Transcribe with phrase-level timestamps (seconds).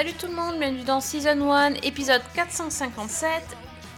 [0.00, 3.30] Salut tout le monde, bienvenue dans Season 1, épisode 457.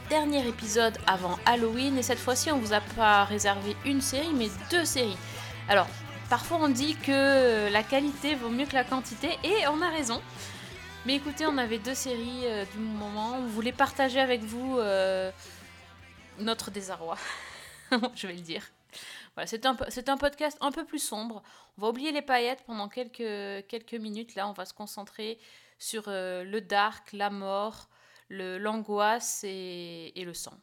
[0.08, 4.48] Dernier épisode avant Halloween et cette fois-ci on vous a pas réservé une série mais
[4.68, 5.16] deux séries.
[5.68, 5.86] Alors
[6.28, 10.20] parfois on dit que la qualité vaut mieux que la quantité et on a raison.
[11.06, 15.30] Mais écoutez, on avait deux séries euh, du moment, on voulait partager avec vous euh,
[16.40, 17.16] notre désarroi,
[18.16, 18.72] je vais le dire.
[19.36, 19.64] Voilà, c'est
[20.08, 21.44] un, podcast un peu plus sombre.
[21.78, 24.34] On va oublier les paillettes pendant quelques minutes.
[24.34, 25.38] Là, on va se concentrer
[25.82, 27.88] sur euh, le dark, la mort,
[28.30, 30.56] l'angoisse et, et le sang.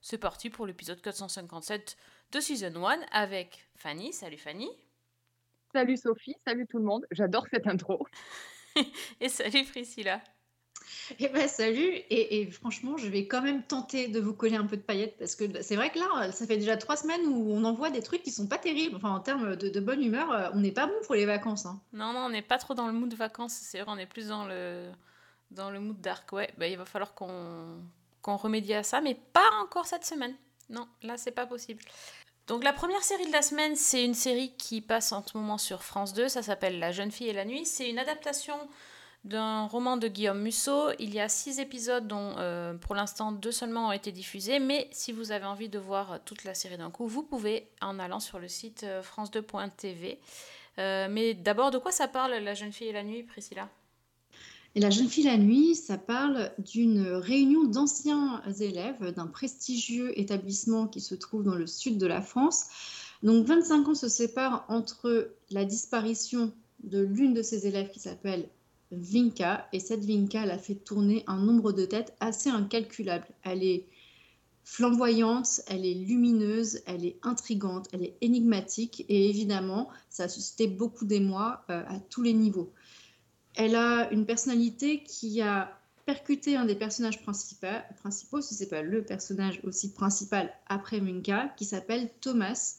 [0.00, 1.96] C'est parti pour l'épisode 457
[2.32, 4.12] de Season 1 avec Fanny.
[4.12, 4.70] Salut Fanny.
[5.72, 7.06] Salut Sophie, salut tout le monde.
[7.10, 8.06] J'adore cette intro.
[9.20, 10.22] Et salut Priscilla.
[11.20, 14.76] Eh ben salut et, franchement je vais quand même tenter de vous coller un peu
[14.76, 17.64] de paillettes parce que c'est vrai que là ça fait déjà trois semaines où on
[17.64, 20.50] envoie des trucs qui sont pas terribles enfin en termes de, de bonne humeur euh,
[20.54, 21.80] on n'est pas bon pour les vacances hein.
[21.92, 24.28] Non, non, on n'est pas trop dans le mood vacances, c'est vrai, on est plus
[24.28, 24.90] dans le,
[25.50, 26.30] dans le mood dark.
[26.32, 27.82] Ouais, bah, il va falloir qu'on
[28.22, 30.34] qu'on remédie à ça, mais pas encore cette semaine.
[30.70, 31.82] Non, là, c'est pas possible.
[32.46, 35.58] Donc, la première série de la semaine, c'est une série qui passe en ce moment
[35.58, 36.28] sur France 2.
[36.28, 37.64] Ça s'appelle La jeune fille et la nuit.
[37.64, 38.56] C'est une adaptation
[39.24, 40.90] d'un roman de Guillaume Musso.
[40.98, 44.58] Il y a six épisodes, dont euh, pour l'instant deux seulement ont été diffusés.
[44.58, 47.98] Mais si vous avez envie de voir toute la série d'un coup, vous pouvez en
[47.98, 50.18] allant sur le site euh, france2.tv.
[50.78, 53.68] Euh, mais d'abord, de quoi ça parle, La jeune fille et la nuit, Priscilla?
[54.76, 61.00] La jeune fille la nuit, ça parle d'une réunion d'anciens élèves d'un prestigieux établissement qui
[61.00, 62.66] se trouve dans le sud de la France.
[63.22, 66.52] Donc 25 ans se séparent entre la disparition
[66.84, 68.48] de l'une de ces élèves qui s'appelle
[68.90, 73.26] Vinka, et cette Vinka, elle a fait tourner un nombre de têtes assez incalculable.
[73.42, 73.86] Elle est
[74.64, 80.66] flamboyante, elle est lumineuse, elle est intrigante, elle est énigmatique, et évidemment, ça a suscité
[80.66, 82.70] beaucoup d'émoi euh, à tous les niveaux.
[83.56, 89.02] Elle a une personnalité qui a percuté un des personnages principaux, si c'est pas le
[89.02, 92.76] personnage aussi principal après Minka, qui s'appelle Thomas,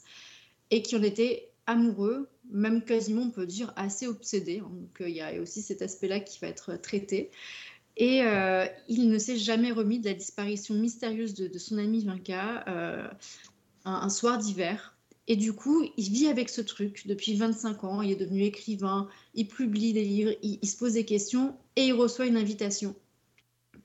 [0.72, 4.58] et qui en était amoureux, même quasiment on peut dire assez obsédé.
[4.58, 7.32] Donc euh, il y a aussi cet aspect-là qui va être traité.
[7.96, 12.64] Et euh, il ne s'est jamais remis de la disparition mystérieuse de, son ami Vinka
[12.68, 13.08] euh,
[13.84, 14.98] un, soir d'hiver.
[15.28, 18.02] Et du coup, il vit avec ce truc depuis 25 ans.
[18.02, 21.94] Il est devenu écrivain, il publie des livres, il, se pose des questions et il
[21.94, 22.96] reçoit une invitation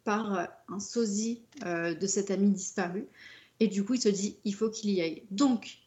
[0.04, 3.08] par euh, un sosie euh, de cet ami disparu.
[3.58, 5.24] Et du coup, il se dit, il faut qu'il y aille.
[5.30, 5.78] Donc,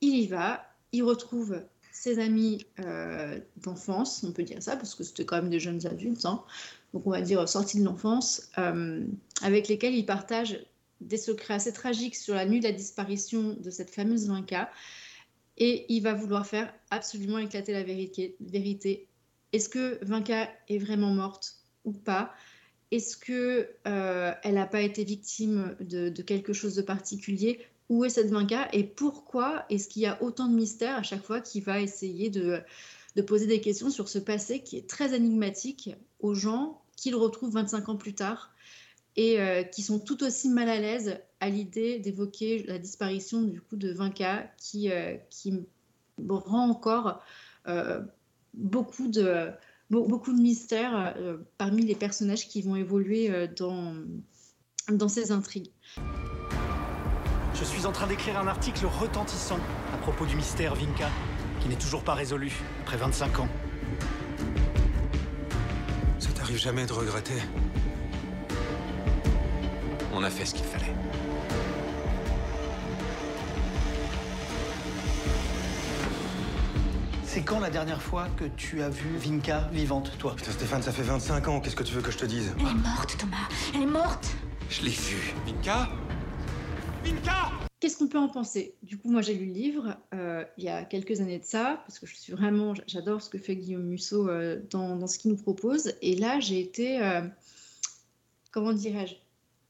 [0.00, 0.64] il y va,
[0.96, 1.62] il retrouve
[1.92, 5.86] ses amis euh, d'enfance, on peut dire ça, parce que c'était quand même des jeunes
[5.86, 6.42] adultes, hein.
[6.92, 9.04] donc on va dire sortis de l'enfance, euh,
[9.42, 10.58] avec lesquels il partage
[11.00, 14.70] des secrets assez tragiques sur la nuit de la disparition de cette fameuse Vinca.
[15.58, 19.08] Et il va vouloir faire absolument éclater la vérité.
[19.52, 22.34] Est-ce que Vinca est vraiment morte ou pas?
[22.90, 27.60] Est-ce que euh, elle n'a pas été victime de, quelque chose de particulier?
[27.88, 31.22] Où est cette Vinca Et pourquoi est-ce qu'il y a autant de mystères à chaque
[31.22, 32.60] fois qu'il va essayer de,
[33.26, 37.88] poser des questions sur ce passé qui est très énigmatique aux gens qu'il retrouve 25
[37.88, 38.52] ans plus tard
[39.14, 43.60] et euh, qui sont tout aussi mal à l'aise à l'idée d'évoquer la disparition du
[43.60, 45.54] coup de Vinca qui, euh, qui
[46.28, 47.22] rend encore
[47.68, 48.02] euh,
[48.54, 49.50] beaucoup, de,
[49.90, 51.16] beaucoup de mystères
[51.56, 53.94] parmi les personnages qui vont évoluer dans,
[54.88, 55.70] dans ces intrigues.
[57.58, 59.58] Je suis en train d'écrire un article retentissant
[59.94, 61.08] à propos du mystère Vinca,
[61.60, 62.52] qui n'est toujours pas résolu
[62.82, 63.48] après 25 ans.
[66.18, 67.42] Ça t'arrive jamais de regretter
[70.12, 70.92] On a fait ce qu'il fallait.
[77.24, 80.34] C'est quand la dernière fois que tu as vu Vinka vivante, toi?
[80.36, 81.60] Putain, Stéphane, ça fait 25 ans.
[81.60, 82.54] Qu'est-ce que tu veux que je te dise?
[82.58, 83.48] Elle est morte, Thomas.
[83.74, 84.28] Elle est morte.
[84.68, 85.34] Je l'ai vue.
[85.46, 86.05] Vinka Vinka
[87.78, 88.74] Qu'est-ce qu'on peut en penser?
[88.82, 91.82] Du coup, moi, j'ai lu le livre euh, il y a quelques années de ça,
[91.86, 95.30] parce que je suis vraiment, j'adore ce que fait Guillaume Musso euh, dans, ce qu'il
[95.30, 95.92] nous propose.
[96.00, 97.20] Et là, j'ai été, euh,
[98.50, 99.14] comment dirais-je,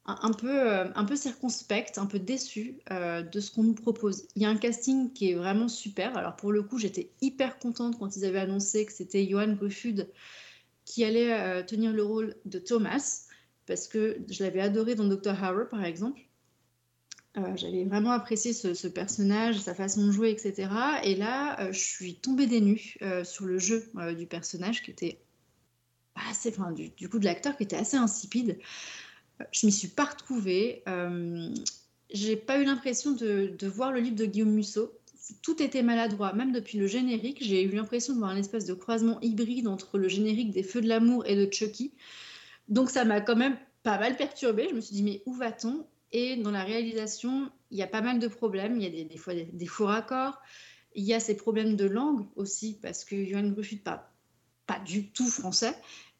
[0.06, 4.28] un, peu, un peu circonspecte, un peu déçue de ce qu'on nous propose.
[4.36, 6.16] Il y a un casting qui est vraiment super.
[6.16, 10.08] Alors, pour le coup, j'étais hyper contente quand ils avaient annoncé que c'était Johan Goffud
[10.84, 13.26] qui allait tenir le rôle de Thomas,
[13.66, 15.34] parce que je l'avais adoré dans Dr.
[15.42, 16.20] Horror, par exemple.
[17.38, 20.70] Euh, j'avais vraiment apprécié ce, personnage, sa façon de jouer, etc.
[21.04, 24.90] Et là, euh, je suis tombée des nues euh, sur le jeu du personnage qui
[24.90, 25.18] était
[26.30, 28.58] assez, enfin, du, coup de l'acteur qui était assez insipide.
[29.52, 30.82] Je m'y suis pas retrouvée.
[32.10, 34.92] J'ai pas eu l'impression de, de voir le livre de Guillaume Musso.
[35.42, 37.38] Tout était maladroit, même depuis le générique.
[37.42, 40.80] J'ai eu l'impression de voir un espèce de croisement hybride entre le générique des Feux
[40.80, 41.92] de l'amour et de Chucky.
[42.68, 44.68] Donc ça m'a quand même pas mal perturbée.
[44.70, 45.84] Je me suis dit, mais où va-t-on?
[46.12, 48.76] Et dans la réalisation, il y a pas mal de problèmes.
[48.76, 50.40] Il y a des, fois des, des faux raccords.
[50.94, 54.00] Il y a ces problèmes de langue aussi, parce que Johan Gruffut parle
[54.66, 55.74] pas du tout français.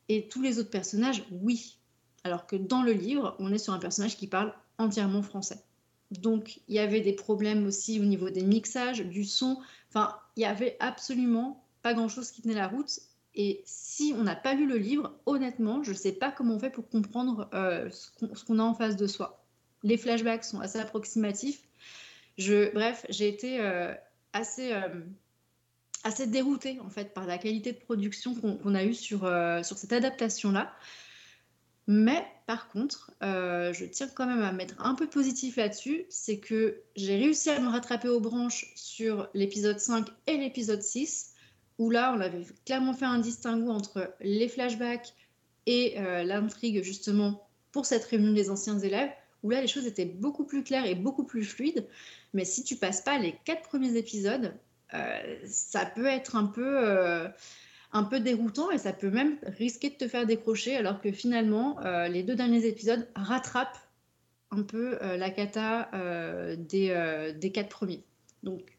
[0.09, 1.79] Et tous les autres personnages, oui.
[2.25, 5.63] Alors que dans le livre, on est sur un personnage qui parle entièrement français.
[6.11, 9.59] Donc, il y avait des problèmes aussi au niveau des mixages, du son.
[9.89, 13.01] Enfin, il y avait absolument pas grand-chose qui tenait la route.
[13.35, 16.59] Et si on n'a pas lu le livre, honnêtement, je ne sais pas comment on
[16.59, 19.46] fait pour comprendre euh, ce qu'on a en face de soi.
[19.87, 21.61] Les flashbacks sont assez approximatifs.
[22.75, 23.95] Bref, j'ai été euh,
[24.33, 24.89] assez, euh,
[26.03, 29.63] assez déroutée en fait par la qualité de production qu'on qu a eue sur, euh,
[29.63, 30.75] sur cette adaptation-là.
[31.87, 36.83] Mais par contre, je tiens quand même à mettre un peu positif là-dessus, c'est que
[36.97, 41.35] j'ai réussi à me rattraper aux branches sur l'épisode 5 et l'épisode 6,
[41.79, 45.15] où là, on avait clairement fait un distinguo entre les flashbacks
[45.67, 45.95] et
[46.25, 49.13] l'intrigue justement pour cette réunion des anciens élèves,
[49.43, 51.87] où là, les choses étaient beaucoup plus claires et beaucoup plus fluides.
[52.35, 54.55] Mais si tu passes pas les quatre premiers épisodes,
[54.95, 56.89] euh, ça peut être un peu...
[56.89, 57.29] Euh,
[57.93, 61.81] un peu déroutant et ça peut même risquer de te faire décrocher alors que finalement
[61.83, 63.79] euh, les deux derniers épisodes rattrapent
[64.51, 65.89] un peu la cata
[66.57, 68.05] des, des quatre premiers.
[68.43, 68.77] Donc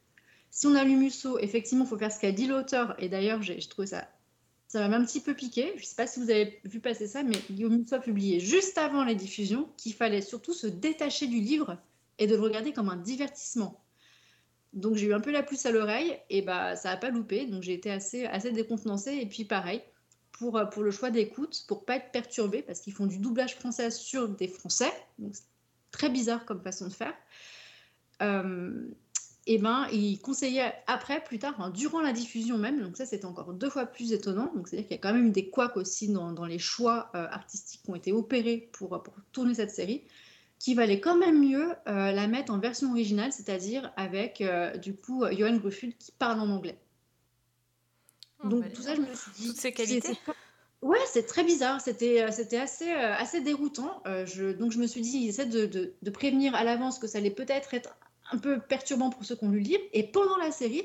[0.52, 3.42] si on a lu Musso, effectivement il faut faire ce qu'a dit l'auteur et d'ailleurs
[3.42, 4.08] j'ai trouvé ça
[4.68, 5.72] ça m'a un petit peu piqué.
[5.76, 8.40] Je ne sais pas si vous avez vu passer ça, mais Guillaume Musso a publié
[8.40, 11.78] juste avant les diffusions qu'il fallait surtout se détacher du livre
[12.20, 13.82] et de le regarder comme un divertissement.
[14.74, 17.46] Donc j'ai eu un peu la puce à l'oreille et bah ça n'a pas loupé.
[17.46, 19.16] Donc j'ai été assez, décontenancée.
[19.16, 19.82] Et puis pareil,
[20.34, 23.90] pour, pour le choix d'écoute, pour pas être perturbée, parce qu'ils font du doublage français
[23.90, 24.92] sur des Français.
[25.18, 25.46] Donc c'est
[25.92, 27.14] très bizarre comme façon de faire.
[28.22, 28.90] Euh,
[29.48, 33.54] et ben ils conseillaient après, plus tard, durant la diffusion même, donc ça c'est encore
[33.54, 34.52] deux fois plus étonnant.
[34.56, 37.26] Donc c'est-à-dire qu'il y a quand même des couacs aussi dans, dans les choix euh,
[37.32, 40.04] artistiques qui ont été opérés pour, pour tourner cette série
[40.60, 44.96] qu'il valait quand même mieux euh, la mettre en version originale, c'est-à-dire avec euh, du
[44.96, 46.78] coup Johan Gruffud qui parle en anglais.
[48.44, 49.48] Oh, Donc bah, tout ça, je me suis dit.
[49.48, 50.02] Toutes ces qualités.
[50.02, 50.32] c'est- c'est-
[50.84, 51.82] Ouais, c'est très bizarre.
[51.82, 54.02] C'était c'était assez, assez déroutant.
[54.06, 57.08] Euh, je, donc je me suis dit, essaie de, de, de prévenir à l'avance que
[57.08, 57.98] ça allait peut-être être
[58.32, 59.84] un peu perturbant pour ceux qui ont lu le livre.
[59.94, 60.84] Et pendant la série,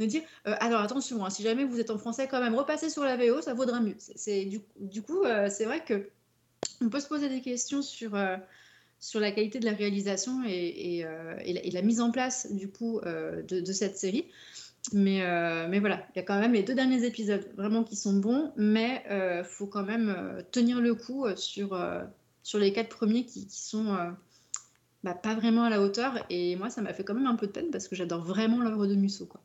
[0.00, 2.90] de dire euh, alors attention, hein, si jamais vous êtes en français, quand même, repassez
[2.90, 3.96] sur la VO, ça vaudra mieux.
[3.98, 6.08] C'est- du, du coup, euh, c'est vrai que
[6.80, 8.36] on peut se poser des questions sur, euh,
[8.98, 11.34] sur la qualité de la réalisation et, et, euh,
[11.72, 14.26] la, mise en place du coup de, cette série.
[14.94, 15.20] Mais,
[15.68, 18.52] mais voilà, il y a quand même les deux derniers épisodes vraiment qui sont bons,
[18.56, 21.78] mais il faut quand même tenir le coup sur,
[22.42, 24.14] sur les quatre premiers qui, sont
[25.02, 26.24] bah, pas vraiment à la hauteur.
[26.30, 28.60] Et moi, ça m'a fait quand même un peu de peine parce que j'adore vraiment
[28.60, 29.26] l'œuvre de Musso.
[29.26, 29.40] Quoi.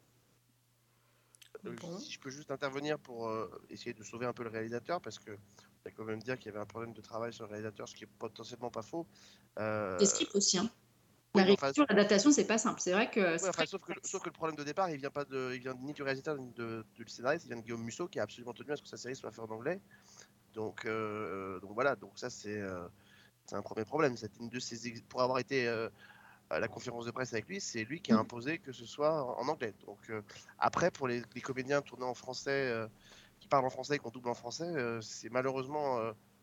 [1.63, 1.97] Bon.
[1.97, 5.17] Si je peux juste intervenir pour euh, essayer de sauver un peu le réalisateur, parce
[5.17, 7.49] que on va quand même dire qu'il y avait un problème de travail sur le
[7.49, 9.07] réalisateur, ce qui est potentiellement pas faux.
[9.59, 10.59] Euh, Les scripts aussi.
[10.59, 10.69] Hein.
[11.33, 12.79] oui, La enfin, réécriture, l'adaptation, c'est pas simple.
[12.81, 13.19] C'est vrai que.
[13.19, 14.11] ouais, c'est enfin, très sauf, que, complexe.
[14.11, 16.37] sauf que le problème de départ, il vient pas de, il vient ni du réalisateur
[16.37, 18.83] ni de, du scénariste, il vient de Guillaume Musso qui a absolument tenu à ce
[18.83, 19.81] que sa série soit faite en anglais.
[20.53, 22.87] Donc, euh, donc voilà, donc ça c'est euh,
[23.45, 24.17] c'est un premier problème.
[24.17, 25.89] C'est une de ses ex- pour avoir été euh,
[26.49, 28.19] à la conférence de presse avec lui, c'est lui qui a Mm.
[28.19, 29.73] imposé que ce soit en anglais.
[29.85, 30.21] Donc euh,
[30.59, 32.87] après, pour les, les comédiens tournés en français, euh,
[33.39, 34.65] qui parlent en français et qu'on double en français,
[35.01, 35.99] c'est malheureusement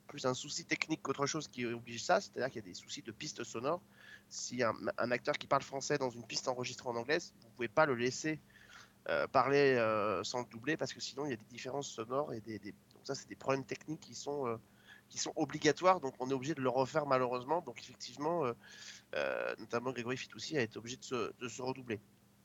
[0.07, 2.21] plus un souci technique qu'autre chose qui oblige ça.
[2.21, 3.83] C'est-à-dire qu'il y a des soucis de pistes sonores.
[4.29, 7.69] Si un, un acteur qui parle français dans une piste enregistrée en anglais, vous pouvez
[7.69, 8.41] pas le laisser
[9.09, 12.33] euh, parler euh, sans le doubler parce que sinon il y a des différences sonores
[12.35, 14.57] et des, des- donc ça c'est des problèmes techniques qui sont euh,
[15.13, 18.55] qui sont obligatoires donc on est obligé de le refaire malheureusement donc effectivement euh,
[19.15, 22.01] euh, notamment Grégory Fitoussi a été obligé de se, de se redoubler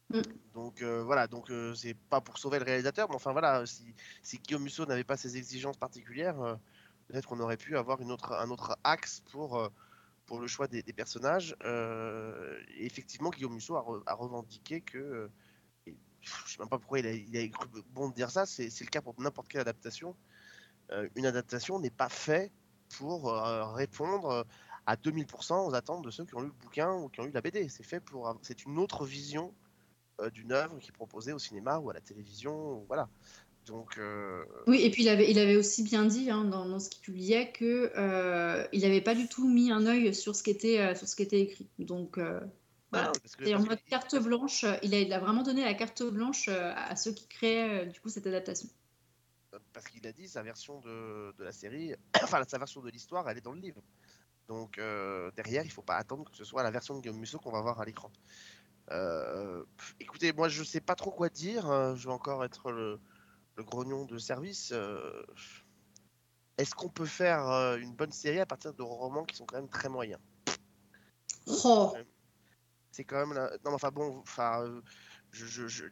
[0.09, 0.21] Mm.
[0.53, 4.37] donc euh, voilà donc c'est pas pour sauver le réalisateur mais enfin voilà si, si
[4.37, 6.39] Guillaume Musso n'avait pas ces exigences particulières
[7.07, 9.49] peut-être qu'on aurait pu avoir une autre un autre axe pour
[10.25, 14.81] pour le choix des, des personnages Euh, et effectivement Guillaume Musso a, re- a revendiqué
[14.81, 15.29] que
[15.85, 18.45] et je sais même pas pourquoi il a, il a cru bon de dire ça,
[18.45, 20.15] c'est le cas pour n'importe quelle adaptation.
[20.91, 22.51] Euh, une adaptation n'est pas faite
[22.97, 24.45] pour euh, répondre
[24.85, 27.31] à 2000% aux attentes de ceux qui ont lu le bouquin ou qui ont lu
[27.31, 27.67] la BD.
[27.69, 29.53] C'est fait pour, c'est une autre vision
[30.21, 33.09] euh, d'une œuvre qui est proposée au cinéma ou à la télévision, voilà.
[33.65, 36.79] Donc, euh, Oui, et puis il avait, il avait aussi bien dit hein, dans, dans
[36.79, 40.41] ce qu'il publiait que euh, il n'avait pas du tout mis un œil sur ce
[40.41, 41.67] qui était, euh, sur ce qui était écrit.
[41.77, 42.17] Donc
[42.93, 43.11] voilà.
[43.37, 46.47] que- Et en mode carte blanche, il a, il a vraiment donné la carte blanche
[46.47, 48.69] à ceux qui créaient du coup cette adaptation.
[49.73, 53.29] Parce qu'il a dit sa version de, de la série, enfin sa version de l'histoire,
[53.29, 53.81] elle est dans le livre.
[54.47, 57.37] Donc euh, derrière, il faut pas attendre que ce soit la version de Guillaume Musso
[57.39, 58.11] qu'on va voir à l'écran.
[58.91, 59.65] Euh,
[59.99, 61.69] écoutez, moi je sais pas trop quoi dire.
[61.69, 62.99] euh, Je vais encore être le,
[63.57, 64.71] le grognon de service.
[64.71, 65.23] euh,
[66.57, 67.41] Est-ce qu'on peut faire
[67.77, 70.21] une bonne série à partir de romans qui sont quand même très moyens?
[71.65, 71.93] Oh,
[72.91, 73.49] C'est quand même la...
[73.63, 74.81] non, mais enfin bon, enfin,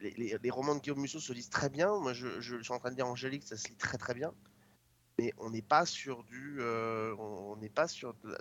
[0.01, 1.97] les, romans de Guillaume Musso se lisent très bien.
[1.99, 4.33] Moi, je, suis en train de dire Angélique, ça se lit très très bien.
[5.19, 8.37] Mais on n'est pas sur du, euh, on n'est pas sur de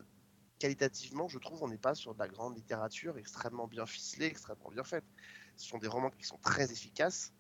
[0.59, 4.71] qualitativement, je trouve, on n'est pas sur de la grande littérature extrêmement bien ficelée, extrêmement
[4.71, 5.05] bien faite.
[5.57, 7.33] Ce sont des romans qui sont très efficaces.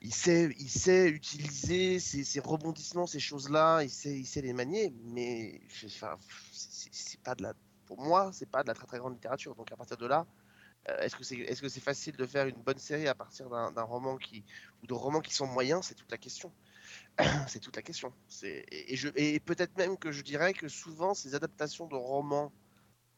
[0.00, 4.52] Il sait, il sait utiliser ces, ces rebondissements, ces choses-là, il sait, il sait les
[4.52, 6.18] manier, mais enfin,
[6.52, 7.54] c'est pas de la,
[7.86, 9.54] pour moi, c'est pas de la très très grande littérature.
[9.54, 10.26] Donc à partir de là,
[10.86, 13.82] est-ce que c'est est-ce que c'est facile de faire une bonne série à partir d'un
[13.82, 14.44] roman qui
[14.82, 16.52] ou de romans qui sont moyens C'est toute la question.
[17.48, 18.12] c'est toute la question.
[18.42, 22.52] Et, peut-être même que je dirais que souvent ces adaptations de romans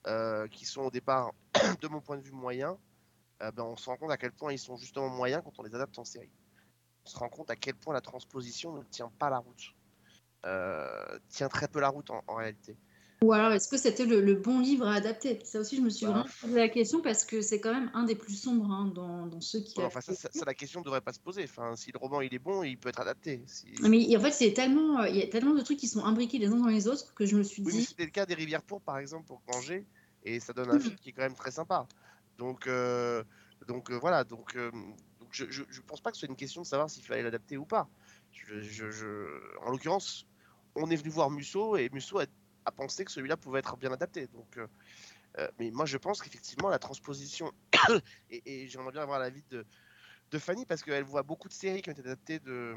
[0.07, 1.33] euh, qui sont au départ,
[1.81, 2.77] de mon point de vue, moyens,
[3.43, 5.63] euh, ben, on se rend compte à quel point ils sont justement moyens quand on
[5.63, 6.31] les adapte en série.
[7.05, 9.75] On se rend compte à quel point la transposition ne tient pas la route.
[10.47, 12.77] Euh, tient très peu la route en réalité.
[13.25, 15.45] Ou alors, est-ce que c'était le, le bon livre à adapter?
[15.45, 17.91] Ça aussi, je me suis Bah, vraiment posé la question parce que c'est quand même
[17.95, 19.83] un des plus sombres hein, dans, dans ceux qui.
[19.85, 21.45] Enfin, ça, ça- ça, la question ne devrait pas se poser.
[21.45, 23.45] Enfin, si le roman il est bon, il peut être adapté.
[23.47, 26.05] Si- Mais en fait, c'est tellement, euh, il y a tellement de trucs qui sont
[26.05, 27.87] imbriqués les uns dans les autres que je me suis Oui, dit.
[27.87, 29.89] c'était le cas des Rivières pour par exemple, pour Angers,
[30.23, 30.81] et ça donne un Mhm.
[30.81, 31.89] film qui est quand même très sympa.
[32.37, 33.25] Donc, euh,
[33.67, 34.71] donc euh, voilà, donc, euh,
[35.19, 37.23] donc je, je, je pense pas que ce soit une question de savoir s'il fallait
[37.23, 37.91] l'adapter ou pas.
[38.33, 40.27] Je- En l'occurrence,
[40.75, 42.27] on est venu voir Musso, et Musso a,
[42.65, 44.27] a pensé que celui-là pouvait être bien adapté.
[44.29, 44.67] Donc, euh,
[45.39, 47.53] euh, mais moi, je pense qu'effectivement, la transposition,
[48.31, 49.67] et, et j'aimerais bien avoir l'avis de,
[50.31, 52.75] de Fanny, parce qu'elle voit beaucoup de séries qui ont été adaptées de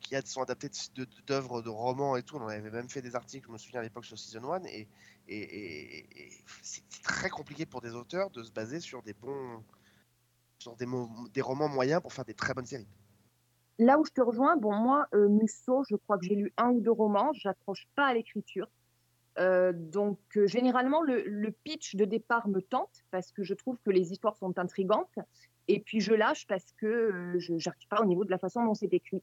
[0.00, 2.36] qui sont adaptées de- de- d'œuvres de, romans et tout.
[2.36, 4.88] On avait même fait des articles, je me souviens à l'époque sur Season 1, et,
[6.62, 9.62] c'est très compliqué pour des auteurs de se baser sur des bons
[10.58, 10.86] sur des,
[11.32, 12.88] des romans moyens pour faire des très bonnes séries.
[13.78, 16.70] Là où je te rejoins, bon, moi, euh, Musso, je crois que j'ai lu un
[16.70, 18.68] ou deux romans, j'accroche pas à l'écriture.
[19.38, 23.78] Euh, donc, euh, généralement, le, le pitch de départ me tente parce que je trouve
[23.84, 25.18] que les histoires sont intrigantes.
[25.68, 28.64] Et puis, je lâche parce que euh, je n'arrive pas au niveau de la façon
[28.64, 29.22] dont c'est écrit.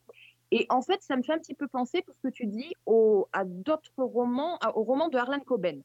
[0.51, 2.74] Et en fait, ça me fait un petit peu penser, pour ce que tu dis,
[2.88, 5.84] au, à d'autres romans, à- au roman de Harlan Coben,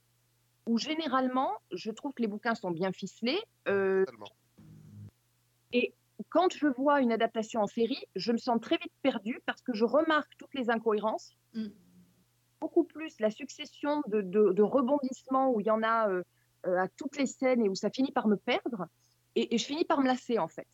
[0.67, 3.39] où généralement, je trouve que les bouquins sont bien ficelés.
[3.69, 4.27] Euh, Totalement.
[6.31, 9.75] quand je vois une adaptation en série, je me sens très vite perdue parce que
[9.75, 11.67] je remarque toutes les incohérences, Mm.
[12.65, 16.23] Beaucoup plus la succession de, rebondissements où il y en a euh,
[16.67, 18.87] euh, à toutes les scènes et où ça finit par me perdre,
[19.37, 20.67] et, je finis par me lasser en fait,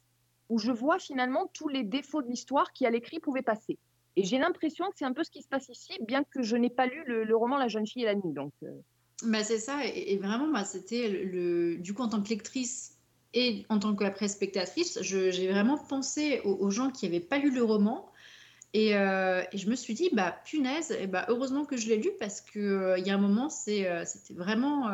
[0.49, 3.77] où je vois finalement tous les défauts de l'histoire qui à l'écrit pouvaient passer.
[4.15, 6.55] Et j'ai l'impression que c'est un peu ce qui se passe ici, bien que je
[6.55, 8.33] n'ai pas lu le, roman La jeune fille et la nuit.
[8.33, 8.71] Donc, euh,
[9.25, 12.99] Bah, c'est ça, et, vraiment, bah, c'était le, du coup, en tant que lectrice
[13.35, 17.65] et en tant qu'après spectatrice, j'ai vraiment pensé aux gens qui n'avaient pas lu le
[17.65, 18.10] roman.
[18.73, 22.11] Et, euh, et je me suis dit, bah punaise, bah, heureusement que je l'ai lu
[22.21, 24.89] parce qu'il il y a un moment, euh, c'était vraiment.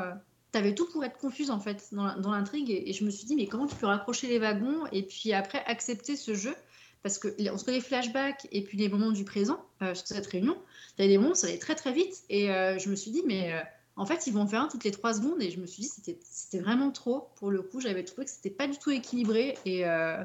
[0.53, 2.71] tu avais tout pour être confuse en fait dans, l'intrigue.
[2.71, 5.63] Et, je me suis dit, mais comment tu peux raccrocher les wagons et puis après
[5.67, 6.55] accepter ce jeu?
[7.03, 10.57] Parce que entre les flashbacks et puis les moments du présent euh, sur cette réunion,
[10.99, 12.25] il y a des moments ça allait très très vite.
[12.31, 13.53] Et euh, je me suis dit, mais.
[13.53, 13.61] euh,
[13.99, 15.83] en fait, ils vont en faire un toutes les trois secondes et je me suis
[15.83, 17.31] dit c'était vraiment trop.
[17.37, 20.23] Pour le coup, j'avais trouvé que c'était pas du tout équilibré et, euh,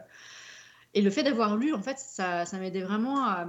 [0.93, 3.48] et le fait d'avoir lu, en fait, ça, ça m'aidait vraiment à,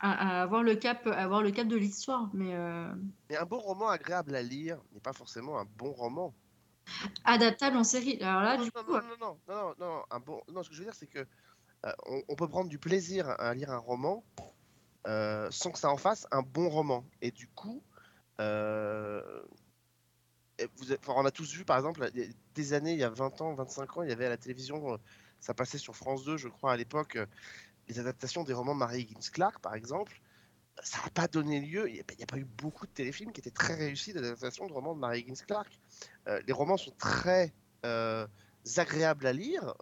[0.00, 2.30] à- à avoir le cap, à avoir le cap de l'histoire.
[2.34, 2.92] Mais euh,
[3.28, 6.36] Mais un bon roman agréable à lire n'est pas forcément un bon roman.
[7.24, 8.20] adaptable en série.
[8.22, 10.42] Alors là, non, du non, coup, non, non, non, non, non, non, un bon...
[10.48, 11.20] non, ce que je veux dire, c'est que
[11.86, 14.24] euh, on, on peut prendre du plaisir à lire un roman
[15.08, 17.04] euh, sans que ça en fasse un bon roman.
[17.22, 17.84] Et du coup,
[20.76, 22.10] vous, enfin, on a tous vu, par exemple,
[22.54, 24.98] des années, il y a 20 ans, 25 ans, il y avait à la télévision,
[25.42, 27.26] ça passait sur France 2, je crois, à l'époque, euh,
[27.88, 30.22] les adaptations des romans de Marie Higgins Clark, par exemple.
[30.82, 33.50] Ça n'a pas donné lieu, il n'y a, pas- eu beaucoup de téléfilms qui étaient
[33.50, 35.78] très réussis d'adaptation de romans de Marie Higgins Clark.
[36.28, 37.52] Euh, les romans sont très
[37.84, 38.26] euh,
[38.76, 39.74] agréables à lire.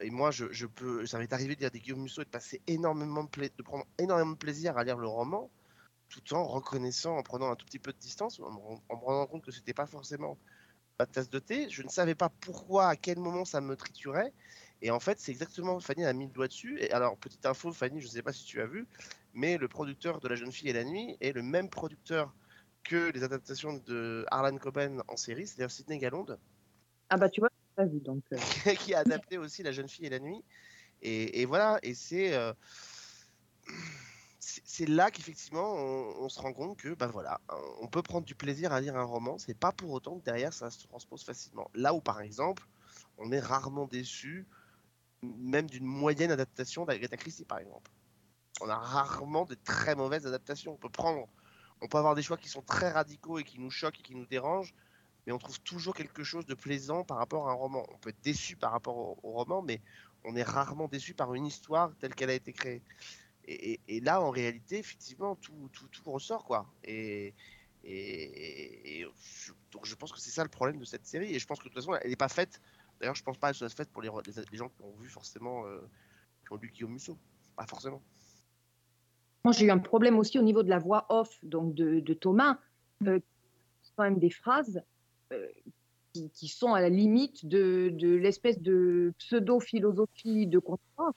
[0.00, 2.60] et moi, je, peux, ça m'est arrivé de lire des Guillaume Musso et de passer
[2.66, 5.48] énormément de, de prendre énormément de plaisir à lire le roman,
[6.08, 9.26] tout en reconnaissant, en prenant un tout petit peu de distance, en, en me rendant
[9.26, 10.36] compte que c'était pas forcément
[10.98, 11.68] ma tasse de thé.
[11.70, 14.32] Je ne savais pas pourquoi, à quel moment ça me triturait.
[14.82, 16.78] Et en fait, c'est exactement, Fanny a mis le doigt dessus.
[16.80, 18.86] Et alors, petite info, Fanny, je ne sais pas si tu as vu,
[19.34, 22.32] mais le producteur de La Jeune Fille et la Nuit est le même producteur
[22.84, 26.38] que les adaptations de Harlan Coben en série, c'est-à-dire Sidney Galonde,
[27.10, 28.00] ah bah tu vois, pas vu.
[28.00, 28.36] Donc, euh,
[28.78, 30.44] qui a adapté aussi La Jeune Fille et la Nuit.
[31.02, 32.34] Et, et voilà, et c'est.
[32.34, 32.52] euh,
[34.64, 37.40] c'est là qu'effectivement on, se rend compte que bah voilà,
[37.80, 40.52] on peut prendre du plaisir à lire un roman, c'est pas pour autant que derrière
[40.52, 41.70] ça se transpose facilement.
[41.74, 42.66] Là où par exemple,
[43.18, 44.46] on est rarement déçu,
[45.22, 47.90] même d'une moyenne adaptation d'Agatha Christie par exemple.
[48.60, 50.72] On a rarement de très mauvaises adaptations.
[50.72, 51.28] On peut prendre,
[51.80, 54.14] on peut avoir des choix qui sont très radicaux et qui nous choquent et qui
[54.14, 54.74] nous dérangent,
[55.26, 57.84] mais on trouve toujours quelque chose de plaisant par rapport à un roman.
[57.92, 59.80] On peut être déçu par rapport au roman, mais
[60.24, 62.82] on est rarement déçu par une histoire telle qu'elle a été créée.
[63.50, 66.66] Et, là, en réalité, effectivement, tout, tout, tout ressort, quoi.
[66.84, 67.34] Et,
[67.84, 71.34] je, donc je pense que c'est ça le problème de cette série.
[71.34, 72.60] Et je pense que de toute façon, elle n'est pas faite.
[73.00, 75.66] D'ailleurs, je pense pas qu'elle soit faite pour les, les, gens qui ont vu forcément,
[75.66, 75.80] euh,
[76.46, 77.16] qui ont lu Guillaume Musso.
[77.56, 78.02] Pas forcément.
[79.44, 82.14] Moi, j'ai eu un problème aussi au niveau de la voix off donc de, de
[82.14, 82.58] Thomas.
[83.06, 83.20] Euh,
[83.98, 84.80] quand même des phrases
[85.32, 85.48] euh,
[86.12, 91.12] qui, sont à la limite de, de l'espèce de pseudo-philosophie de contrat,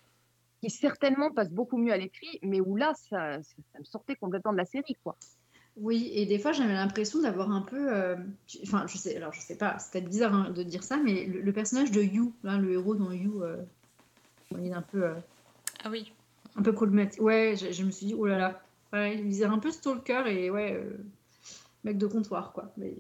[0.61, 4.15] qui certainement passe beaucoup mieux à l'écrit, mais où là, ça, ça, ça me sortait
[4.15, 4.95] complètement de la série.
[5.03, 5.17] quoi.
[5.77, 8.15] Oui, et des fois j'avais l'impression d'avoir un peu, euh,
[8.45, 10.97] tu- enfin je sais, alors je sais pas, c'est peut-être bizarre hein, de dire ça,
[10.97, 13.57] mais le, le personnage de You, là, le héros dans You, euh,
[14.51, 15.15] il est un peu, euh,
[15.83, 16.11] Ah oui.
[16.57, 17.21] un peu problématique.
[17.21, 20.23] Ouais, je, je me suis dit oh là là, ouais, il disait un peu stalker
[20.27, 20.97] et ouais, euh,
[21.85, 22.71] mec de comptoir quoi.
[22.77, 22.93] Mais...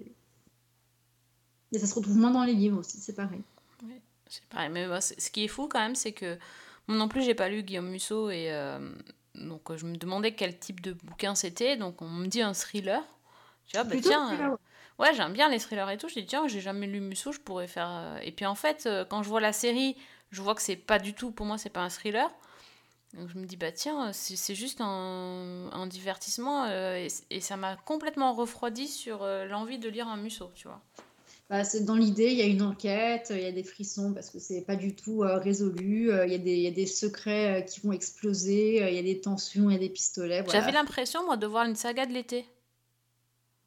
[1.73, 3.41] Et ça se retrouve moins dans les livres aussi, c'est pareil.
[4.29, 6.37] C'est pareil, mais bah, ce qui est fou quand même, c'est que
[6.87, 8.79] moi non plus j'ai pas lu Guillaume Musso et euh,
[9.35, 11.77] donc euh, je me demandais quel type de bouquin c'était.
[11.77, 13.01] Donc on me dit un thriller.
[13.67, 16.09] Dis ah bah tiens, thriller, euh, ouais j'aime bien les thrillers et tout.
[16.09, 18.19] Je dis tiens j'ai jamais lu Musso, je pourrais faire.
[18.23, 19.95] Et puis en fait quand je vois la série,
[20.31, 22.29] je vois que c'est pas du tout pour moi c'est pas un thriller.
[23.13, 27.41] Donc je me dis bah tiens c'est c'est juste un, un divertissement euh, et, et
[27.41, 30.81] ça m'a complètement refroidi sur l'envie de lire un Musso, tu vois.
[31.51, 34.39] Bah, dans l'idée, il y a une enquête, il y a des frissons parce que
[34.39, 36.85] c'est pas du tout euh, résolu, euh, il y, a des- il y a des
[36.85, 39.89] secrets euh, qui vont exploser, euh, il y a des tensions, il y a des
[39.89, 40.43] pistolets.
[40.43, 40.61] voilà.
[40.61, 42.45] J'avais l'impression moi de voir une saga de l'été.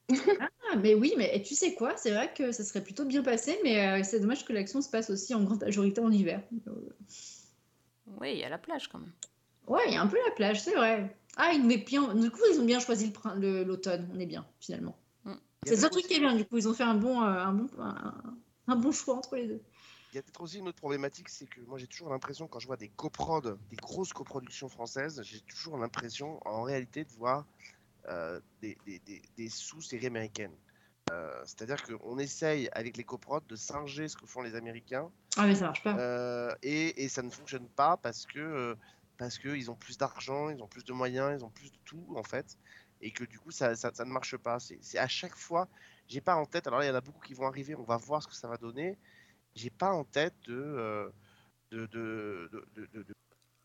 [0.73, 3.23] Ah, mais oui, mais et tu sais quoi, c'est vrai que ça serait plutôt bien
[3.23, 6.41] passé, mais euh, c'est dommage que l'action se passe aussi en grande majorité en hiver.
[6.67, 6.73] Euh,
[8.19, 9.13] Oui, il y a la plage quand même.
[9.69, 11.15] ouais, il y a un peu la plage, c'est vrai.
[11.37, 12.15] Ah, ils met bien.
[12.15, 14.97] Du coup, ils ont bien choisi l'automne, on est bien finalement.
[15.67, 17.53] C'est peut-être truc qui est bien, du coup, ils ont fait un bon, euh, un
[17.53, 18.37] bon, un,
[18.69, 19.63] un bon choix entre les deux.
[20.13, 22.61] Il y a peut-être aussi une autre problématique, c'est que moi j'ai toujours l'impression, quand
[22.61, 27.47] je vois des coprods, des grosses coproductions françaises, j'ai toujours l'impression en réalité de voir
[28.09, 30.57] euh, des, des- des- des sous-séries américaines.
[31.11, 35.47] Euh, C'est-à-dire qu'on essaye avec les coprods de singer ce que font les Américains Ah,
[35.47, 35.99] mais ça marche pas.
[35.99, 38.77] euh, et, et ça ne fonctionne pas parce que
[39.17, 42.07] parce qu'ils ont plus d'argent, ils ont plus de moyens, ils ont plus de tout
[42.17, 42.57] en fait,
[43.01, 44.59] et que du coup ça, ça, ça ne marche pas.
[44.61, 45.69] C'est à chaque fois,
[46.09, 46.67] j'ai pas en tête.
[46.67, 48.35] Alors là, il y en a beaucoup qui vont arriver, on va voir ce que
[48.35, 48.99] ça va donner.
[49.55, 51.11] J'ai pas en tête de euh,
[51.71, 53.15] de, de, de, de, de- de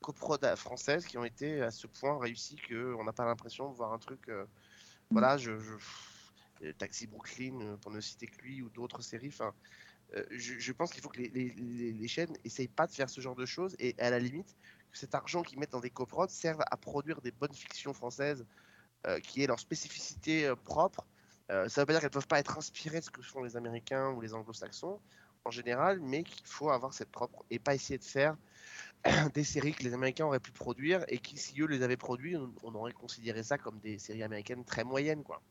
[0.02, 3.76] coprods françaises qui ont été à ce point réussies que on n'a pas l'impression de
[3.76, 4.30] voir un truc.
[4.30, 4.46] euh,
[5.12, 5.76] voilà, je, je-
[6.64, 9.30] euh, Taxi Brooklyn euh, pour ne citer que lui ou d'autres séries.
[9.30, 9.54] Enfin,
[10.16, 13.10] euh, je, je pense qu'il faut que les, les- les- chaînes essayent pas de faire
[13.10, 14.56] ce genre de choses et à la limite
[14.92, 18.46] que cet argent qu'ils mettent dans des coprods serve à produire des bonnes fictions françaises
[19.20, 21.06] qui aient leur spécificité euh, propre.
[21.52, 23.58] Euh, ça veut pas dire qu'elles peuvent pas être inspirées de ce que font les
[23.58, 25.00] Américains ou les Anglo-Saxons
[25.46, 28.38] en général, mais qu'il faut avoir cette propre et pas essayer de faire
[29.34, 32.36] des séries que les Américains auraient pu produire et qui, si eux les avaient produits,
[32.36, 35.42] on, on aurait considéré ça comme des séries américaines très moyennes, quoi.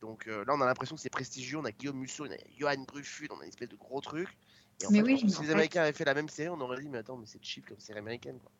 [0.00, 1.58] Donc euh, là, on a l'impression que c'est prestigieux.
[1.58, 4.28] On a Guillaume Musso, on a Johan Gruffud, on a une espèce de gros truc.
[4.80, 6.80] Et en Mais fait, oui, si les Américains avaient fait la même série, on aurait
[6.80, 8.52] dit, mais attends, mais c'est cheap comme série américaine, quoi.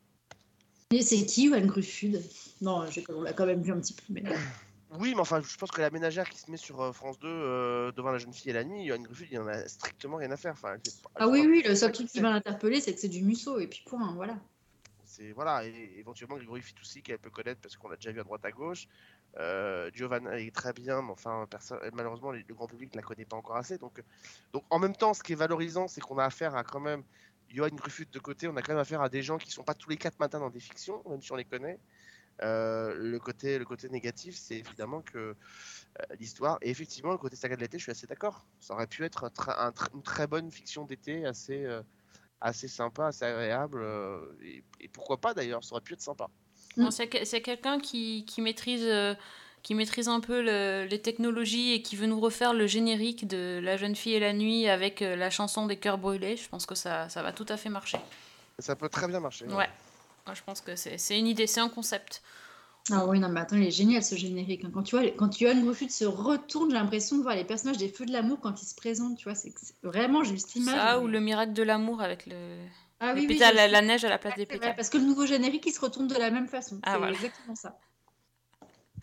[0.91, 2.19] Et c'est qui, Johan Gruffud
[2.61, 4.01] Non, on l'a quand même vu un petit peu.
[4.09, 4.23] Mais...
[4.97, 7.27] Oui, mais enfin, je pense que la ménagère qui se met sur euh, France 2
[7.27, 10.31] euh, devant la jeune fille et la nuit, Johan Gruffud, il en a strictement rien
[10.31, 10.53] à faire.
[10.53, 13.21] Enfin, pas- Ah oui, oui, le seul truc qui m'a interpellé, c'est que c'est du
[13.21, 14.35] Musso, et puis point, voilà.
[15.05, 18.23] C'est voilà, et éventuellement Grégory Fitoussi qu'elle peut connaître parce qu'on l'a déjà vu à
[18.23, 18.87] droite à gauche.
[19.37, 21.47] Euh, Giovanna est très bien, mais enfin
[21.93, 23.77] malheureusement le grand public ne la connaît pas encore assez.
[23.77, 24.01] Donc,
[24.53, 27.03] donc en même temps, ce qui est valorisant, c'est qu'on a affaire à quand même
[27.49, 29.73] Johan Gruffut de côté, on a quand même affaire à des gens qui sont pas
[29.73, 31.79] tous les quatre matins dans des fictions, même si on les connaît.
[32.41, 35.35] Euh, le côté le côté négatif, c'est évidemment que euh,
[36.19, 38.47] l'histoire et effectivement le côté saga de l'été, je suis assez d'accord.
[38.59, 39.29] Ça aurait pu être
[39.93, 41.81] une très bonne fiction d'été, assez euh,
[42.39, 43.85] assez sympa, assez agréable,
[44.41, 46.29] et, pourquoi pas d'ailleurs, ça aurait pu être sympa.
[46.89, 48.87] C'est que- c'est quelqu'un qui, maîtrise
[49.63, 53.59] qui maîtrise un peu le- les technologies et qui veut nous refaire le générique de
[53.61, 56.37] La jeune fille et la nuit avec euh, la chanson des cœurs brûlés.
[56.37, 57.97] Je pense que ça, ça va tout à fait marcher.
[58.59, 59.45] Ça peut très bien marcher.
[59.45, 59.69] Ouais.
[60.25, 62.21] Moi, je pense que c'est c'est une idée, c'est un concept.
[62.91, 64.63] Ah oui, non, mais attends, il est génial ce générique.
[64.65, 64.71] hein.
[64.73, 67.89] Quand tu vois, quand Johan Gruffud se retourne, j'ai l'impression de voir les personnages des
[67.89, 69.35] Feux de l'amour quand ils se présentent, tu vois.
[69.35, 70.75] C'est vraiment, cette image.
[70.75, 72.35] Ça mais- ou le miracle de l'amour avec le
[72.99, 74.75] Ah les oui, oui, pétales- je la, neige à la place des vrai, pétales.
[74.75, 76.79] parce que le nouveau générique, il se retourne de la même façon.
[76.83, 77.13] Ah, c'est voilà.
[77.13, 77.77] exactement ça.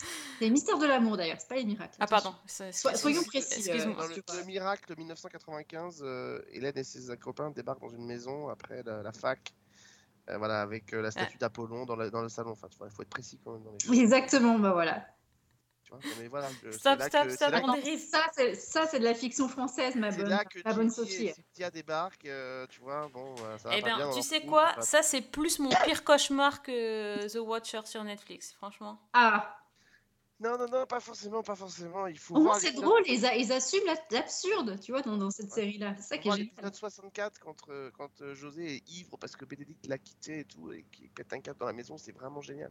[0.41, 1.97] Les mystères de l'amour d'ailleurs, c'est pas les miracles.
[1.99, 2.35] Ah, pardon.
[2.47, 4.05] soyons précis, Excuse-moi.
[4.05, 8.49] euh, Dans le, le miracle 1995, euh, Hélène et ses copains débarquent dans une maison
[8.49, 9.55] après la, la fac.
[10.29, 12.51] euh, voilà, avec euh, la statue d'Apollon dans, le- dans le salon.
[12.51, 13.99] Enfin, il faut être précis quand même dans les choses.
[13.99, 15.07] Exactement, bah voilà.
[15.85, 16.01] tu vois.
[16.05, 18.01] Non, mais voilà, je- c'est Stop, là stop, que- stop, on dérive.
[18.01, 20.91] ça, c'est ça, c'est de la fiction française, ma C'est bonne, là que ma bonne
[20.91, 21.27] Sophie.
[21.29, 24.41] et Cynthia débarquent, euh, tu vois, bon, euh, ça va Eh bien ben, tu sais
[24.45, 24.67] quoi?
[24.73, 24.83] voilà.
[24.83, 28.99] Ça, c'est plus mon pire cauchemar que The Watcher sur Netflix, franchement.
[29.13, 29.57] Ah,
[30.39, 33.35] Non, non, non, pas forcément, pas forcément, il faut au moins c'est drôle, ils, a-
[33.37, 35.53] ils assument la- l'absurde, tu vois, dans, dans cette Ouais.
[35.55, 35.95] série-là.
[35.97, 36.47] C'est ça qui est génial.
[36.49, 40.45] l'épisode 64 quand, euh, quand euh, José est ivre parce que Bénédicte l'a quitté et
[40.45, 42.71] tout, et qu'il pète un câble dans la maison, c'est vraiment génial.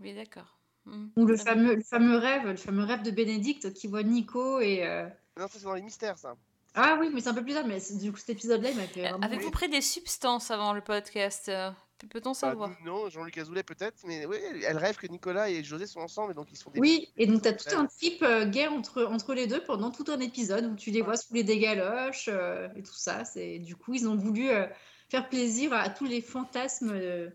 [0.00, 0.58] Oui, d'accord.
[0.84, 1.08] Hmm.
[1.16, 4.84] Ou le fameux, le fameux rêve, le fameux rêve de Bénédicte qui voit Nico et.
[4.86, 6.36] euh, Non, ça c'est dans les mystères, ça.
[6.74, 8.76] Ah oui, mais c'est un peu plus tard, mais c'est- du coup cet épisode-là, il
[8.76, 9.26] m'a fait Euh, vraiment.
[9.26, 11.70] Avez-vous pris des substances avant le podcast euh,
[12.10, 14.36] Peut-on Bah, savoir non, Jean-Luc Azoulay peut-être, mais oui,
[14.66, 17.08] elle- rêve que Nicolas et José sont ensemble et donc ils se font des Oui,
[17.16, 20.04] et donc tu as tout un type euh, gay entre, entre les deux pendant tout
[20.08, 23.24] un épisode où tu les vois sous les dégaloches euh, et tout ça.
[23.24, 24.66] C'est Du coup, ils ont voulu euh,
[25.10, 27.28] faire plaisir à, tous les fantasmes euh,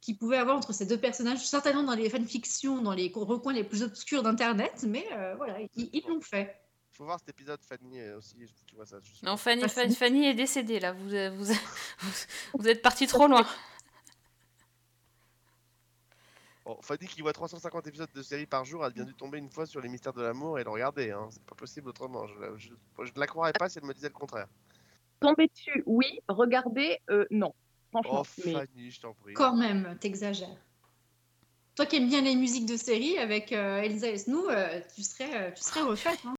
[0.00, 3.64] qu'ils pouvaient avoir entre ces deux personnages, certainement dans les fanfictions, dans les recoins les
[3.64, 6.54] plus obscurs d'Internet, mais euh, voilà, ils l'ont fait.
[6.92, 8.36] faut voir cet épisode Fanny aussi,
[8.66, 8.98] tu vois ça.
[9.22, 9.38] Non.
[9.38, 10.92] Fanny, Ah, Fanny, est décédée là.
[10.92, 11.44] Vous, vous,
[12.00, 12.10] vous,
[12.58, 13.46] vous êtes parti trop loin.
[16.64, 19.50] Bon, Fanny qui voit 350 épisodes de série par jour, elle vient de tomber une
[19.50, 21.28] fois sur les mystères de l'amour et le regarder, hein.
[21.30, 22.26] c'est pas possible autrement.
[22.26, 22.70] Je, la- je,
[23.04, 24.46] je ne la croirais pas si elle me disait le contraire.
[25.20, 26.20] Tomber dessus, oui.
[26.28, 27.52] Regarder, euh, non.
[27.90, 28.22] Franchement.
[28.22, 29.34] Oh mais Fanny, je t'en prie.
[29.34, 30.56] Quand même, t'exagères.
[31.76, 35.02] Toi qui aimes bien les musiques de série avec euh, Elsa et Snow, euh, tu
[35.02, 36.18] serais, euh, tu serais refaite.
[36.24, 36.34] hein.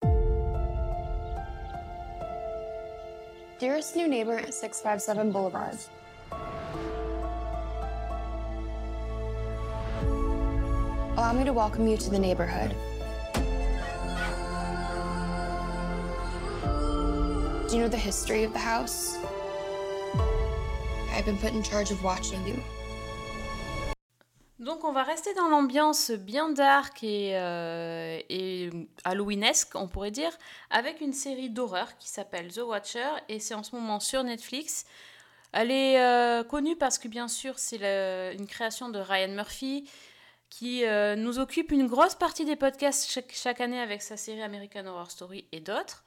[3.60, 5.72] Dearest new neighbor at 657 Boulevard.
[11.26, 12.70] Allow me to welcome you to the neighborhood.
[17.68, 19.18] Do you know the history of the house?
[21.16, 22.54] I've been put in charge of watching you.
[24.60, 28.20] Donc on va rester dans l'ambiance bien dark et, euh,
[29.04, 30.38] halloweenesque, on pourrait dire,
[30.70, 34.86] avec une série d'horreur qui s'appelle The Watcher et c'est en ce moment sur Netflix.
[35.54, 37.82] Elle est euh, connue parce que bien sûr c'est
[38.38, 39.90] une création de Ryan Murphy
[40.58, 44.86] qui euh, nous occupe une grosse partie des podcasts chaque, année avec sa série American
[44.86, 46.06] Horror Story et d'autres.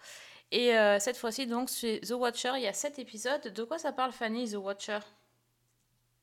[0.53, 3.53] Et euh, cette fois-ci donc c'est The Watcher, il y a 7 épisodes.
[3.55, 5.01] De quoi ça parle Fanny, The Watcher?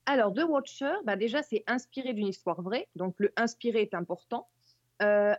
[0.08, 2.88] Alors, The Watcher, bah déjà, c'est inspiré d'une histoire vraie.
[2.96, 4.48] Donc, le inspiré est important.
[5.04, 5.36] Euh,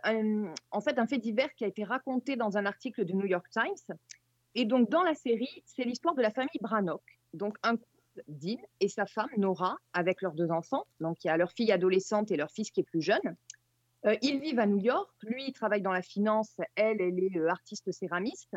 [0.71, 3.47] en fait, un fait divers qui a été raconté dans un article du New York
[3.49, 3.97] Times.
[4.55, 7.03] Et donc, dans la série, c'est l'histoire de la famille Brannock.
[7.33, 7.75] Donc, un
[8.27, 10.85] Dean et sa femme, Nora, avec leurs deux enfants.
[10.99, 13.35] Donc, il y a leur fille adolescente et leur fils qui est plus jeune.
[14.05, 15.09] Euh, ils vivent à New York.
[15.23, 16.55] Lui, il travaille dans la finance.
[16.75, 18.55] Elle, elle est euh, artiste céramiste.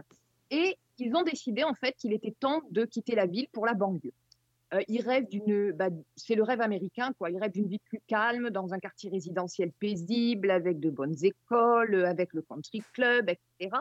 [0.50, 3.74] Et ils ont décidé, en fait, qu'il était temps de quitter la ville pour la
[3.74, 4.12] banlieue.
[4.72, 7.30] Euh, ils rêvent d'une, bah, c'est le rêve américain, quoi.
[7.30, 12.04] Ils rêvent d'une vie plus calme, dans un quartier résidentiel paisible, avec de bonnes écoles,
[12.04, 13.76] avec le country club, etc.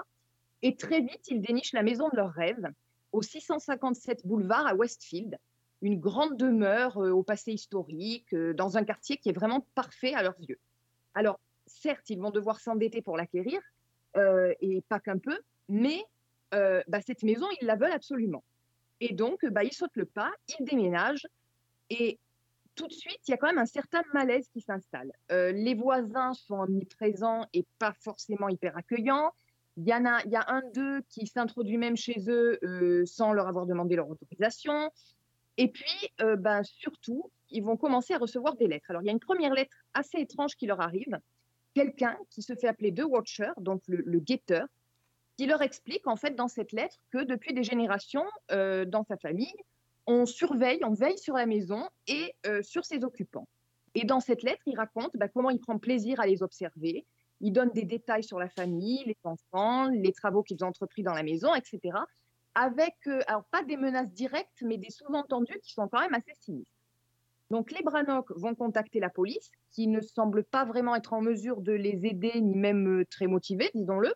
[0.62, 2.68] Et très vite, ils dénichent la maison de leurs rêves
[3.12, 5.38] au 657 boulevard à Westfield,
[5.82, 10.14] une grande demeure euh, au passé historique, euh, dans un quartier qui est vraiment parfait
[10.14, 10.60] à leurs yeux.
[11.14, 13.62] Alors, certes, ils vont devoir s'endetter pour l'acquérir,
[14.18, 15.38] euh, et pas qu'un peu,
[15.68, 16.04] mais
[16.52, 18.44] bah, cette maison, ils la veulent absolument.
[19.02, 21.28] Et donc, bah, ils sautent le pas, ils déménagent,
[21.92, 22.18] et
[22.74, 25.12] tout de suite, il y a quand même un certain malaise qui s'installe.
[25.30, 29.32] Les voisins sont omniprésents et pas forcément hyper accueillants.
[29.78, 32.58] Il y, en a, il y a un d'eux qui s'introduit même chez eux
[33.06, 34.92] sans leur avoir demandé leur autorisation.
[35.60, 38.90] Et puis, euh, ben, surtout, ils vont commencer à recevoir des lettres.
[38.92, 41.20] Alors, il y a une première lettre assez étrange qui leur arrive.
[41.74, 44.66] Quelqu'un qui se fait appeler The Watcher, donc le, guetteur,
[45.36, 49.18] qui leur explique en fait dans cette lettre que depuis des générations, euh, dans sa
[49.18, 49.54] famille,
[50.08, 53.48] on surveille, on veille sur la maison et euh, sur ses occupants.
[53.96, 57.06] Et dans cette lettre, il raconte bah, comment il prend plaisir à les observer.
[57.42, 61.14] Il donne des détails sur la famille, les enfants, les travaux qu'ils ont entrepris dans
[61.14, 61.98] la maison, etc.
[62.62, 66.34] Avec, euh, alors pas des menaces directes, mais des sous-entendus qui sont quand même assez
[66.42, 66.76] sinistres.
[67.52, 71.62] Donc les Brannock vont contacter la police, qui ne semble pas vraiment être en mesure
[71.62, 74.14] de les aider, ni même euh, très motivée, disons-le.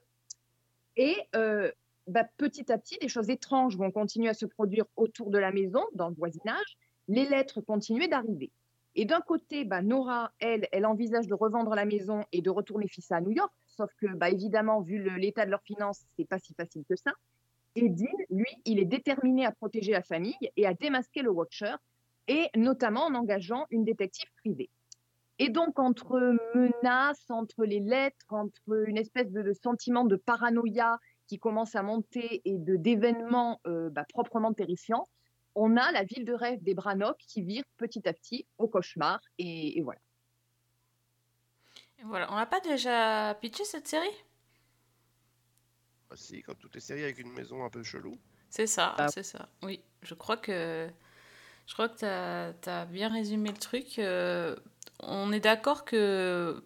[0.97, 1.71] Et euh,
[2.07, 5.53] bah, petit à petit, des choses étranges vont continuer à se produire autour de la
[5.53, 6.77] maison, dans le voisinage.
[7.07, 8.51] Les lettres continuent d'arriver.
[8.95, 12.89] Et d'un côté, bah, Nora, elle, elle envisage de revendre la maison et de retourner
[12.89, 13.53] fils à New York.
[13.67, 17.13] Sauf que, bah, évidemment, vu l'état de leurs finances, c'est pas si facile que ça.
[17.75, 17.89] Et
[18.29, 21.73] lui, il est déterminé à protéger la famille et à démasquer le Watcher,
[22.27, 24.69] et notamment en engageant une détective privée.
[25.39, 31.39] Et donc, entre menaces, entre les lettres, entre une espèce de, sentiment de paranoïa qui
[31.39, 35.07] commence à monter et de d'événements euh, bah, proprement terrifiants,
[35.55, 39.19] on a la ville de rêve des Brannock qui vire petit à petit au cauchemar.
[39.39, 39.99] Et, voilà.
[42.03, 44.23] Voilà, on n'a pas déjà pitché cette série?
[46.13, 48.19] Bah, si, comme toutes les séries avec une maison un peu chelou.
[48.51, 49.07] C'est ça, Ah.
[49.07, 49.49] c'est ça.
[49.63, 50.87] Oui, je crois que
[51.65, 53.97] je crois que tu as, bien résumé le truc.
[53.97, 54.55] Euh,
[54.99, 56.63] on est d'accord que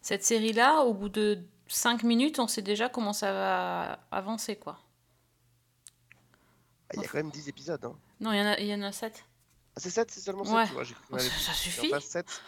[0.00, 4.80] cette série-là, au bout de 5 minutes, on sait déjà comment ça va avancer, quoi.
[6.88, 7.84] Ah, Il y a quand même 10 épisodes.
[7.84, 7.94] Hein.
[8.20, 9.22] Non, il y en a, il y en a 7.
[9.76, 10.66] Ah, c'est 7, c'est seulement 7, Ouais.
[10.66, 10.84] tu vois.
[10.84, 11.88] j'ai cru qu'on Oh, avait ça- suffit.
[11.88, 12.42] Il en passe 7.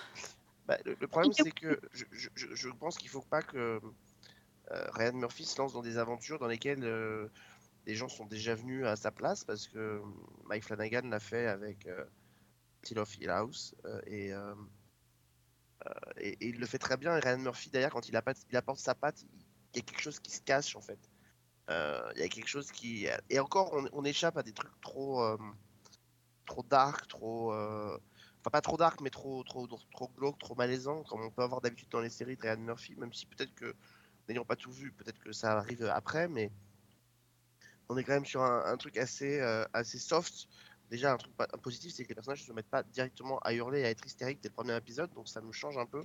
[0.66, 3.79] Bah, le, le problème, c'est que je, je- je- pense qu'il faut pas que
[4.70, 7.28] Ryan Murphy se lance dans des aventures dans lesquelles euh,
[7.87, 10.00] les gens sont déjà venus à sa place, parce que
[10.44, 12.04] Mike Flanagan l'a fait avec euh,
[12.83, 14.54] Till of Hill House, euh, et, euh,
[15.87, 17.16] euh, il le fait très bien.
[17.16, 19.22] Et Ryan Murphy, d'ailleurs, quand il, apporte- sa patte,
[19.74, 20.98] il y a quelque chose qui se cache, en fait.
[21.70, 23.06] Euh, Il y a quelque chose qui...
[23.28, 25.22] Et encore, on, échappe à des trucs trop...
[25.22, 25.38] euh,
[26.46, 27.52] trop dark, trop...
[27.52, 27.96] euh,
[28.40, 31.61] Enfin, pas trop dark, mais trop, trop, trop glauque, trop malaisant, comme on peut avoir
[31.61, 33.74] d'habitude dans les séries de Ryan Murphy, même si peut-être que,
[34.28, 36.50] n'ayant pas tout vu, peut-être que ça arrive après, mais
[37.88, 40.48] on est quand même sur un, truc assez, euh, assez soft.
[40.90, 43.80] Déjà, un truc positif, c'est que les personnages ne se mettent pas directement à hurler
[43.80, 46.02] et à être hystériques dès le premier épisode, donc ça nous change un peu.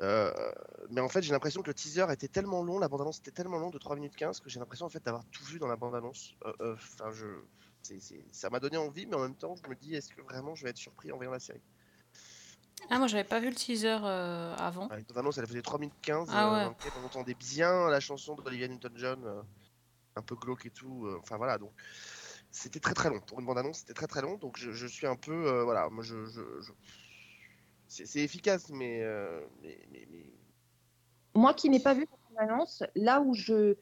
[0.00, 0.32] Euh,
[0.90, 3.58] mais en fait, j'ai l'impression que le teaser était tellement long, la bande-annonce était tellement
[3.58, 5.76] long de 3 minutes 15 que j'ai l'impression en fait d'avoir tout vu dans la
[5.76, 6.34] bande-annonce.
[6.60, 7.26] Euh, Enfin, je,
[8.30, 10.64] ça m'a donné envie, mais en même temps, je me dis, est-ce que vraiment je
[10.64, 11.62] vais être surpris en voyant la série?
[12.90, 14.88] Ah, moi, j'avais pas vu le teaser euh, avant.
[14.88, 16.62] Ouais, La bande-annonce, elle faisait 3 minutes 15, Ah euh, ouais.
[16.64, 19.42] dans laquelle on entendait bien la chanson d'Olivia Newton-John, euh,
[20.16, 21.06] un peu glauque et tout.
[21.06, 21.72] euh, Enfin voilà, donc
[22.50, 23.20] c'était très très long.
[23.20, 25.88] Pour une bande-annonce, c'était très très long, donc je, je suis un peu, euh, voilà,
[25.88, 26.72] moi je, je- je-
[27.88, 30.26] c'est c'est efficace, mais, euh, mais, mais- mais-
[31.34, 33.76] Moi qui n'ai pas vu cette annonce, là où je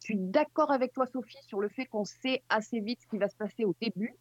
[0.00, 3.28] suis d'accord avec toi, Sophie, sur le fait qu'on sait assez vite ce qui va
[3.28, 4.14] se passer au début,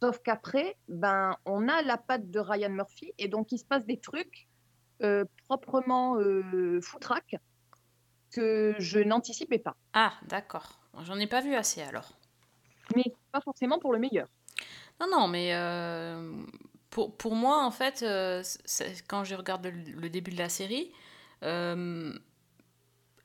[0.00, 3.84] sauf qu'après, ben, on a la patte de Ryan Murphy et donc il se passe
[3.84, 4.48] des trucs
[5.02, 7.36] euh, proprement euh, foutraques
[8.32, 9.76] que je n'anticipais pas.
[9.92, 10.78] Ah, d'accord.
[11.02, 12.12] J'en ai pas vu assez alors.
[12.96, 14.28] Mais pas forcément pour le meilleur.
[15.00, 16.32] Non, non, mais euh,
[16.90, 18.42] pour, pour moi, en fait, euh,
[19.08, 20.92] quand je regarde le, le début de la série,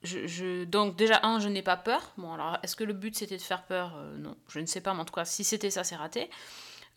[0.03, 2.13] je, je- donc déjà, un, je n'ai pas peur.
[2.17, 3.95] Bon, alors, est-ce que le but c'était de faire peur?
[3.97, 6.29] Euh, Non, je ne sais pas, mais en tout cas, si c'était ça, c'est raté.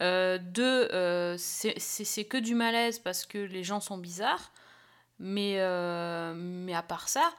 [0.00, 4.52] Euh, deux, euh, c'est que du malaise parce que les gens sont bizarres.
[5.18, 7.32] Mais, euh, mais à part ça,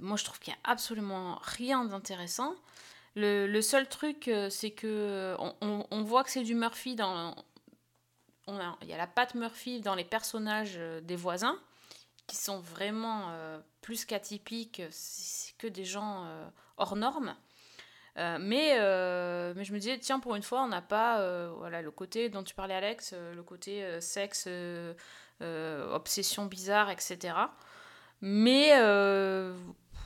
[0.00, 2.54] moi je trouve qu'il n'y a absolument rien d'intéressant.
[3.14, 7.36] Le, le seul truc, c'est que on, on- voit que c'est du Murphy dans.
[8.48, 11.56] Il y a la patte Murphy dans les personnages des voisins,
[12.26, 13.32] qui sont vraiment
[13.80, 16.26] plus qu'atypiques, c'est que des gens
[16.76, 17.36] hors normes.
[18.16, 21.50] Euh, mais, euh, mais je me disais, tiens, pour une fois, on n'a pas euh,
[21.58, 24.48] voilà, le côté dont tu parlais, Alex, le côté sexe,
[25.40, 27.34] obsession bizarre, etc.
[28.20, 28.70] Mais,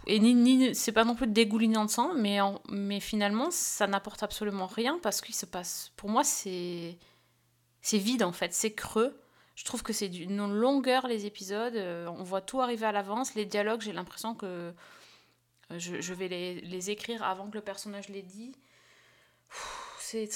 [0.06, 2.38] et ni, ni- c'est pas non plus dégoulinant de sang, mais,
[2.68, 5.90] mais finalement, ça n'apporte absolument rien parce qu'il se passe.
[5.96, 6.96] Pour moi, c'est
[7.80, 9.18] c'est vide en fait, c'est creux.
[9.56, 11.76] Je trouve que c'est d'une longueur les épisodes.
[12.08, 13.34] on voit tout arriver à l'avance.
[13.34, 14.72] Les dialogues, j'ai l'impression que
[15.78, 18.54] je, vais les, écrire avant que le personnage les dit.
[19.98, 20.28] C'est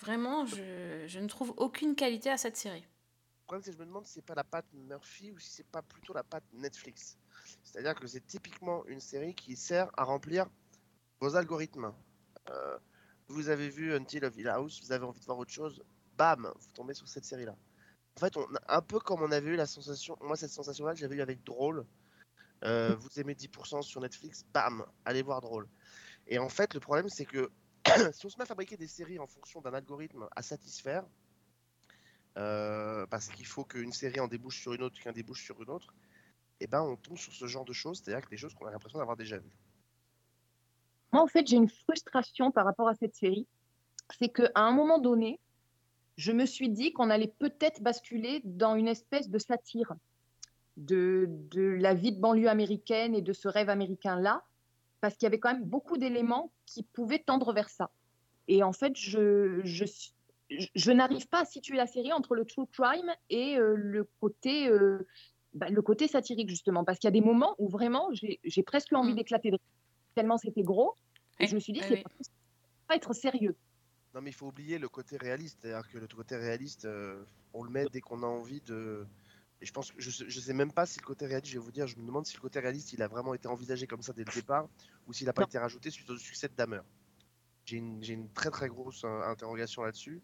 [0.00, 2.80] vraiment, je, je ne trouve aucune qualité à cette série.
[2.82, 5.50] Le problème, c'est que je me demande si c'est pas la patte Murphy ou si
[5.50, 7.18] c'est pas plutôt la patte Netflix.
[7.62, 10.46] C'est-à-dire que c'est typiquement une série qui sert à remplir
[11.20, 11.92] vos algorithmes.
[12.50, 12.78] Euh,
[13.28, 15.82] vous avez vu Until of Hill House, vous avez envie de voir autre chose,
[16.16, 17.56] bam, vous tombez sur cette série-là.
[18.16, 21.16] En fait, on, un peu comme on avait eu la sensation, moi cette sensation-là, j'avais
[21.16, 21.86] eu avec Drôle.
[22.64, 25.68] Euh, vous aimez 10% sur Netflix, bam, allez voir Drôle.
[26.28, 27.50] Et en fait, le problème, c'est que
[28.12, 31.04] si on se met à fabriquer des séries en fonction d'un algorithme à satisfaire,
[32.38, 35.70] euh, parce qu'il faut qu'une série en débouche sur une autre, qu'un débouche sur une
[35.70, 35.92] autre,
[36.60, 38.70] et ben on tombe sur ce genre de choses, c'est-à-dire que des choses qu'on a
[38.70, 39.56] l'impression d'avoir déjà vues.
[41.12, 43.46] Moi, en fait, j'ai une frustration par rapport à cette série.
[44.18, 45.40] C'est qu'à un moment donné,
[46.16, 49.92] je me suis dit qu'on allait peut-être basculer dans une espèce de satire
[50.76, 54.44] de, de la vie de banlieue américaine et de ce rêve américain-là,
[55.00, 57.90] parce qu'il y avait quand même beaucoup d'éléments qui pouvaient tendre vers ça.
[58.48, 59.84] Et en fait, je, je,
[60.74, 64.68] je, n'arrive pas à situer la série entre le true crime et euh, le, côté,
[64.68, 65.06] euh,
[65.54, 68.62] bah, le côté satirique, justement, parce qu'il y a des moments où vraiment, j'ai j'ai
[68.62, 69.16] presque envie Mm.
[69.16, 70.94] d'éclater de rire, tellement c'était gros.
[71.40, 72.02] Et je me suis dit, c'est oui.
[72.02, 72.10] pas,
[72.88, 73.56] pas être sérieux.
[74.14, 77.62] Non mais il faut oublier le côté réaliste, c'est-à-dire que le côté réaliste, euh, on
[77.62, 79.06] le met dès qu'on a envie de,
[79.62, 81.58] Et je pense que je sais, je sais même pas si le côté réaliste, je
[81.58, 83.86] vais vous dire, je me demande si le côté réaliste, il a vraiment été envisagé
[83.86, 84.68] comme ça dès le départ,
[85.06, 86.80] ou s'il n'a pas été rajouté suite au succès de Dahmer.
[87.64, 90.20] J'ai une, très très grosse euh, interrogation là-dessus.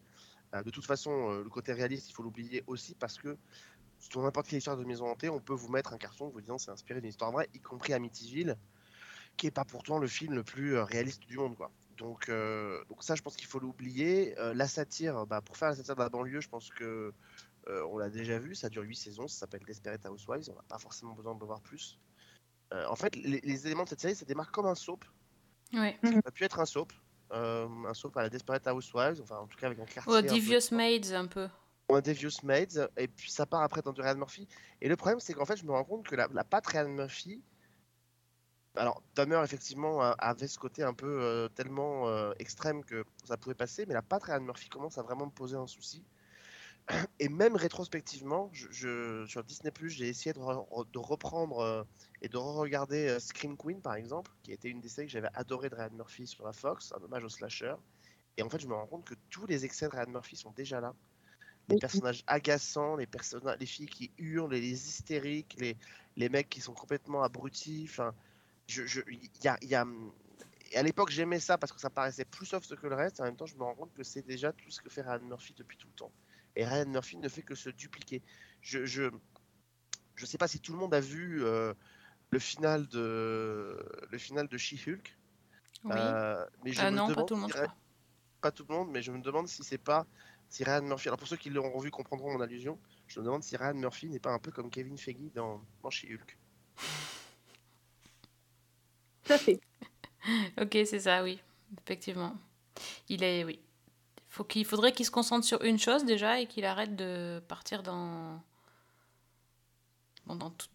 [0.55, 3.39] Euh, de toute façon, euh, le côté réaliste, il faut l'oublier aussi parce que
[4.01, 6.59] sur n'importe quelle histoire de maison hantée, on peut vous mettre un carton vous disant
[6.59, 8.57] c'est inspiré d'une histoire vraie, y compris Amityville,
[9.37, 11.71] qui est pas pourtant le film le plus réaliste du monde, quoi.
[11.99, 14.39] Donc, euh, donc ça, je pense qu'il faut l'oublier.
[14.39, 17.13] Euh, la satire, bah, pour faire la satire de la banlieue, je pense que
[17.69, 20.63] euh, on l'a déjà vu, ça dure 8 saisons, ça s'appelle Desperate Housewives, on n'a
[20.69, 21.99] pas forcément besoin de le voir plus.
[22.73, 25.05] Euh, en fait, les, les éléments de cette série, ça démarre comme un soap.
[25.73, 25.99] Ouais.
[26.03, 26.93] Ça aurait pu être un soap,
[27.33, 30.13] euh, un soap à la Desperate Housewives, enfin en tout cas avec un quartier.
[30.13, 31.49] Ou un peu- Devious Maids, un peu.
[31.91, 34.49] ou un Devious Maids, et puis ça part après dans du Ryan Murphy.
[34.81, 36.89] Et le problème, c'est qu'en fait, je me rends compte que la, la patte Ryan
[36.89, 37.43] Murphy.
[38.77, 43.55] Alors, Dahmer, effectivement, avait ce côté un peu euh, tellement euh, extrême que ça pouvait
[43.57, 46.05] passer, mais la patte Ryan Murphy commence à vraiment me poser un souci.
[47.19, 51.85] Et même rétrospectivement, je, je- sur Disney, j'ai essayé de, re- de reprendre euh,
[52.23, 55.29] et de re-regarder euh, Scream Queen, par exemple, qui était une des séries que j'avais
[55.35, 57.75] adoré de Ryan Murphy sur la Fox, un hommage au slasher.
[58.37, 60.53] Et en fait, je me rends compte que tous les excès de Ryan Murphy sont
[60.53, 60.95] déjà là
[61.69, 61.81] les Oui.
[61.81, 65.77] personnages agaçants, les personnages, les filles qui hurlent, les, les hystériques, les,
[66.17, 67.87] les mecs qui sont complètement abrutis.
[67.89, 68.15] Enfin,
[68.69, 69.01] je, je,
[69.45, 69.87] y a, il y a-
[70.73, 73.21] et à l'époque, j'aimais ça parce que ça paraissait plus soft que le reste.
[73.21, 75.21] En même temps, je me rends compte que c'est déjà tout ce que fait Ryan
[75.23, 76.13] Murphy depuis tout le temps.
[76.59, 78.21] Et Ryan Murphy ne fait que se dupliquer.
[78.63, 79.05] Je, je,
[80.17, 81.73] je sais pas si tout le monde a vu euh,
[82.31, 83.79] le final de
[84.11, 85.17] le final de She-Hulk.
[85.85, 85.93] Oui.
[85.95, 87.59] Euh, mais je Ah me non, pas tout le monde, si
[88.41, 90.05] pas tout le monde, mais je me demande si c'est pas
[90.49, 91.09] si Ryan Murphy.
[91.09, 92.77] Alors pour ceux qui l'auront revu comprendront mon allusion.
[93.07, 95.91] Je me demande si Ryan Murphy n'est pas un peu comme Kevin Feige dans, dans
[95.91, 96.37] She-Hulk.
[99.25, 99.61] Tout à fait.
[100.61, 101.41] Ok, c'est ça, oui.
[101.85, 102.37] Effectivement.
[103.09, 103.61] Il est, oui.
[104.39, 107.83] Faut qu'il faudrait qu'il se concentre sur une chose déjà et qu'il arrête de partir
[107.83, 108.41] dans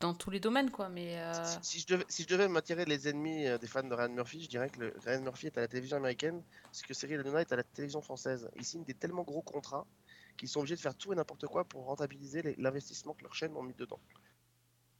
[0.02, 0.90] dans, tous les domaines, quoi.
[0.90, 4.50] Mais euh, Si, je devais, m'attirer les ennemis euh, des fans de Ryan Murphy, je
[4.50, 7.56] dirais que Ryan Murphy est à la télévision américaine, ce que Cyril Hanouna est à
[7.56, 8.50] la télévision française.
[8.58, 9.88] Ils signent des tellement gros contrats
[10.36, 13.56] qu'ils sont obligés de faire tout et n'importe quoi pour rentabiliser l'investissement que leurs chaînes
[13.56, 14.02] ont mis dedans.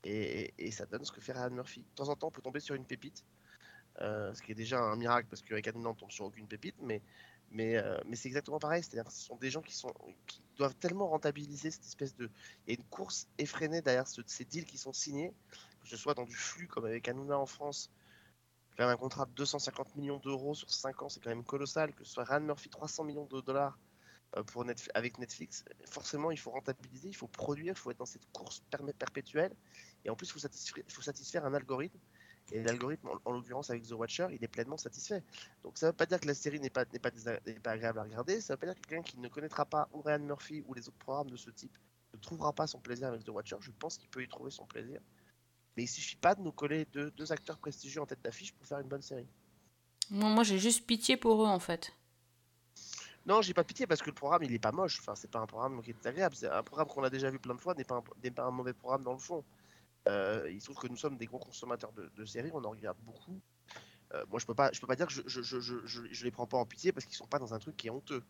[0.06, 1.82] Et, et ça donne ce que fait Ryan Murphy.
[1.82, 3.26] De temps en temps, on peut tomber sur une pépite,
[4.02, 6.76] euh, ce qui est déjà un miracle parce qu'avec Hanouna, on tombe sur aucune pépite,
[6.82, 7.02] mais,
[7.54, 8.84] mais, euh, mais c'est exactement pareil.
[8.84, 9.94] C'est-à-dire que ce sont des gens qui, sont,
[10.28, 12.30] qui doivent tellement rentabiliser cette espèce de.
[12.68, 15.34] Il y a une course effrénée derrière ce- ces deals qui sont signés,
[15.82, 17.92] que ce soit dans du flux comme avec Hanouna en France.
[18.78, 21.94] Quand même un contrat de 250 millions d'euros sur 5 ans, c'est quand même colossal.
[21.94, 23.80] Que ce soit Ryan Murphy, 300 millions de dollars
[24.38, 25.66] euh, pour avec Netflix.
[25.86, 28.62] Forcément, il faut rentabiliser, il faut produire, il faut être dans cette course
[29.00, 29.56] perpétuelle.
[30.06, 32.00] Et en plus, il faut satisfaire, il faut satisfaire un algorithme.
[32.52, 35.24] Et l'algorithme, en, en l'occurrence avec The Watcher, il est pleinement satisfait.
[35.64, 37.60] Donc ça ne veut pas dire que la série n'est pas, n'est pas, désa- n'est
[37.60, 39.88] pas agréable à regarder, ça ne veut pas dire que quelqu'un qui ne connaîtra pas
[39.94, 41.76] ou Ryan Murphy ou les autres programmes de ce type
[42.14, 43.56] ne trouvera pas son plaisir avec The Watcher.
[43.62, 45.00] Je pense qu'il peut y trouver son plaisir.
[45.76, 48.68] Mais il suffit pas de nous coller deux, deux acteurs prestigieux en tête d'affiche pour
[48.68, 49.28] faire une bonne série.
[50.12, 51.92] moi, moi, j'ai juste pitié pour eux, en fait.
[53.26, 55.00] Non, j'ai pas pitié parce que le programme il est pas moche.
[55.00, 56.36] Enfin, c'est pas un programme qui est agréable.
[56.36, 58.44] C'est un programme qu'on a déjà vu plein de fois, n'est pas, un- n'est pas
[58.44, 59.44] un mauvais programme dans le fond.
[60.10, 62.98] Euh, il se trouve que nous sommes des gros consommateurs de, séries, on en regarde
[63.02, 63.40] beaucoup.
[64.14, 66.58] Euh, moi, je peux pas, je peux pas dire que je, je, les prends pas
[66.58, 68.24] en pitié parce qu'ils sont pas dans un truc qui est honteux.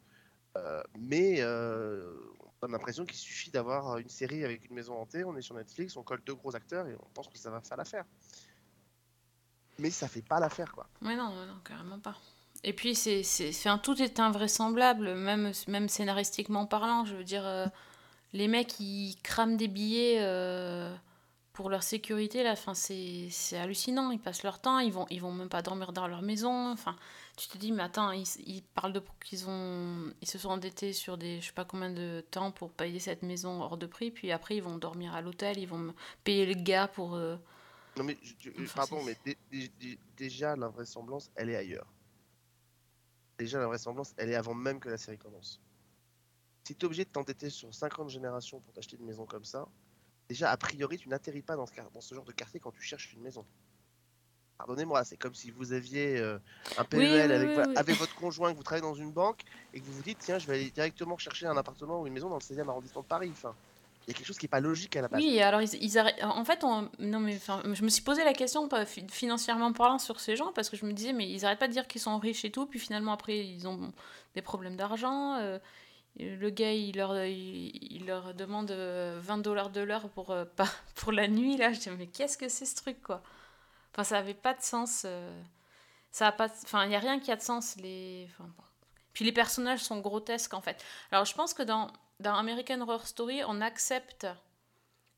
[0.56, 2.14] Euh, mais euh,
[2.62, 5.56] on a l'impression qu'il suffit d'avoir une série avec une maison hantée, on est sur
[5.56, 8.06] Netflix, on colle deux gros acteurs et on pense que ça va faire l'affaire.
[9.80, 10.88] Mais ça fait pas l'affaire, quoi.
[11.02, 12.16] Mais non, non, carrément pas.
[12.64, 12.94] Et puis,
[13.82, 17.04] tout est invraisemblable, même, même scénaristiquement parlant.
[17.04, 17.72] Je veux dire,
[18.32, 20.20] les mecs, ils crament des billets
[21.54, 22.52] pour leur sécurité, là.
[22.54, 24.10] Enfin, c'est, c'est hallucinant.
[24.12, 26.72] Ils passent leur temps, ils vont, ils vont même pas dormir dans leur maison.
[26.72, 26.96] Enfin,
[27.38, 30.94] tu te dis, mais attends, ils, ils parlent de qu'ils ont, ils se sont endettés
[30.94, 34.10] sur des, je sais pas combien de temps pour payer cette maison hors de prix.
[34.12, 35.94] Puis après, ils vont dormir à l'hôtel, ils vont
[36.24, 37.14] payer le gars pour.
[37.16, 37.38] euh,
[37.98, 41.88] Non mais, je- je- Enfin, pardon, mais dé- dé- dé- déjà l'invraisemblance, elle est ailleurs.
[43.38, 45.60] Déjà l'invraisemblance, elle est avant même que la série commence.
[46.64, 49.68] Si tu es obligé de t'endetter sur 50 générations pour t'acheter une maison comme ça,
[50.30, 52.72] déjà a priori tu n'atterris pas dans ce, quar- dans ce genre de quartier quand
[52.72, 53.46] tu cherches une maison.
[54.58, 56.38] Pardonnez-moi, c'est comme si vous aviez euh,
[56.78, 57.74] un PEL oui, avec, oui, vo- oui.
[57.76, 59.42] avec votre conjoint, que vous travaillez dans une banque
[59.74, 62.14] et que vous vous dites tiens je vais aller directement chercher un appartement ou une
[62.14, 63.30] maison dans le 16e arrondissement de Paris.
[63.34, 63.54] Enfin,
[64.06, 65.22] il y a quelque chose qui n'est pas logique à la base.
[65.22, 66.90] Oui, alors ils, ils En fait, on...
[67.00, 70.52] non mais enfin, je me suis posé la question pas financièrement parlant sur ces gens
[70.54, 72.52] parce que je me disais mais ils arrêtent pas de dire qu'ils sont riches et
[72.52, 73.92] tout, puis finalement après ils ont
[74.36, 75.36] des problèmes d'argent.
[75.40, 75.58] euh,
[76.20, 80.46] le gars il leur il, leur demande euh, 20 dollars de l'heure pour euh,
[80.96, 81.74] pour la nuit là.
[81.74, 83.22] Je dis mais qu'est-ce que c'est ce truc quoi?
[83.94, 85.04] Enfin ça avait pas de sens.
[85.06, 85.42] euh,
[86.12, 86.48] Ça a pas.
[86.64, 88.28] Enfin il y a rien qui a de sens les.
[88.32, 88.64] Enfin, bon.
[89.14, 90.84] Puis les personnages sont grotesques en fait.
[91.12, 94.28] Alors je pense que dans dans American Horror Story on accepte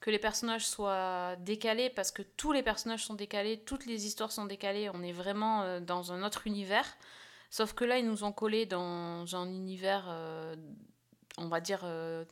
[0.01, 4.31] que les personnages soient décalés parce que tous les personnages sont décalés, toutes les histoires
[4.31, 6.85] sont décalées, on est vraiment euh, dans un autre univers.
[7.49, 10.55] Sauf que là, ils nous ont collé dans un univers, euh,
[11.37, 12.25] on va dire, euh,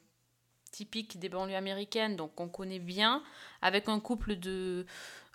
[0.71, 3.23] typique des banlieues américaines, donc on connaît bien,
[3.61, 4.85] avec un couple de.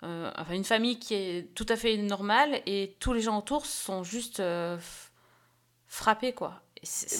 [0.03, 3.65] euh, enfin, une famille qui est tout à fait normale et tous les gens autour
[3.65, 4.41] sont juste
[5.87, 6.61] frappés, quoi.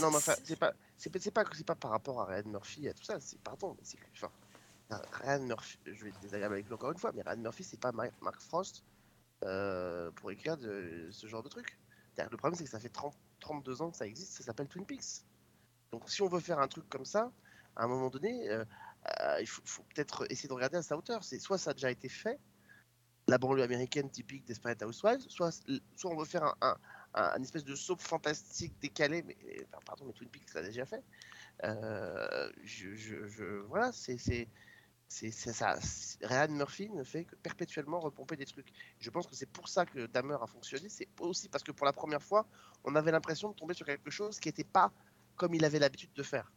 [0.02, 2.44] Non, mais enfin, c'est- pas, c'est pas, c'est pas, c'est pas par rapport à Ryan
[2.48, 3.20] Murphy et à tout ça.
[3.20, 4.32] C'est pardon, mais c'est que, enfin,
[5.22, 7.80] Ryan Murphy, je vais être désagréable avec lui encore une fois, mais Ryan Murphy, c'est
[7.80, 8.84] pas Mar- Mark Frost
[10.16, 11.78] pour écrire de, ce genre de truc.
[12.32, 14.34] Le problème, c'est que ça fait 30, 32 ans que ça existe.
[14.34, 15.24] Ça s'appelle Twin Peaks.
[15.92, 17.32] Donc, si on veut faire un truc comme ça,
[17.76, 18.64] à un moment donné, euh,
[19.22, 21.24] euh, il faut, peut-être essayer de regarder à sa hauteur.
[21.24, 22.40] C'est soit ça a déjà été fait,
[23.28, 25.52] la banlieue américaine typique Desperate Housewives, soit,
[25.96, 29.38] soit on veut faire un, espèce de soap fantastique décalé, mais
[29.86, 31.04] pardon, mais Twin Peaks l'a déjà fait.
[31.64, 32.52] Euh,
[33.68, 34.48] voilà, c'est
[35.10, 35.80] c'est ça.
[36.22, 38.72] Ryan Murphy ne fait que perpétuellement repomper des trucs.
[39.00, 40.88] Je pense que c'est pour ça que Dahmer a fonctionné.
[40.88, 42.46] C'est aussi parce que pour la première fois,
[42.84, 44.92] on avait l'impression de tomber sur quelque chose qui n'était pas
[45.36, 46.52] comme il avait l'habitude de faire.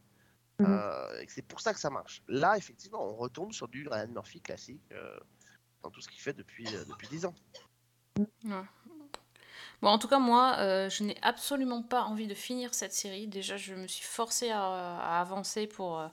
[0.59, 0.67] Mhm.
[0.69, 2.21] Euh, c'est pour ça que ça marche.
[2.27, 5.17] Là, effectivement, on retombe sur du Ryan Murphy classique euh,
[5.81, 7.33] dans tout ce qu'il fait depuis euh, depuis 10 ans.
[8.45, 8.61] Ouais.
[9.81, 13.27] Bon, en tout cas, moi, euh, je n'ai absolument pas envie de finir cette série.
[13.27, 16.07] Déjà, je me suis forcée à, à avancer pour, euh,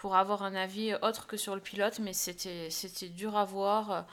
[0.00, 4.06] pour avoir un avis autre que sur le pilote, mais c'était c'était dur à voir.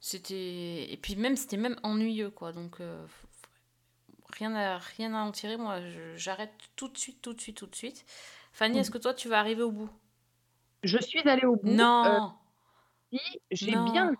[0.00, 2.52] C'était et puis même c'était même ennuyeux quoi.
[2.52, 3.06] Donc euh,
[4.36, 5.56] rien à rien à en tirer.
[5.56, 5.80] Moi,
[6.16, 8.04] j'arrête tout de suite, tout de suite, tout de suite.
[8.52, 9.90] Fanny, est-ce que toi tu vas arriver au bout?
[10.82, 11.88] Je suis allée au bout.
[12.04, 12.34] euh, Non.
[13.12, 13.20] si,
[13.50, 14.12] j'ai bien.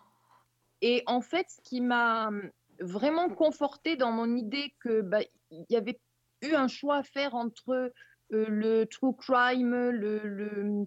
[0.83, 2.51] Et en fait, ce qui m'a hum,
[2.81, 6.01] vraiment confortée dans mon idée que bah, il y avait
[6.43, 7.93] eu un choix à faire entre euh,
[8.31, 10.87] le true crime, le, le-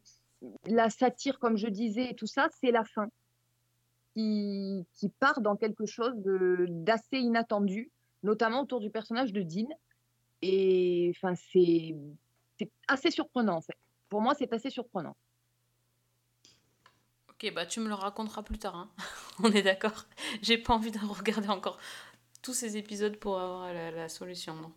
[0.65, 3.07] la satire, comme je disais, et tout ça, c'est la fin
[4.15, 7.91] qui, qui part dans quelque chose d'assez inattendu,
[8.23, 9.67] notamment autour du personnage de Dean.
[10.41, 11.95] Et enfin, c'est
[12.59, 13.77] c'est assez surprenant en fait.
[14.09, 15.15] Pour moi, c'est assez surprenant.
[17.29, 18.75] Ok, bah tu me le raconteras plus tard.
[18.75, 18.89] hein.
[19.43, 20.05] On est d'accord.
[20.41, 21.79] J'ai pas envie de regarder encore
[22.41, 24.55] tous ces épisodes pour avoir la, la solution.
[24.55, 24.71] Non.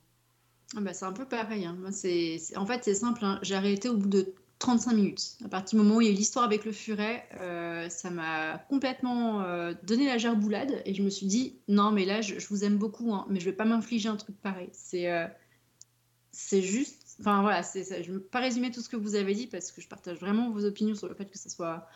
[0.76, 1.64] Ah bah, c'est un peu pareil.
[1.66, 1.76] hein.
[1.78, 3.24] Moi, c'est, c'est- En fait, c'est simple.
[3.24, 3.38] hein.
[3.42, 5.36] J'ai arrêté au bout de 35 minutes.
[5.44, 8.10] À partir du moment où il y a eu l'histoire avec le furet, euh, ça
[8.10, 10.82] m'a complètement euh, donné la gerboulade.
[10.86, 13.44] Et je me suis dit, non, mais là, je, vous aime beaucoup, hein, mais je
[13.44, 14.70] vais pas m'infliger un truc pareil.
[14.72, 15.26] C'est, euh,
[16.52, 17.16] juste.
[17.20, 19.80] Enfin, voilà, je ne vais pas résumer tout ce que vous avez dit parce que
[19.80, 21.86] je partage vraiment vos opinions sur le fait que ça soit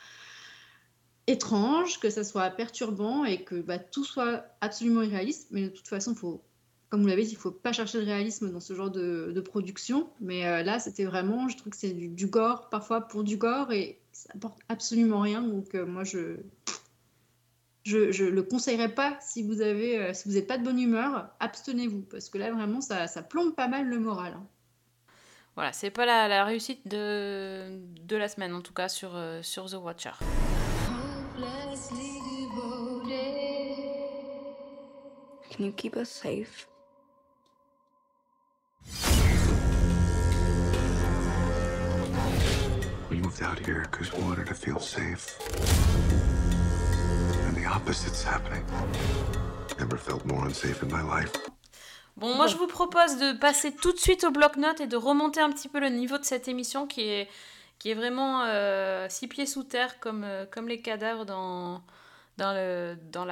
[1.26, 5.48] étrange, que ça soit perturbant et que bah, tout soit absolument irréaliste.
[5.50, 6.42] Mais de toute façon, faut,
[6.90, 9.40] comme vous l'avez dit, il faut pas chercher le réalisme dans ce genre de, de
[9.40, 10.10] production.
[10.20, 13.36] Mais euh, là, c'était vraiment, je trouve que c'est du, du gore, parfois pour du
[13.36, 15.40] gore, et ça apporte absolument rien.
[15.40, 16.36] Donc euh, moi, je
[17.84, 20.78] je, je le conseillerais pas si vous avez, euh, si vous n'êtes pas de bonne
[20.78, 24.34] humeur, abstenez-vous parce que là, vraiment, ça, ça plombe pas mal le moral.
[24.36, 24.46] hein.
[25.54, 29.42] Voilà, c'est pas la, la réussite de, de la semaine en tout cas sur, euh,
[29.42, 30.10] sur The Watcher.
[35.50, 36.69] Can you keep us safe?
[43.10, 45.36] We moved out here because we wanted to feel safe.
[47.48, 48.64] And the opposite's happening.
[49.80, 51.32] Never felt more unsafe in my life.
[52.16, 55.40] Bon, moi je vous propose de passer tout de suite au bloc-notes et de remonter
[55.40, 57.28] un petit peu le niveau de cette émission qui est,
[57.80, 61.82] qui est vraiment euh, six pieds sous terre comme, euh, comme les cadavres dans,
[62.38, 63.26] dans, le, dans,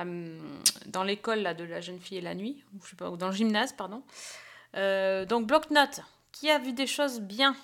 [0.86, 3.28] dans l'école de la jeune fille et la nuit, ou je sais pas, ou dans
[3.28, 4.02] le gymnase, pardon.
[4.76, 6.00] Euh, donc bloc-notes,
[6.32, 7.54] qui a vu des choses bien?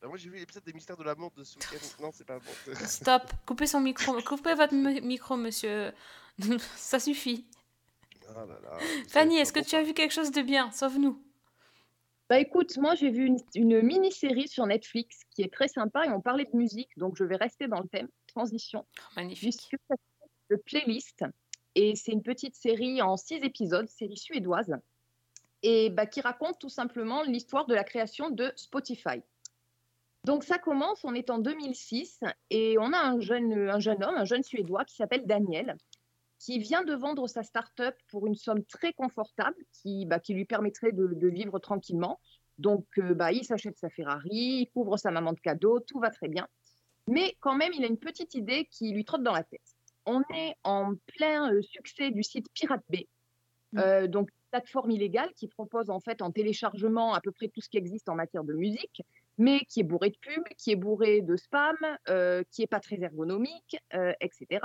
[0.00, 1.76] Bah, moi j'ai vu l'épisode des mystères de la montre de ce week-end.
[2.02, 2.74] Non, c'est pas bon.
[2.86, 5.92] Stop, coupez son micro, coupez votre mi- micro, monsieur.
[6.76, 7.46] Ça suffit.
[8.28, 8.78] Ah là là,
[9.08, 10.70] Fanny, est-ce que tu as vu quelque chose de bien?
[10.72, 11.22] Sauve-nous.
[12.28, 16.10] Bah écoute, moi j'ai vu une, une mini-série sur Netflix qui est très sympa et
[16.10, 18.84] on parlait de musique, donc je vais rester dans le thème transition.
[19.14, 19.70] Magnifique.
[20.48, 21.24] Le playlist
[21.76, 24.74] et c'est une petite série en six épisodes, série suédoise,
[25.62, 29.22] et bah, qui raconte tout simplement l'histoire de la création de Spotify.
[30.26, 32.18] Donc ça commence, on est en 2006
[32.50, 35.76] et on a un jeune, un jeune homme, un jeune Suédois qui s'appelle Daniel,
[36.40, 40.44] qui vient de vendre sa start-up pour une somme très confortable qui, bah, qui lui
[40.44, 42.18] permettrait de, de vivre tranquillement.
[42.58, 46.10] Donc euh, bah, il s'achète sa Ferrari, il couvre sa maman de cadeaux, tout va
[46.10, 46.48] très bien.
[47.06, 49.76] Mais quand même, il a une petite idée qui lui trotte dans la tête.
[50.06, 53.06] On est en plein euh, succès du site Pirate Bay,
[53.76, 57.68] euh, donc plateforme illégale qui propose en fait en téléchargement à peu près tout ce
[57.68, 59.02] qui existe en matière de musique.
[59.38, 61.76] Mais qui est bourré de pubs, qui est bourré de spam,
[62.08, 64.60] euh, qui est pas très ergonomique, euh, etc.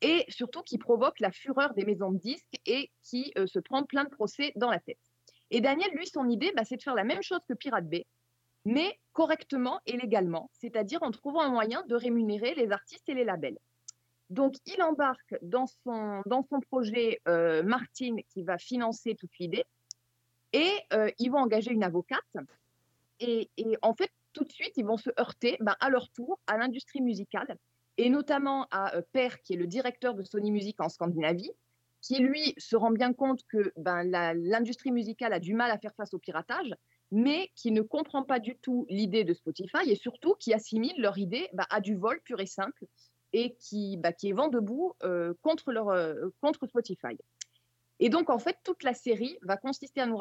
[0.00, 3.84] Et surtout qui provoque la fureur des maisons de disques et qui euh, se prend
[3.84, 4.98] plein de procès dans la tête.
[5.50, 8.06] Et Daniel, lui, son idée, bah, c'est de faire la même chose que Pirate Bay,
[8.64, 13.24] mais correctement et légalement, c'est-à-dire en trouvant un moyen de rémunérer les artistes et les
[13.24, 13.58] labels.
[14.30, 17.20] Donc, il embarque dans son, dans son projet
[17.64, 19.64] Martine qui va financer toute l'idée
[20.52, 20.70] et
[21.18, 22.22] ils vont engager une avocate.
[23.20, 23.50] Et,
[23.82, 27.02] en fait, tout de suite, ils vont se heurter ben, à leur tour à l'industrie
[27.02, 27.56] musicale
[27.98, 31.50] et notamment à euh, Per, qui est le directeur de Sony Music en Scandinavie,
[32.00, 34.04] qui lui se rend bien compte que ben,
[34.34, 36.74] l'industrie musicale a du mal à faire face au piratage,
[37.10, 41.18] mais qui ne comprend pas du tout l'idée de Spotify et surtout qui assimile leur
[41.18, 42.86] idée ben, à du vol pur et simple
[43.32, 47.18] et qui, bah, qui est vent debout euh, contre, leur, euh, contre Spotify.
[48.00, 50.16] Et donc, en fait, toute la série va consister à nous,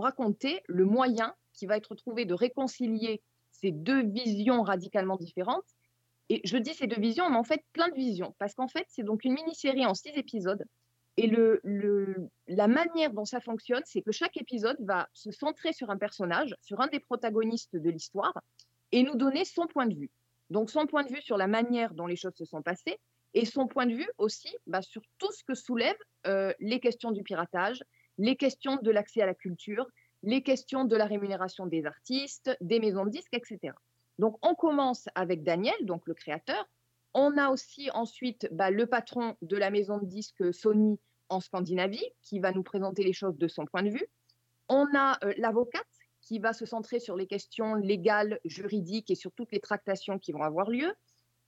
[0.00, 5.66] raconter le moyen qui va être trouvé de réconcilier ces deux visions radicalement différentes.
[6.30, 8.34] Et je dis ces deux visions, mais en fait, plein de visions.
[8.38, 10.64] Parce qu'en fait, c'est donc une mini-série en six épisodes.
[11.18, 11.30] Et
[12.46, 16.54] la manière dont ça fonctionne, c'est que chaque épisode va se centrer sur un personnage,
[16.62, 18.32] sur un des protagonistes de l'histoire,
[18.92, 20.10] et nous donner son point de vue.
[20.48, 22.98] Donc son point de vue sur la manière dont les choses se sont passées
[23.34, 25.94] et son point de vue aussi bah, sur tout ce que soulèvent
[26.26, 27.82] euh, les questions du piratage,
[28.18, 29.86] les questions de l'accès à la culture,
[30.22, 33.74] les questions de la rémunération des artistes, des maisons de disques, etc.
[34.18, 36.68] Donc on commence avec Daniel, donc le créateur.
[37.14, 42.04] On a aussi ensuite bah, le patron de la maison de disques Sony en Scandinavie
[42.22, 44.06] qui va nous présenter les choses de son point de vue.
[44.68, 45.86] On a euh, l'avocate
[46.20, 50.32] qui va se centrer sur les questions légales, juridiques et sur toutes les tractations qui
[50.32, 50.92] vont avoir lieu.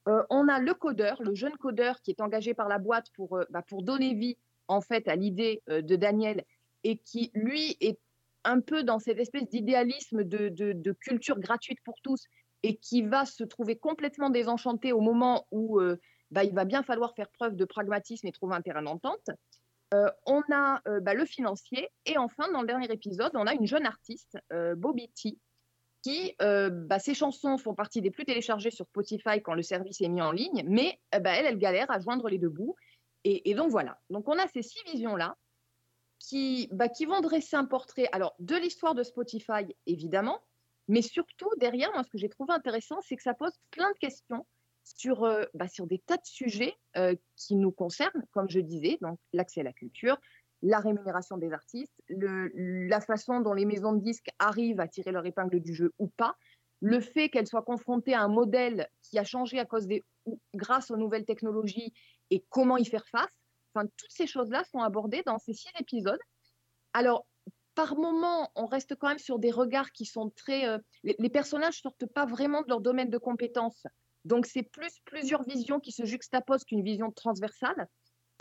[0.08, 3.36] Euh, on a le codeur, le jeune codeur qui est engagé par la boîte pour,
[3.36, 4.36] euh, bah, pour donner vie
[4.68, 6.44] en fait à l'idée euh, de Daniel
[6.82, 7.98] et qui lui est
[8.44, 12.24] un peu dans cette espèce d'idéalisme de, culture gratuite pour tous
[12.64, 15.80] et qui va se trouver complètement désenchanté au moment où
[16.32, 19.30] bah, il va bien falloir faire preuve de pragmatisme et trouver un terrain d'entente.
[20.26, 23.86] On a bah, le financier et enfin, dans le dernier épisode, on a une jeune
[23.86, 24.36] artiste,
[24.74, 25.38] Bobby T,
[26.02, 30.00] qui, euh, bah, ses chansons font partie des plus téléchargées sur Spotify quand le service
[30.00, 32.74] est mis en ligne, mais bah, elle, elle galère à joindre les deux bouts.
[33.24, 34.00] Et, et donc voilà.
[34.10, 35.36] Donc on a ces six visions-là
[36.18, 40.40] qui, bah, qui vont dresser un portrait alors de l'histoire de Spotify, évidemment,
[40.88, 43.98] mais surtout derrière, moi, ce que j'ai trouvé intéressant, c'est que ça pose plein de
[43.98, 44.46] questions
[44.84, 48.98] sur, euh, bah, sur des tas de sujets euh, qui nous concernent, comme je disais,
[49.00, 50.18] donc l'accès à la culture,
[50.62, 55.26] la rémunération des artistes, la façon dont les maisons de disques arrivent à tirer leur
[55.26, 56.36] épingle du jeu ou pas,
[56.80, 60.40] le fait qu'elles soient confrontées à un modèle qui a changé à cause des, ou,
[60.54, 61.92] grâce aux nouvelles technologies
[62.30, 63.30] et comment y faire face.
[63.74, 66.18] Enfin, toutes ces choses-là sont abordées dans ces six épisodes.
[66.92, 67.26] Alors,
[67.74, 70.66] par moment, on reste quand même sur des regards qui sont très.
[70.66, 73.86] Euh, les, les, personnages sortent pas vraiment de leur domaine de compétences.
[74.24, 77.88] Donc, c'est plus plusieurs visions qui se juxtaposent qu'une vision transversale.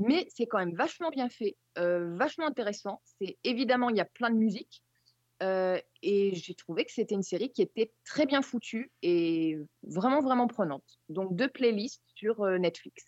[0.02, 3.02] Mais c'est quand même vachement bien fait, euh, vachement intéressant.
[3.20, 4.84] C'est évidemment, il y a plein de musique.
[5.43, 10.22] Euh, et j'ai trouvé que c'était une série qui était très bien foutue et vraiment,
[10.22, 10.99] vraiment prenante.
[11.10, 13.06] Donc, deux playlists sur euh, Netflix.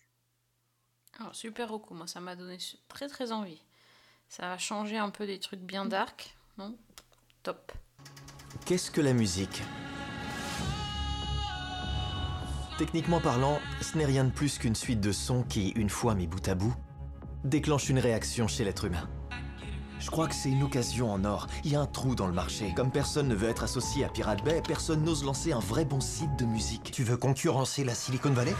[1.20, 3.62] Oh, super Roku, moi ça m'a donné très très envie.
[4.28, 6.76] Ça va changer un peu des trucs bien dark, non?
[7.44, 7.70] Top.
[8.66, 9.62] Qu'est-ce que la musique?
[12.78, 16.26] Techniquement parlant, ce n'est rien de plus qu'une suite de sons qui, une fois mis
[16.26, 16.74] bout à bout,
[17.44, 19.08] déclenche une réaction chez l'être humain.
[20.00, 21.46] Je crois que c'est une occasion en or.
[21.64, 22.74] Il y a un trou dans le marché.
[22.74, 26.00] Comme personne ne veut être associé à Pirate Bay, personne n'ose lancer un vrai bon
[26.00, 26.90] site de musique.
[26.90, 28.54] Tu veux concurrencer la Silicon Valley?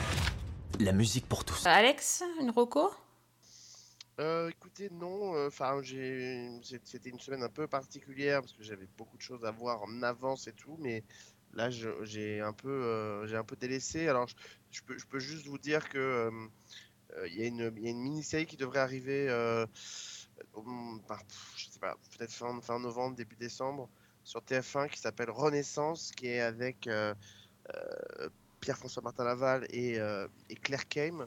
[0.80, 1.66] La musique pour tous.
[1.66, 2.91] Alex, une roco
[4.20, 5.47] euh, écoutez, non.
[5.49, 6.49] Enfin, j'ai.
[6.62, 10.03] C'était une semaine un peu particulière parce que j'avais beaucoup de choses à voir en
[10.05, 11.03] avance et tout, mais
[11.53, 14.07] là, j'ai un peu, euh, j'ai un peu délaissé.
[14.07, 14.35] Alors, je,
[14.70, 16.30] je, peux, je peux juste vous dire que euh,
[17.27, 17.47] il y, y, a
[17.91, 19.67] une mini-série qui devrait arriver, euh,
[21.07, 21.23] par,
[21.57, 23.89] je sais pas, peut-être fin, fin novembre, début décembre,
[24.25, 26.89] sur TF1 qui s'appelle Renaissance, qui est avec
[28.61, 29.99] Pierre-François Martin Laval et,
[30.51, 31.27] et Claire Kame.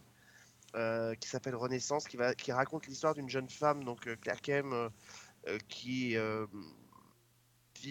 [0.75, 4.41] Euh, qui s'appelle Renaissance, qui, va, qui raconte l'histoire d'une jeune femme, donc euh, Claire
[4.41, 6.15] Kem, euh, qui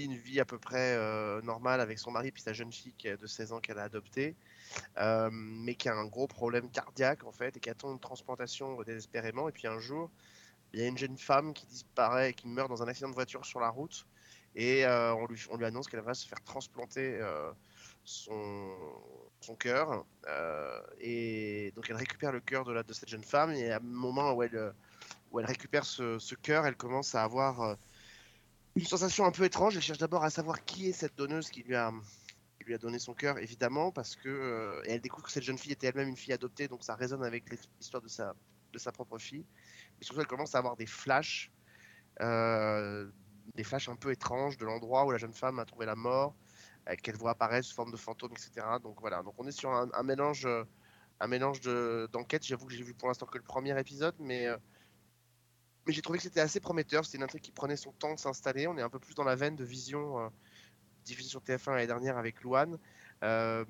[0.05, 0.97] une vie à peu près
[1.43, 4.35] normale avec son mari puis sa jeune fille de 16 ans qu'elle a adoptée,
[5.31, 9.49] mais qui a un gros problème cardiaque en fait et qui attend une transplantation désespérément.
[9.49, 10.11] Et puis un jour,
[10.73, 13.45] il y a une jeune femme qui disparaît, qui meurt dans un accident de voiture
[13.45, 14.07] sur la route,
[14.55, 17.21] et on lui, on, lui, annonce qu'elle va se faire transplanter
[18.05, 18.75] son,
[19.41, 20.05] son cœur.
[20.27, 23.53] Euh, et donc elle récupère le cœur de, de cette jeune femme.
[23.53, 24.73] Et à un moment où elle,
[25.31, 27.75] où elle récupère ce, cœur, elle commence à avoir euh,
[28.77, 29.77] une sensation un peu étrange.
[29.77, 31.93] Elle cherche d'abord à savoir qui est cette donneuse qui lui a,
[32.61, 35.59] lui a donné son cœur, évidemment, parce que euh, et elle découvre que cette jeune
[35.59, 37.51] fille était elle-même une fille adoptée, donc ça résonne avec
[37.81, 38.35] l'histoire de sa,
[38.73, 39.47] de sa propre fille.
[39.99, 41.51] Mais surtout, elle commence à avoir des flashs,
[42.21, 43.09] euh,
[43.55, 46.35] des flashs un peu étranges de l'endroit où la jeune femme a trouvé la mort,
[46.89, 48.67] euh, qu'elle voit apparaître sous forme de fantôme, etc.
[48.83, 50.47] Donc voilà, donc on est sur un, mélange,
[51.21, 52.45] un mélange de- d'enquêtes.
[52.45, 54.49] J'avoue que j'ai vu pour l'instant que le premier épisode, mais
[55.87, 57.05] mais j'ai trouvé que c'était assez prometteur.
[57.05, 58.67] C'était une intrigue qui prenait son temps de s'installer.
[58.67, 60.29] On est un peu plus dans la veine de Vision euh,
[61.05, 62.79] diffusée sur TF1 l'année dernière avec Louane.
[63.23, 63.65] Euh,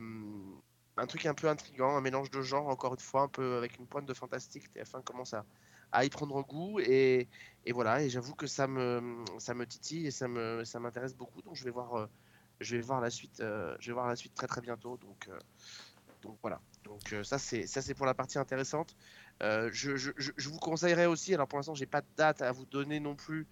[0.96, 3.78] un truc un peu intriguant, un mélange de genres, encore une fois, un peu avec
[3.78, 4.72] une pointe de fantastique.
[4.74, 5.44] TF1 commence à,
[5.92, 6.80] à y prendre goût.
[6.80, 7.28] Et,
[7.66, 11.14] et voilà, et j'avoue que ça me, ça me titille et ça me, ça m'intéresse
[11.14, 11.42] beaucoup.
[11.42, 12.06] Donc je vais voir, euh,
[12.60, 14.96] je vais voir la suite, je vais voir la suite très très bientôt.
[14.96, 15.28] Donc,
[16.22, 16.62] donc voilà.
[16.82, 18.96] Donc ça c'est ça c'est pour la partie intéressante.
[19.42, 23.00] Euh, je, vous conseillerais aussi, alors pour l'instant j'ai pas de date à vous donner
[23.00, 23.46] non plus.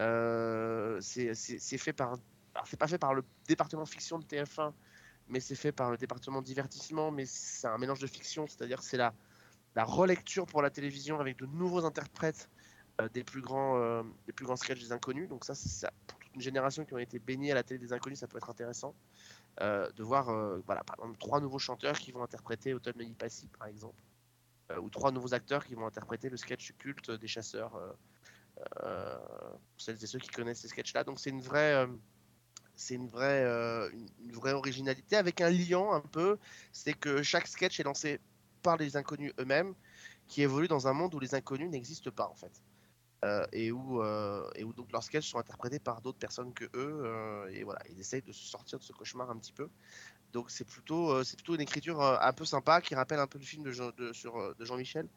[0.00, 2.18] Euh, c'est fait par,
[2.64, 4.72] c'est pas fait par le département fiction de TF1,
[5.28, 7.10] mais c'est fait par le département divertissement.
[7.10, 9.12] Mais c'est un mélange de fiction, c'est-à-dire c'est la
[9.76, 12.48] relecture pour la télévision avec de nouveaux interprètes
[13.00, 15.28] euh, des plus grands des plus grands sketchs des inconnus.
[15.28, 15.52] Donc ça,
[16.06, 18.38] pour toute une génération qui ont été baignés à la télé des inconnus, ça peut
[18.38, 18.94] être intéressant
[19.60, 20.26] de voir
[20.66, 24.02] voilà par exemple trois nouveaux chanteurs qui vont interpréter Automne Passy par exemple
[24.80, 27.92] ou trois nouveaux acteurs qui vont interpréter le sketch culte des chasseurs euh,
[28.82, 31.86] euh, pour celles et ceux qui connaissent ces sketchs là donc c'est une vraie euh,
[32.76, 36.38] c'est une vraie euh, une, vraie originalité avec un liant un peu.
[36.72, 38.20] C'est que chaque sketch est lancé
[38.62, 39.74] par les inconnus eux-mêmes
[40.28, 42.62] qui évoluent dans un monde où les inconnus n'existent pas en fait.
[43.24, 46.64] Euh, et où euh, et où donc leurs sketchs sont interprétés par d'autres personnes que
[46.64, 49.70] eux euh, et voilà ils essayent de se sortir de ce cauchemar un petit peu
[50.32, 53.26] donc c'est plutôt euh, c'est plutôt une écriture euh, un peu sympa qui rappelle un
[53.26, 53.72] peu le film de
[54.12, 55.08] sur euh, de Jean-Michel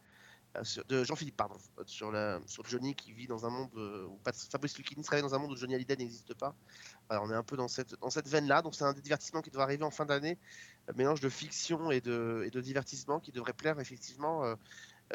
[0.88, 4.18] de Jean-Philippe pardon sur la sur Johnny qui vit dans un monde où
[4.49, 6.55] Fabrice Lucchini travaille dans un monde où Johnny Hallyday n'existe pas
[7.07, 9.01] Voilà, on est un peu dans cette dans cette veine là donc c'est un des
[9.01, 10.39] divertissements qui doit arriver en fin d'année
[10.95, 14.55] mélange de fiction et de et de divertissement qui devrait plaire effectivement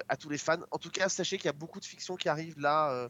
[0.08, 0.60] à tous les fans.
[0.70, 3.08] En tout cas, sachez qu'il y a beaucoup de fiction qui arrive là,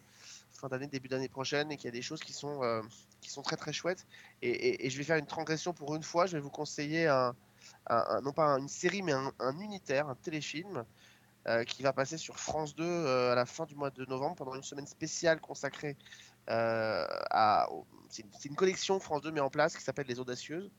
[0.65, 2.83] fin d'année, début d'année prochaine, et qu'il y a des choses qui sont, euh,
[3.21, 4.07] qui sont très très chouettes.
[4.43, 6.27] Et, je vais faire une transgression pour une fois.
[6.27, 7.35] Je vais vous conseiller un,
[8.23, 10.85] non pas une série, mais un, un unitaire, un téléfilm.
[11.47, 14.35] euh, qui va passer sur France 2 euh, à la fin du mois de novembre
[14.35, 15.95] pendant une semaine spéciale consacrée
[16.47, 17.67] à.
[18.09, 20.71] C'est une, une collection France 2 met en place qui s'appelle Les Audacieuses.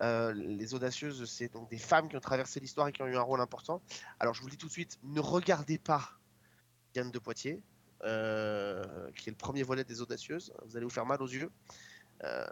[0.00, 3.22] Les audacieuses, c'est donc des femmes qui ont traversé l'histoire et qui ont eu un
[3.22, 3.82] rôle important.
[4.20, 6.10] Alors je vous le dis tout de suite, ne regardez pas
[6.92, 7.60] Diane de Poitiers,
[8.04, 10.52] euh, qui est le premier volet des audacieuses.
[10.66, 11.50] Vous allez vous faire mal aux yeux.
[12.24, 12.46] Euh,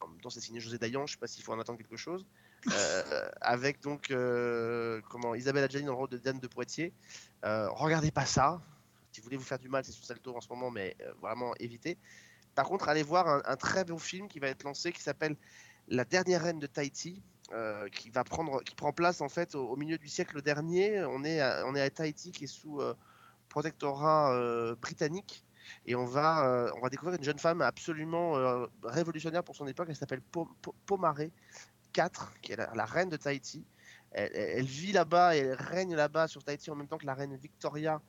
[0.00, 1.96] en même temps, c'est signé José Dayan, je sais pas s'il faut en attendre quelque
[1.96, 2.26] chose.
[2.72, 6.92] Euh, avec donc euh, comment Isabelle Adjani dans le rôle de Diane de Poitiers.
[7.42, 8.60] Regardez pas ça.
[9.12, 11.54] Si vous voulez vous faire du mal, c'est sur Salto en ce moment, mais vraiment
[11.58, 11.98] évitez.
[12.54, 15.36] Par contre, allez voir un, un très beau film qui va être lancé qui s'appelle
[15.88, 17.22] La dernière reine de Tahiti,
[17.92, 21.04] qui va prendre, qui prend place en fait au, au milieu du siècle dernier.
[21.04, 22.80] On est à, on est à Tahiti qui est sous
[23.48, 25.44] protectorat euh, britannique.
[25.86, 29.66] Et on va, euh, on va découvrir une jeune femme absolument euh, révolutionnaire pour son
[29.66, 29.88] époque.
[29.90, 31.30] Elle s'appelle Po- Po- Pomaré
[31.96, 32.08] IV,
[32.42, 33.64] qui est la, reine de Tahiti.
[34.12, 37.36] Elle, vit là-bas et elle règne là-bas sur Tahiti en même temps que la reine
[37.36, 38.00] Victoria,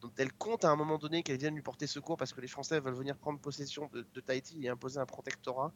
[0.00, 2.46] dont elle compte à un moment donné qu'elle vienne lui porter secours parce que les
[2.46, 5.72] Français veulent venir prendre possession de, Tahiti et imposer un protectorat.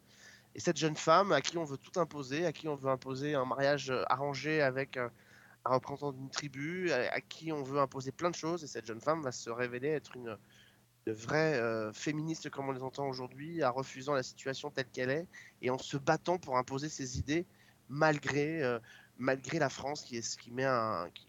[0.55, 3.35] Et cette jeune femme à qui on veut tout imposer, à qui on veut imposer
[3.35, 4.97] un mariage arrangé avec
[5.65, 9.01] un représentant d'une tribu, à, qui on veut imposer plein de choses, et cette jeune
[9.01, 10.37] femme va se révéler être une,
[11.07, 15.27] vraie euh, féministe comme on les entend aujourd'hui, en refusant la situation telle qu'elle est,
[15.63, 17.47] et en se battant pour imposer ses idées
[17.89, 18.79] malgré, euh,
[19.19, 20.67] malgré la France qui est, qui, met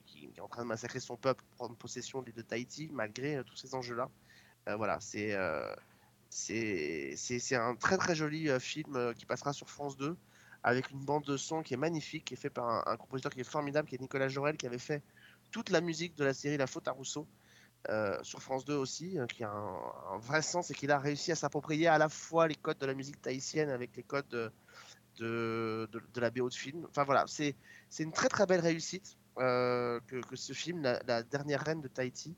[0.06, 3.44] qui, est en train de massacrer son peuple pour prendre possession de, Tahiti, malgré euh,
[3.44, 4.10] tous ces enjeux-là.
[4.78, 5.38] Voilà, c'est
[6.32, 10.18] c'est un très très joli film qui passera sur France 2
[10.66, 13.40] avec une bande de son qui est magnifique, qui est fait par un, compositeur qui
[13.40, 15.04] est formidable, qui est Nicolas Jorel, qui avait fait
[15.52, 17.28] toute la musique de la série La Faute à Rousseau.
[17.90, 21.32] euh, sur France 2 aussi, euh, qui a un, vrai sens et qui a réussi
[21.32, 24.52] à s'approprier à la fois les codes de la musique tahitienne avec les codes de,
[25.20, 26.84] de, la BO de film.
[26.90, 27.56] Enfin voilà, c'est
[28.00, 32.36] une très très belle réussite euh, que, ce film, la, dernière reine de Tahiti.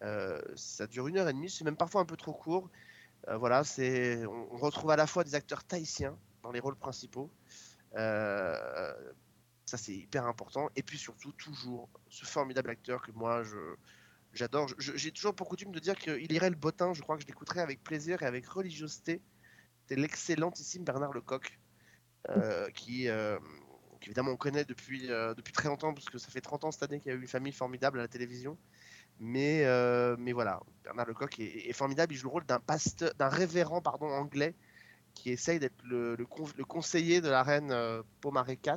[0.00, 2.70] Ça dure une heure et demie, c'est même parfois un peu trop court.
[3.28, 6.16] Voilà, on, on retrouve à la fois des acteurs tahitiens
[6.46, 7.28] dans les rôles principaux.
[7.96, 9.12] Euh,
[9.64, 10.70] ça c'est hyper important.
[10.76, 13.76] Et puis surtout toujours ce formidable acteur que moi je
[14.32, 14.68] j'adore.
[14.78, 16.92] J'ai toujours pour coutume de dire qu'il irait le bottin.
[16.94, 19.20] Je crois que je l'écouterais avec plaisir et avec religiosité.
[19.88, 21.58] C'est l'excellentissime Bernard Lecoq
[22.30, 23.38] euh, qui, euh,
[24.00, 26.70] qui, évidemment on connaît depuis, euh, depuis très longtemps parce que ça fait 30 ans
[26.72, 28.58] cette année qu'il y a eu une famille formidable à la télévision.
[29.18, 29.64] Mais,
[30.18, 32.12] mais voilà, Bernard Lecoq est, est formidable.
[32.12, 34.54] Il joue le rôle d'un pasteur, d'un révérend pardon anglais
[35.16, 38.74] qui essaye d'être le, le, con- le conseiller de la reine euh, Pomaré IV.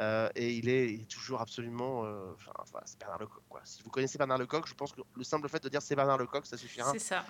[0.00, 2.04] Euh, et il est, il est toujours absolument.
[2.04, 3.42] euh, Enfin, c'est Bernard Lecoq.
[3.48, 3.60] Quoi.
[3.64, 6.18] Si vous connaissez Bernard Lecoq, je pense que le simple fait de dire c'est Bernard
[6.18, 6.92] Lecoq, ça suffira.
[6.92, 7.24] C'est ça.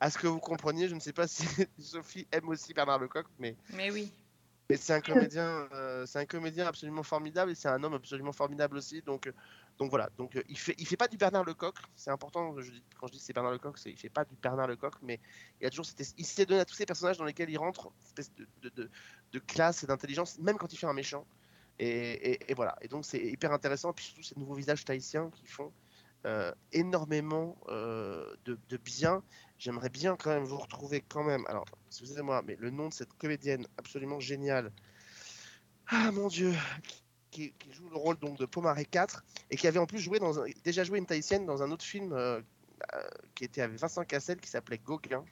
[0.00, 1.44] À ce que vous compreniez, je ne sais pas si
[1.78, 4.12] Sophie aime aussi Bernard Lecoq, mais, Mais oui.
[4.68, 8.32] mais c'est un comédien, euh, c'est un comédien absolument formidable et c'est un homme absolument
[8.32, 9.00] formidable aussi.
[9.02, 9.32] Donc,
[9.78, 10.10] donc voilà.
[10.18, 11.76] Donc euh, il fait, fait pas du Bernard Lecoq.
[11.94, 12.58] C'est important.
[12.60, 15.20] Je quand je dis c'est Bernard Lecoq, c'est il fait pas du Bernard Lecoq, mais
[15.60, 18.06] il a toujours il s'est donné à tous ces personnages dans lesquels il rentre, une
[18.08, 21.24] espèce de, classe et d'intelligence, même quand il fait un méchant.
[21.78, 22.76] Et, voilà.
[22.80, 23.90] Et donc c'est hyper intéressant.
[23.90, 25.72] Et puis surtout ces nouveaux visages tahitiens qui font
[26.26, 29.22] euh, énormément euh, de, bien.
[29.58, 31.44] J'aimerais bien quand même vous retrouver quand même.
[31.46, 34.72] Alors, excusez-moi, mais le nom de cette comédienne absolument géniale.
[35.86, 36.52] Ah mon dieu,
[37.30, 40.18] qui joue le rôle donc de Pomaré 4 et qui avait en plus joué
[40.64, 42.40] déjà joué une tahitienne dans un autre film euh,
[42.94, 45.24] euh, qui était avec Vincent Cassel qui s'appelait Gauguin,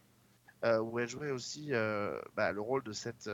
[0.65, 1.71] euh, où elle jouait aussi
[2.35, 3.31] bah, le rôle de cette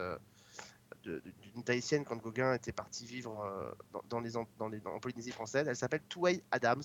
[1.02, 3.74] d'une tahitienne quand Gauguin était parti vivre
[4.08, 5.66] dans, les, dans les- en Polynésie française.
[5.66, 6.82] Elle s'appelle Touay Adams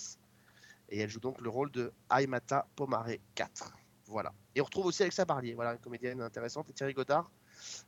[0.89, 3.75] et elle joue donc le rôle de Aimata Pomaré 4.
[4.07, 4.33] Voilà.
[4.55, 7.29] Et on retrouve aussi Alexa Barlier, voilà, une comédienne intéressante, et Thierry Godard.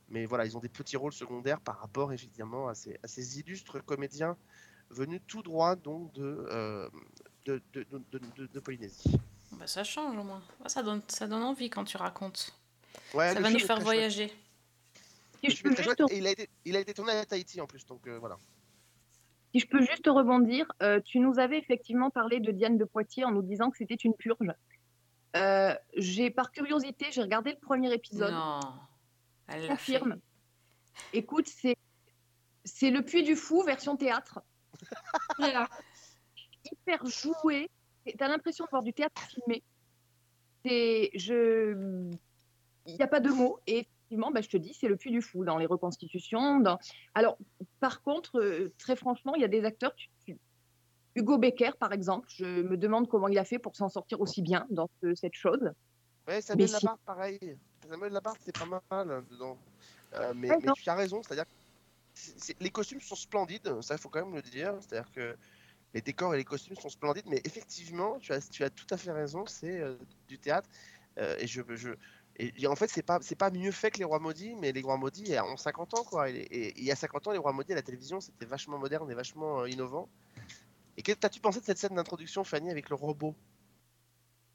[0.09, 3.39] Mais voilà, ils ont des petits rôles secondaires par rapport effectivement à ces, à ces
[3.39, 4.36] illustres comédiens
[4.89, 6.89] venus tout droit donc de, euh,
[7.45, 9.11] de, de, de- de- de- de Polynésie.
[9.51, 10.41] Bah, ça change au moins.
[10.63, 12.53] Ah, Ça donne, ça donne envie quand tu racontes.
[13.13, 14.32] Ouais, ça va nous faire voyager.
[16.11, 18.38] Il a, été, il a été tourné à Tahiti en plus, donc euh, voilà.
[19.53, 23.26] Si je peux juste rebondir, euh, tu nous avais effectivement parlé de Diane de Poitiers
[23.26, 24.51] en nous disant que c'était une purge.
[25.36, 28.34] Euh, j'ai par curiosité, j'ai regardé le premier épisode.
[28.34, 28.59] Non.
[29.52, 30.20] Elle l'a confirme.
[31.14, 31.76] Écoute, c'est
[32.66, 34.39] c'est le Puy du Fou version théâtre.
[35.38, 35.68] Voilà.
[36.72, 37.70] Hyper joué.
[38.18, 39.64] T'as l'impression de voir du théâtre filmé.
[40.66, 41.74] C'est je,
[42.86, 43.60] il n'y a pas de mots.
[43.66, 46.60] Et effectivement, bah, je te dis, c'est le Puy du Fou dans les reconstitutions.
[46.60, 46.78] Dans...
[47.16, 47.38] Alors,
[47.80, 49.93] par contre, euh, très franchement, il y a des acteurs.
[49.95, 50.38] tu- tu-
[51.16, 54.41] Hugo Becker, par exemple, je me demande comment il a fait pour s'en sortir aussi
[54.41, 55.72] bien dans ce- cette chose.
[56.28, 57.58] Ouais, Samuel Mais si- Labarthe, pareil.
[57.90, 59.58] Samuel Labarthe, c'est pas mal hein, dedans.
[60.14, 64.26] Euh, mais, tu as raison, c'est-à-dire que les costumes sont splendides, ça il faut quand
[64.26, 64.76] même le dire.
[64.82, 65.36] C'est-à-dire que
[65.94, 68.98] les décors et les costumes sont splendides, mais effectivement, tu as, tu as tout à
[68.98, 69.96] fait raison, c'est euh,
[70.28, 70.70] du théâtre.
[71.18, 71.92] Euh, et je, je,
[72.38, 74.72] et, et en fait, c'est pas, c'est pas mieux fait que les Rois Maudits, mais
[74.72, 76.30] les Rois Maudits ont 50 ans, quoi.
[76.30, 79.10] Et, il y a 50 ans, les Rois Maudits à la télévision, c'était vachement moderne
[79.10, 80.10] et vachement innovant.
[80.98, 83.36] Et qu'est-ce que t'as-tu pensé de cette scène d'introduction, Fanny, avec le robot?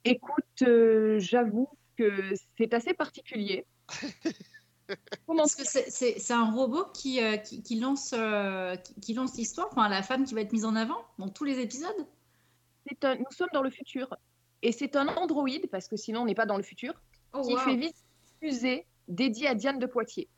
[0.04, 3.66] Écoute, euh, j'avoue que c'est assez particulier.
[5.26, 8.94] Comment Parce que c'est- c'est c'est un robot qui, euh, qui, qui lance, euh, qui,
[9.00, 11.58] qui lance l'histoire, enfin la femme qui va être mise en avant dans tous les
[11.58, 12.06] épisodes?
[12.86, 14.14] c'est un- nous sommes dans le futur.
[14.60, 16.92] Et c'est un androïde, parce que sinon on n'est pas dans le futur,
[17.32, 17.58] Oh, qui wow.
[17.60, 17.98] fait visiter
[18.42, 20.28] une fusée dédiée à Diane de Poitiers.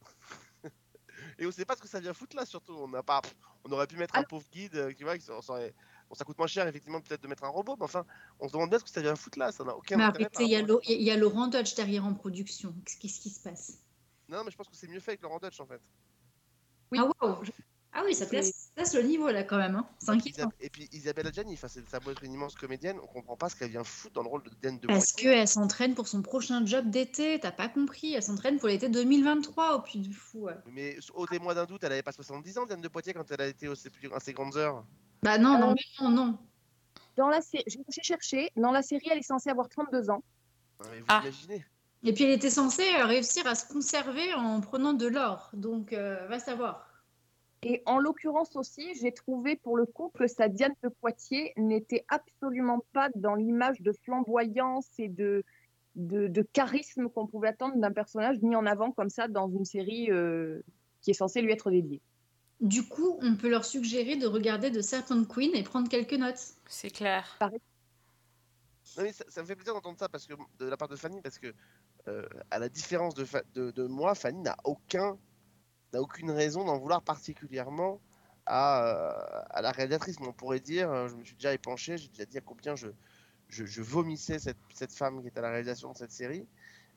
[1.38, 2.72] Et on sait pas ce que ça vient foutre là, surtout.
[2.74, 3.20] On n'a pas,
[3.64, 5.74] on aurait pu mettre un pauvre guide, euh, qui va, qui serait-
[6.12, 8.04] bon, ça coûte moins cher effectivement peut-être de mettre un robot, mais enfin,
[8.38, 9.50] on se demande bien ce que ça vient foutre là.
[9.50, 10.28] Ça n'a aucun Mais intérêt.
[10.40, 10.56] il y,
[11.10, 12.74] a y Laurent Dodge derrière en production.
[13.00, 13.78] Qu'est-ce qui se passe?
[14.28, 15.80] Non, mais je pense que c'est mieux fait avec Laurent Dutch en fait.
[16.94, 17.36] Ah, wow.
[17.94, 19.74] ah oui, ça place, place le niveau là quand même.
[19.76, 19.88] Hein.
[19.98, 20.52] C'est inquiétant.
[20.60, 21.68] Et puis Isabelle Adjani, ça
[22.00, 24.42] beau être une immense comédienne, on comprend pas ce qu'elle vient foutre dans le rôle
[24.42, 25.30] de Diane de Parce Poitiers.
[25.30, 27.40] qu'elle s'entraîne pour son prochain job d'été.
[27.40, 30.40] T'as pas compris Elle s'entraîne pour l'été 2023 au Puy du Fou.
[30.40, 30.54] ouais.
[30.66, 33.40] Mais au témoin d'un doute, elle avait pas 70 ans, Diane de Poitiers, quand elle
[33.40, 34.84] a été au- plus- à ses grandes heures.
[35.22, 36.38] Bah non, non, Euh, non, non.
[37.16, 40.22] Dans la série, j'ai cherché, dans la série, elle est censée avoir 32 ans.
[40.90, 41.20] Mais vous Ah.
[41.22, 41.64] imaginez
[42.04, 45.50] Et puis elle était censée euh, réussir à se conserver en prenant de l'or.
[45.52, 46.88] Donc, euh, va savoir.
[47.62, 52.04] Et en l'occurrence aussi, j'ai trouvé pour le coup que sa Diane de Poitiers n'était
[52.08, 55.44] absolument pas dans l'image de flamboyance et de,
[55.94, 59.64] de, de charisme qu'on pouvait attendre d'un personnage mis en avant comme ça dans une
[59.64, 60.60] série euh,
[61.02, 62.00] qui est censée lui être dédiée.
[62.62, 66.54] Du coup, on peut leur suggérer de regarder de Serpent Queen et prendre quelques notes.
[66.68, 67.36] C'est clair.
[68.96, 70.94] Non, mais ça, ça me fait plaisir d'entendre ça parce que, de la part de
[70.94, 71.52] Fanny, parce que,
[72.08, 75.18] euh, à la différence de, Fa- de, de moi, Fanny n'a aucun,
[75.92, 78.00] n'a aucune raison d'en vouloir particulièrement
[78.46, 80.20] à, euh, à la réalisatrice.
[80.20, 82.76] Mais on pourrait dire, euh, je me suis déjà épanché, j'ai déjà dit à combien
[82.76, 82.88] je,
[83.48, 86.46] je, je vomissais cette, cette femme qui est à la réalisation de cette série.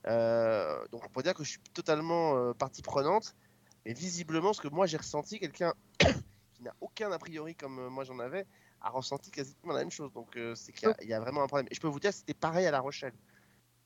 [0.06, 3.36] Euh, donc on pourrait dire que je suis totalement euh, partie prenante,
[3.86, 5.74] mais visiblement, ce que moi j'ai ressenti, quelqu'un
[6.54, 8.46] qui n'a aucun a priori comme euh, moi j'en avais,
[8.82, 10.12] a ressenti quasiment la même chose.
[10.14, 11.68] Donc euh, c'est qu'il y a- il y, a vraiment un problème.
[11.72, 13.14] Et je peux vous dire, c'était pareil à La Rochelle.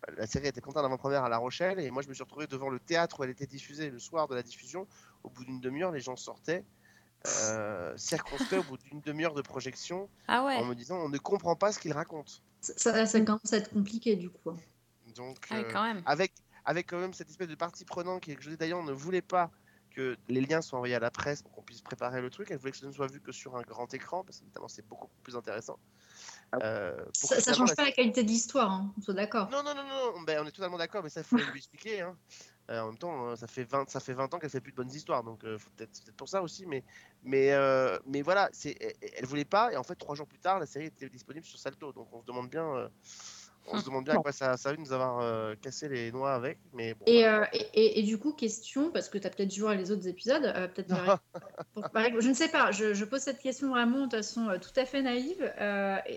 [0.10, 2.48] Euh, La série était contente d'avant-première à La Rochelle, et moi je me suis retrouvé
[2.48, 4.88] devant le théâtre où elle était diffusée le soir de la diffusion.
[5.24, 6.64] Au bout d'une demi-heure, les gens sortaient.
[7.28, 10.56] Euh, circonspects au bout d'une demi-heure de projection Ah ouais.
[10.56, 12.42] en me disant on ne comprend pas ce qu'il raconte.
[12.62, 14.52] Ça, ça, ça commence à être compliqué du coup.
[15.16, 16.02] Donc, Ah, euh, quand même.
[16.06, 16.32] avec,
[16.64, 19.52] avec quand même cette espèce de partie prenante qui est que Dayan ne voulait pas
[19.90, 22.50] que les liens soient envoyés à la presse pour qu'on puisse préparer le truc.
[22.52, 24.68] Elle voulait que ça ne soit vu que sur un grand écran, parce que notamment
[24.68, 25.80] c'est beaucoup plus intéressant.
[26.56, 29.50] Euh, pour Ça, ça change pas la qualité de l'histoire, hein, on soit d'accord.
[29.52, 32.02] Non, non, non, non, ben, on est totalement d'accord, mais ça, il faut lui expliquer.
[32.02, 32.18] Hein.
[32.70, 34.72] Euh, en même temps, euh, ça fait 20, ça fait 20 ans qu'elle fait plus
[34.72, 36.68] de bonnes histoires, donc euh, peut-être pour ça aussi.
[36.68, 36.84] Mais,
[37.24, 40.60] mais, euh, mais voilà, elle, elle voulait pas, et en fait, trois jours plus tard,
[40.60, 42.88] la série était disponible sur Salto, donc on se demande bien, euh,
[43.72, 46.12] on se demande bien à quoi ça, ça a de nous avoir euh, cassé les
[46.12, 46.58] noix avec.
[46.74, 49.54] Mais bon, Et, euh, et, et- et du coup, question, parce que tu as peut-être
[49.54, 50.94] joué à les autres épisodes, euh, peut-être
[52.22, 55.02] je ne sais pas, je, je pose cette question vraiment de façon tout à fait
[55.02, 55.42] naïve.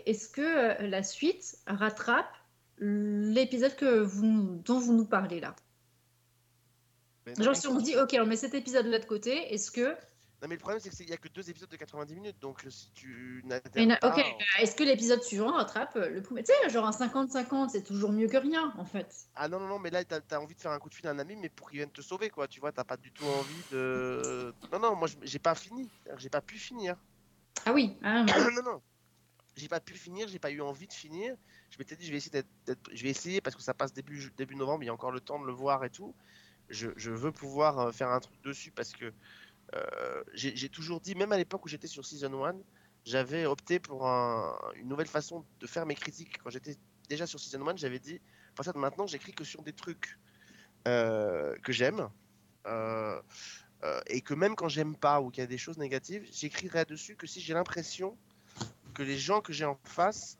[0.06, 2.32] Est-ce que la suite rattrape
[2.78, 5.54] l'épisode que vous, dont vous nous parlez là?
[7.38, 9.70] Non, Genre si on se dit, ok, on met cet épisode de l'autre côté, est-ce
[9.70, 9.94] que...
[10.42, 12.64] non, mais le problème, c'est qu'il n'y a que deux épisodes de 90 minutes, donc
[12.66, 14.24] euh, si tu n'adhères na- pas, Ok,
[14.58, 18.10] est-ce que l'épisode suivant rattrape euh, le premier Tu sais, genre un 50-50, c'est toujours
[18.10, 19.28] mieux que rien, en fait.
[19.36, 21.06] Ah non, non, non, mais là, t'as as envie de faire un coup de fil
[21.06, 22.48] à un ami, mais pour qu'il vienne te sauver, quoi.
[22.48, 24.52] Tu vois, t'as pas du tout envie de.
[24.72, 25.88] Non, non, moi, j'ai pas fini.
[26.18, 26.96] J'ai pas pu finir.
[27.64, 28.24] Ah oui, ah,
[28.56, 28.82] non, non.
[29.54, 31.36] J'ai pas pu finir, j'ai pas eu envie de finir.
[31.70, 32.48] Je m'étais dit, je vais essayer d'être.
[32.66, 35.12] d'être- Je vais essayer parce que ça passe début, début novembre, il y a encore
[35.12, 36.16] le temps de le voir et tout.
[36.68, 39.12] Je, je veux pouvoir euh, faire un truc dessus parce que
[40.34, 42.54] j'ai j'ai toujours dit, même à l'époque où j'étais sur Season 1,
[43.04, 46.38] j'avais opté pour un- une nouvelle façon de faire mes critiques.
[46.42, 46.76] Quand j'étais
[47.08, 48.20] déjà sur Season 1, j'avais dit,
[48.52, 50.18] à partir de maintenant, j'écris que sur des trucs
[50.88, 52.08] euh, que j'aime.
[52.66, 53.20] euh,
[53.84, 56.84] euh, et que même quand j'aime pas ou qu'il y a des choses négatives, j'écrirai
[56.84, 58.16] dessus que si j'ai l'impression
[58.94, 60.38] que les gens que j'ai en face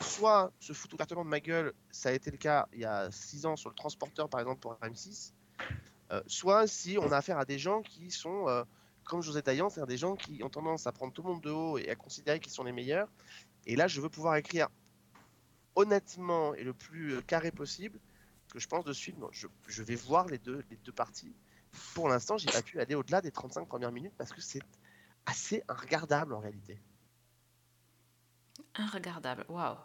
[0.00, 3.08] soit se foutent ouvertement de ma gueule, ça a été le cas il y a
[3.12, 5.64] 6 ans sur le transporteur par exemple pour M6, euh,
[6.26, 8.64] soit si on a affaire à des gens qui sont euh,
[9.04, 11.50] comme José Taillant, c'est-à-dire des gens qui ont tendance à prendre tout le monde de
[11.50, 13.08] haut et à considérer qu'ils sont les meilleurs.
[13.66, 14.68] Et là, je veux pouvoir écrire
[15.74, 17.98] honnêtement et le plus euh, carré possible
[18.52, 21.34] que je pense de je, je vais voir les deux, les deux parties.
[21.94, 24.62] Pour l'instant, j'ai pas pu aller au-delà des 35 premières minutes parce que c'est
[25.26, 26.80] assez regardable en réalité.
[28.92, 29.76] Regardable, waouh.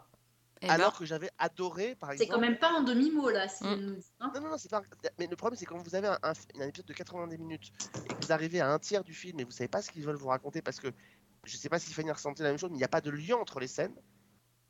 [0.62, 2.32] Eh Alors ben, que j'avais adoré, par C'est exemple.
[2.32, 3.98] quand même pas en demi-mot, là, si Mm.
[4.20, 4.30] hein.
[4.34, 4.82] Non, non, non, c'est pas.
[5.18, 7.72] Mais le problème, c'est quand vous avez un, un- un épisode de 90 minutes
[8.04, 10.04] et que vous arrivez à un tiers du film et vous savez pas ce qu'ils
[10.04, 10.88] veulent vous raconter parce que
[11.44, 13.00] je sais pas si Fanny a ressenti la même chose, mais il n'y a pas
[13.02, 13.94] de lien entre les scènes.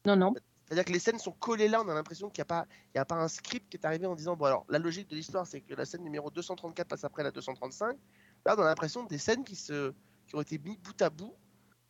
[0.05, 0.34] Non, non.
[0.66, 2.99] C'est-à-dire que les scènes sont collées là, on a l'impression qu'il n'y a, pas- il
[2.99, 5.14] y a pas un script qui est arrivé en disant bon, alors la logique de
[5.14, 7.97] l'histoire, c'est que la scène numéro 234 passe après la 235.
[8.45, 9.95] Là, on a l'impression des scènes qui, se,
[10.26, 11.37] qui ont été mises bout à bout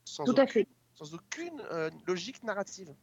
[0.05, 0.69] sans Tout à aucune, fait.
[0.95, 2.95] sans aucune euh, logique narrative.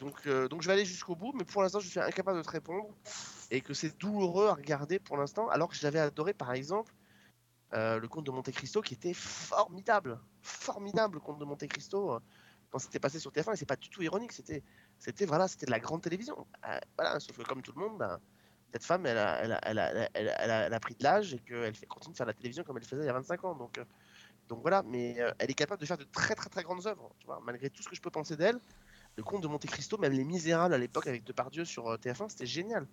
[0.00, 2.42] Donc, euh, donc je vais aller jusqu'au bout, mais pour l'instant je suis incapable de
[2.42, 2.88] te répondre
[3.50, 6.92] et que c'est douloureux à regarder pour l'instant, alors que j'avais adoré par exemple
[7.74, 12.12] euh, le conte de Monte Cristo qui était formidable, formidable le conte de Monte Cristo
[12.12, 12.20] euh,
[12.70, 14.62] quand c'était passé sur TF1 et c'est pas du tout ironique, c'était
[14.98, 16.46] c'était voilà c'était de la grande télévision,
[16.96, 18.20] voilà sauf que comme tout le monde, ben,
[18.72, 21.74] cette femme elle a, elle a, elle a, elle a- pris de l'âge et qu'elle
[21.88, 23.80] continue de faire la télévision comme elle faisait il y a 25 ans donc
[24.48, 27.10] donc voilà, mais euh, elle est capable de faire de très très très grandes œuvres,
[27.18, 28.58] tu vois, malgré tout ce que je peux penser d'elle.
[29.16, 32.28] Le conte de Monte Cristo, même Les Misérables à l'époque avec Depardieu sur euh, TF1,
[32.28, 32.86] c'était génial.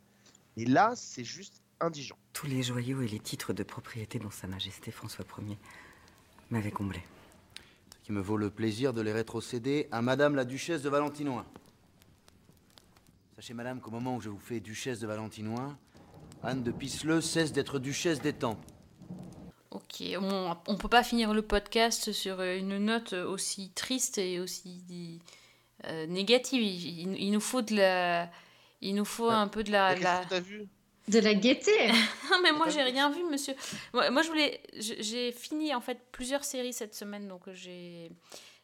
[0.55, 2.17] Et là, c'est juste indigent.
[2.31, 5.57] Tous les joyaux et les titres de propriété dont Sa Majesté François Ier
[6.49, 7.03] m'avaient comblé.
[7.91, 11.45] Ce qui me vaut le plaisir de les rétrocéder à Madame la Duchesse de Valentinois.
[13.35, 15.75] Sachez, Madame, qu'au moment où je vous fais Duchesse de Valentinois,
[16.41, 18.57] Anne de Pisseleu cesse d'être Duchesse d'Étang.
[19.73, 24.39] Ok, on, on peut pas finir le podcast sur euh, une note aussi triste et
[24.39, 25.19] aussi
[25.85, 26.61] euh, négative.
[26.61, 28.29] Il, nous faut de la,
[28.81, 29.95] il nous faut un peu de la.
[29.95, 30.67] De la- Qu'est-ce que t'as vu?
[31.09, 31.71] De la gaieté
[32.31, 33.53] non mais moi j'ai rien vu monsieur.
[33.93, 38.09] Moi, moi, je voulais j'ai fini en fait plusieurs séries cette semaine donc j'ai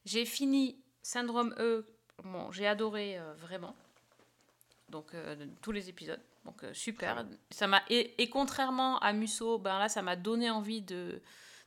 [0.06, 1.86] j'ai fini Syndrome E.
[2.24, 3.76] Bon, j'ai adoré euh, vraiment.
[4.88, 6.22] Donc euh, tous les épisodes.
[6.50, 7.26] Donc euh, super.
[7.52, 11.22] Ça m'a et, et contrairement à Musso, ben là ça m'a donné envie de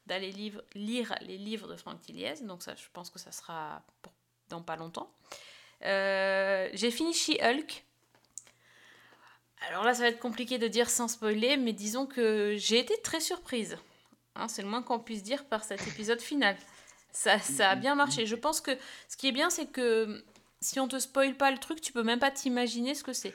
[0.06, 0.32] d'aller
[0.74, 2.34] lire les livres de Franck Tilliez.
[2.42, 4.12] Donc ça je pense que ça sera pour,
[4.48, 5.14] dans pas longtemps.
[5.84, 7.84] Euh, j'ai fini She-Hulk.
[9.68, 13.00] Alors là, ça va être compliqué de dire sans spoiler, mais disons que j'ai été
[13.02, 13.78] très surprise.
[14.34, 16.56] Hein, c'est le moins qu'on puisse dire par cet épisode final.
[17.12, 18.26] Ça, ça a bien marché.
[18.26, 18.72] Je pense que
[19.08, 20.24] ce qui est bien, c'est que
[20.60, 23.34] si on te spoil pas le truc, tu peux même pas t'imaginer ce que c'est.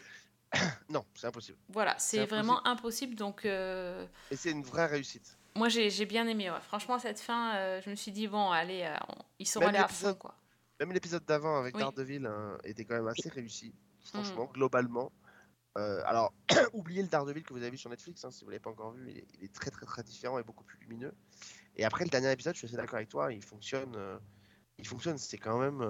[0.89, 1.57] Non, c'est impossible.
[1.69, 3.15] Voilà, C'est vraiment impossible.
[3.15, 5.37] Donc, euh, Et c'est une vraie réussite.
[5.55, 6.49] moi, j'ai bien aimé.
[6.49, 6.61] ouais.
[6.61, 8.95] Franchement, cette fin, euh, je me suis dit, bon, allez, euh,
[9.39, 10.35] ils sont Même allés à fond, quoi.
[10.79, 11.81] Même l'épisode d'avant avec Oui.
[11.81, 13.73] Daredevil hein, était quand même assez réussi,
[14.05, 14.53] franchement, Mm.
[14.53, 15.11] globalement.
[16.05, 16.33] Alors,
[16.73, 18.93] oubliez le Daredevil que vous avez vu sur Netflix, hein, si vous l'avez pas encore
[18.93, 21.13] vu, il est, il est très très très différent et beaucoup plus lumineux.
[21.75, 23.95] Et après le dernier épisode, je suis assez d'accord avec toi, il fonctionne,
[24.79, 25.87] il fonctionne, c'est quand même,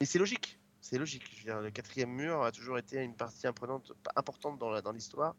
[0.00, 0.58] mais c'est logique.
[0.80, 1.24] C'est logique.
[1.30, 4.82] Je veux dire, le quatrième mur a toujours été une partie imprenante- importante dans la-
[4.82, 5.34] dans l'histoire.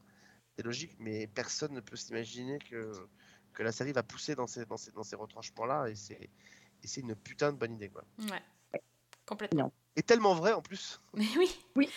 [0.58, 2.92] C'est logique, mais personne ne peut s'imaginer que,
[3.54, 6.30] que la série va pousser dans ces, dans ces, dans ces retranchements-là, et c'est
[6.82, 8.04] et c'est une putain de bonne idée, quoi.
[8.32, 8.82] Ouais.
[9.26, 9.72] Complètement.
[9.96, 11.00] Et tellement vrai en plus.
[11.14, 11.50] Mais oui.
[11.76, 11.90] Oui.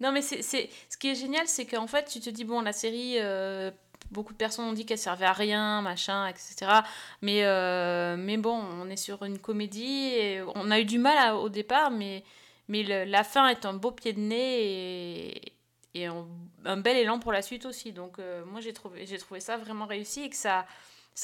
[0.00, 0.68] Non, mais c'est, c'est...
[0.90, 3.70] ce qui est génial, c'est qu'en fait, tu te dis, bon, la série, euh,
[4.10, 6.82] beaucoup de personnes ont dit qu'elle servait à rien, machin, etc.
[7.22, 11.16] Mais, euh, mais bon, on est sur une comédie et on a eu du mal
[11.16, 12.24] à- au départ, mais,
[12.68, 15.54] mais la fin est un beau pied de nez
[15.94, 17.92] et, un, bel élan pour la suite aussi.
[17.92, 19.06] Donc, euh, moi, j'ai trouvé,
[19.40, 20.66] ça vraiment réussi et que ça,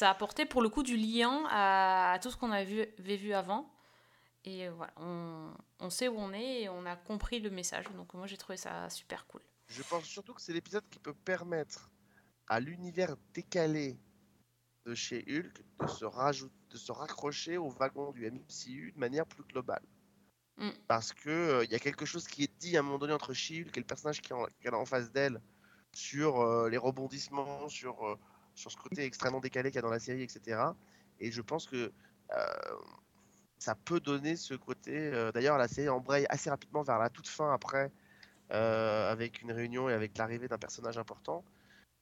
[0.01, 3.69] a apporté pour le coup du lien à, tout ce qu'on avait vu, avant.
[4.43, 4.93] Et euh, voilà,
[5.79, 7.85] on, sait où on est et on a compris le message.
[7.95, 9.41] Donc moi j'ai trouvé ça super cool.
[9.67, 11.91] Je pense surtout que c'est l'épisode qui peut permettre
[12.47, 13.99] à l'univers décalé
[14.87, 19.43] de chez Hulk de se, de se raccrocher au wagon du MCU de manière plus
[19.43, 19.83] globale.
[20.61, 20.69] Mm.
[20.87, 23.13] Parce que euh, il y a quelque chose qui est dit à un moment donné
[23.13, 25.41] entre She-Hulk et le personnage qu'elle a en face d'elle
[25.93, 28.17] sur euh, les rebondissements, sur, euh,
[28.55, 30.61] sur ce côté extrêmement décalé qu'il y a dans la série, etc.
[31.19, 31.91] Et je pense que
[32.31, 32.45] euh,
[33.59, 34.95] ça peut donner ce côté.
[34.97, 37.91] euh, D'ailleurs, la série embraye assez rapidement vers la toute fin après,
[38.51, 41.43] euh, avec une réunion et avec l'arrivée d'un personnage important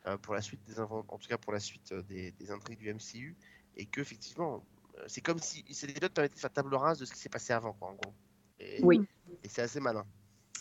[0.07, 2.93] euh, pour la suite des en tout cas pour la suite euh, des, intrigues du
[2.93, 3.35] MCU,
[3.75, 4.65] et que effectivement,
[4.97, 7.29] euh, c'est comme si cet épisode permettait de faire table rase de ce qui s'est
[7.29, 8.13] passé avant, quoi, en gros.
[8.59, 9.01] Et, Oui.
[9.43, 10.05] et c'est assez malin.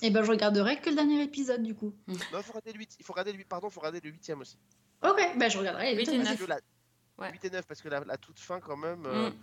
[0.02, 1.92] Et ben je regarderai que le dernier épisode du coup.
[2.06, 4.00] Non, il faut regarder le 8, il faut regarder le 8, pardon, il faut regarder
[4.00, 4.56] le 8 aussi.
[5.02, 6.12] Ok, ben je regarderai les Huit deux.
[6.14, 6.38] et Parce neuf.
[6.40, 6.60] que la-
[7.18, 7.32] Ouais.
[7.32, 9.34] 8 et 9, parce que la, la toute fin, quand même, euh, Mm.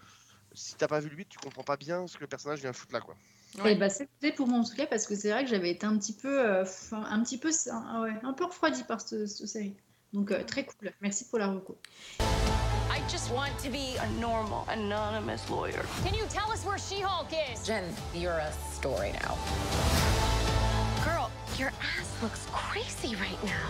[0.54, 2.72] si t'as pas vu le 8, tu comprends pas bien ce que le personnage vient
[2.72, 3.16] foutre là, quoi.
[3.62, 3.74] Ouais.
[3.74, 5.72] Et bah c'est fait pour moi en tout cas parce que c'est vrai que j'avais
[5.72, 9.28] été un petit peu, euh, un petit peu, un, ouais, un peu refroidi par cette,
[9.28, 9.76] cette série.
[10.14, 10.92] Donc euh, très cool.
[11.02, 11.78] Merci pour la reco.
[12.96, 15.86] I just want to be a normal, anonymous lawyer.
[16.06, 17.62] Can you tell us where She-Hulk is?
[17.68, 17.84] Jen,
[18.14, 19.36] you're a story now.
[21.04, 23.68] Girl, your ass looks crazy right now.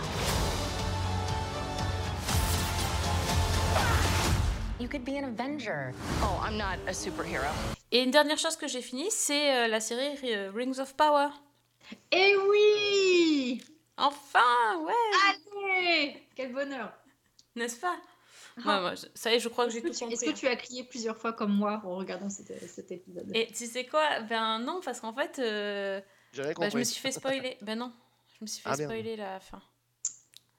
[4.78, 5.92] You could be an Avenger.
[6.22, 7.50] Oh, I'm not a superhero.
[7.90, 11.30] Et une dernière chose que j'ai fini, c'est euh, la série euh, Rings of Power.
[12.12, 13.60] Eh oui
[13.98, 14.92] Enfin, ouais,
[15.58, 16.92] Allez Quel bonheur
[17.56, 17.96] n'est-ce pas
[18.56, 20.14] Ouais, moi, je- ça y est, je crois que j'ai tout compris.
[20.14, 23.30] est-ce que tu as crié plusieurs fois comme moi en regardant cet, cet épisode?
[23.34, 24.20] Et tu sais quoi?
[24.20, 26.00] Ben non, parce qu'en fait, euh,
[26.58, 27.58] bah, je me suis fait spoiler.
[27.62, 27.92] ben non,
[28.38, 29.60] je me suis fait Ah, spoiler la fin.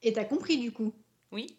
[0.04, 0.94] Et t'as compris du coup?
[1.32, 1.58] Oui.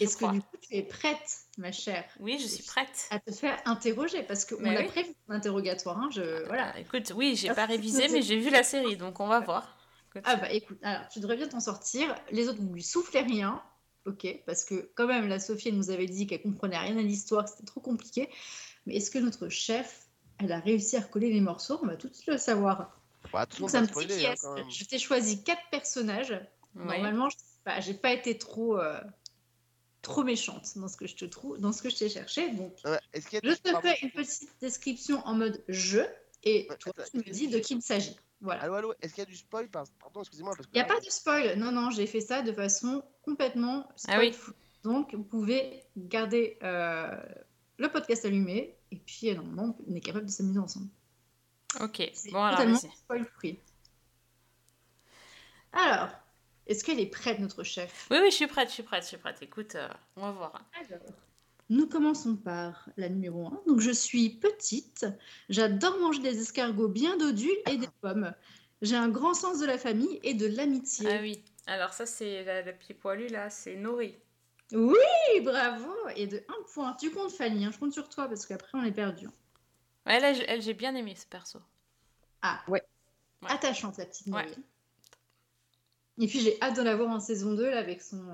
[0.00, 3.08] Est-ce que du coup tu es prête, ma chère, Oui, je suis prête.
[3.10, 4.86] à te faire interroger Parce qu'on Mais l'a oui.
[4.86, 5.98] prévu l'interrogatoire.
[5.98, 6.46] Hein, je...
[6.46, 6.72] Voilà.
[6.74, 9.40] Ah, écoute, oui, j'ai Ah, pas révisé, mais j'ai vu la série, donc on va
[9.40, 9.76] voir.
[10.10, 10.22] Écoute.
[10.24, 12.14] Ah bah écoute, alors tu devrais bien t'en sortir.
[12.30, 13.60] Les autres, vous lui soufflez rien,
[14.08, 17.02] ok Parce que quand même, la Sophie, elle nous avait dit qu'elle comprenait rien à
[17.02, 18.28] l'histoire, que c'était trop compliqué.
[18.86, 20.06] Mais est-ce que notre chef,
[20.38, 21.78] elle a réussi à recoller les morceaux?
[21.82, 22.98] On va tout de suite le savoir.
[23.32, 24.66] Bah, Donc c'est va un petit spoiler, hein.
[24.70, 26.30] Je t'ai choisi quatre personnages.
[26.74, 26.84] Ouais.
[26.84, 29.00] Normalement, je sais pas, j'ai pas été trop, euh,
[30.02, 32.50] trop méchante dans ce que je te trouve, dans ce que je t'ai cherché.
[32.52, 36.06] Donc, Ouais, Est-ce qu'il y a je te fais une petite description en mode jeu
[36.44, 38.16] et Ouais, toi, attends, tu me dis de qui il s'agit.
[38.40, 38.62] Voilà.
[38.62, 39.68] Allô, allô, est-ce qu'il y a du spoil?
[39.68, 40.54] Par- Pardon, excusez-moi.
[40.72, 41.58] Il n'y a là, pas de spoil.
[41.58, 44.32] Non, non, j'ai fait ça de façon complètement Ah oui.
[44.32, 47.20] spoil Donc, vous pouvez garder euh,
[47.78, 50.88] le podcast allumé et puis, euh, normalement, on est capable de s'amuser ensemble.
[51.80, 53.58] Ok, bon alors totalement spoil free.
[55.72, 56.08] Alors,
[56.66, 58.08] est-ce qu'elle est prête, notre chef?
[58.10, 59.40] Oui, oui, je suis prête, je suis prête, je suis prête.
[59.42, 60.64] Écoute, euh, on va voir.
[60.74, 61.00] Alors,
[61.70, 63.62] nous commençons par la numéro 1.
[63.66, 65.06] Donc, je suis petite.
[65.48, 68.32] J'adore manger des escargots bien dodus et des pommes.
[68.82, 71.08] J'ai un grand sens de la famille et de l'amitié.
[71.10, 74.16] Ah oui, alors ça c'est la- le pied poilu là, c'est Nori.
[74.72, 74.96] Oui,
[75.42, 76.94] bravo Et de un point.
[77.00, 77.64] Tu comptes, Fanny.
[77.64, 79.26] hein, Je compte sur toi parce qu'après, on est perdu.
[80.06, 81.58] Ouais, là, j'ai bien aimé ce perso.
[82.42, 82.82] Ah, Ouais.
[83.42, 83.50] Ouais.
[83.50, 84.44] attachante, la petite Ouais.
[84.44, 84.56] Noël.
[86.20, 88.24] Et puis, j'ai hâte de la voir en saison 2 là, avec son,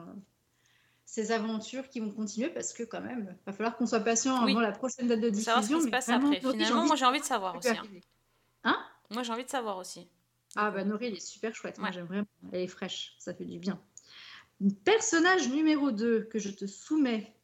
[1.07, 4.53] ses aventures qui vont continuer parce que, quand même, va falloir qu'on soit patient Oui.
[4.53, 5.79] avant la prochaine date de Faut savoir ce diffusion.
[5.79, 6.41] qui se passe après.
[6.41, 7.69] Finalement, moi j'ai envie de savoir aussi.
[7.69, 7.83] hein.
[8.65, 8.77] Hein?
[9.11, 10.09] Moi j'ai envie de savoir aussi.
[10.57, 11.79] Ah, bah, Nori, elle est super chouette.
[11.79, 12.27] Moi, j'aime vraiment.
[12.53, 13.17] Elle est fraîche.
[13.19, 13.81] Ça fait du bien.
[14.85, 17.35] Personnage numéro 2 que je te soumets.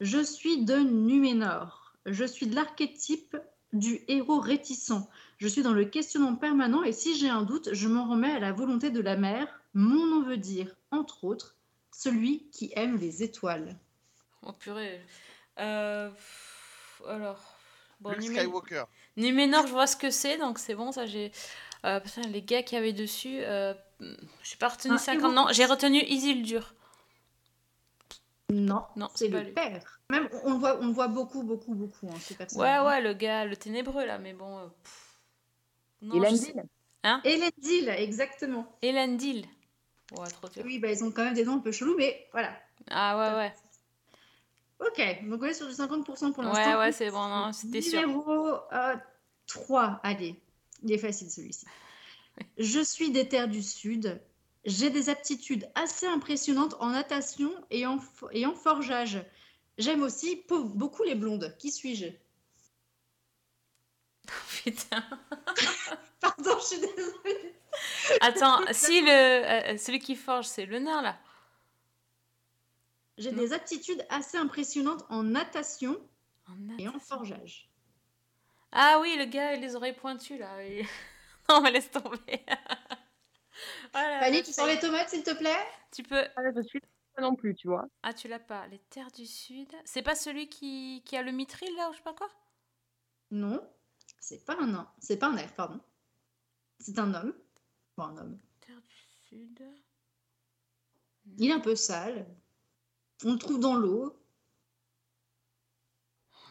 [0.00, 1.94] Je suis de Numénor.
[2.06, 3.36] Je suis de l'archétype
[3.72, 4.92] du héros réticent.
[5.38, 8.38] Je suis dans le questionnement permanent et si j'ai un doute, je m'en remets à
[8.38, 9.60] la volonté de la mère.
[9.74, 11.56] Mon nom veut dire, entre autres,
[11.92, 13.78] celui qui aime les étoiles.
[14.42, 15.00] Oh purée.
[15.58, 17.40] Euh, pff, alors.
[18.00, 18.84] Bon, Luke Numé- Skywalker.
[19.16, 21.30] Numénor, je vois ce que c'est, donc c'est bon, ça j'ai.
[21.84, 23.38] Euh, putain, les gars qui avaient dessus.
[23.42, 23.74] Euh,
[24.42, 25.22] j'ai pas retenu Un 50.
[25.22, 26.74] héros Non, j'ai retenu Isildur.
[28.50, 29.52] Non, Non, c'est le lui.
[29.52, 30.00] père.
[30.10, 32.86] Même, on le voit, on le voit beaucoup, beaucoup, beaucoup, hein, ce Ouais, personnage.
[32.86, 34.58] ouais, le gars, le ténébreux là, mais bon.
[34.58, 34.66] euh.
[36.02, 36.62] Non, Elendil
[37.04, 38.66] Hein Elendil, exactement.
[38.82, 39.46] Elendil.
[40.16, 40.62] Ouais, trop dur.
[40.64, 42.52] Oui, bah, ils ont quand même des noms un peu chelous, mais voilà.
[42.90, 43.54] Ah ouais, ouais.
[44.80, 46.78] Ok, donc on est sur du 50% pour Ouais, l'instant.
[46.80, 48.00] ouais, c'est bon, non, c'était sûr.
[48.00, 48.96] Numéro euh,
[49.46, 50.40] 3, allez,
[50.82, 51.66] il est facile celui-ci.
[52.58, 54.20] Je suis des terres du Sud.
[54.64, 57.98] J'ai des aptitudes assez impressionnantes en natation et en,
[58.32, 59.24] et en forgeage.
[59.78, 61.54] J'aime aussi beaucoup les blondes.
[61.58, 62.06] Qui suis-je?
[64.64, 65.04] Putain.
[66.36, 67.54] Pardon, je suis désolée.
[68.20, 71.18] Attends, si le euh, celui qui forge, c'est le nain là.
[73.18, 76.00] J'ai des aptitudes assez impressionnantes en natation
[76.78, 77.68] et en forgeage.
[78.72, 80.64] Ah oui, le gars, il a les oreilles pointues là.
[80.64, 80.86] il-
[81.48, 82.44] non, mais laisse tomber.
[83.92, 85.58] Voilà, Fanny, tu sors les tomates, s'il te plaît?
[85.92, 86.24] Tu peux.
[86.56, 86.80] je suis
[87.14, 87.84] pas non plus, tu vois.
[88.02, 88.66] Ah, tu l'as pas.
[88.68, 89.68] Les terres du sud.
[89.84, 92.28] C'est pas celui qui, qui a le mithril là ou je sais pas quoi?
[93.30, 93.62] Non,
[94.20, 94.90] c'est pas un nain.
[94.98, 95.80] C'est pas un elfe, pardon.
[96.82, 97.32] C'est un homme.
[97.96, 98.38] Bon, un homme.
[98.60, 99.62] Terre du sud.
[101.38, 102.26] Il est un peu sale.
[103.24, 104.18] On le trouve dans l'eau.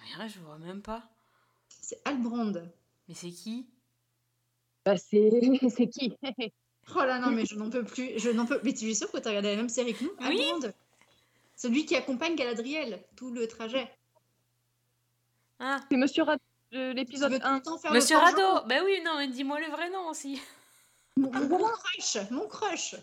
[0.03, 1.03] Rien, je vois même pas.
[1.67, 2.53] C'est Albrand.
[3.09, 3.69] Mais c'est qui?
[4.85, 5.29] Bah, c'est
[5.69, 6.17] c'est qui?
[6.95, 8.17] Oh là non, mais je n'en peux plus.
[8.17, 8.61] Je n'en peux.
[8.63, 10.11] Mais tu es sûr que tu as regardé la même série que nous?
[10.21, 10.41] Oui.
[10.41, 10.71] Albrand.
[11.57, 13.91] Celui qui accompagne Galadriel tout le trajet.
[15.59, 15.81] Ah.
[15.91, 17.61] C'est Monsieur Rad de l'épisode 1.
[17.91, 20.41] Monsieur Rado Bah oui, non, mais dis-moi le vrai nom aussi.
[21.17, 22.95] Mon, mon crush Mon crush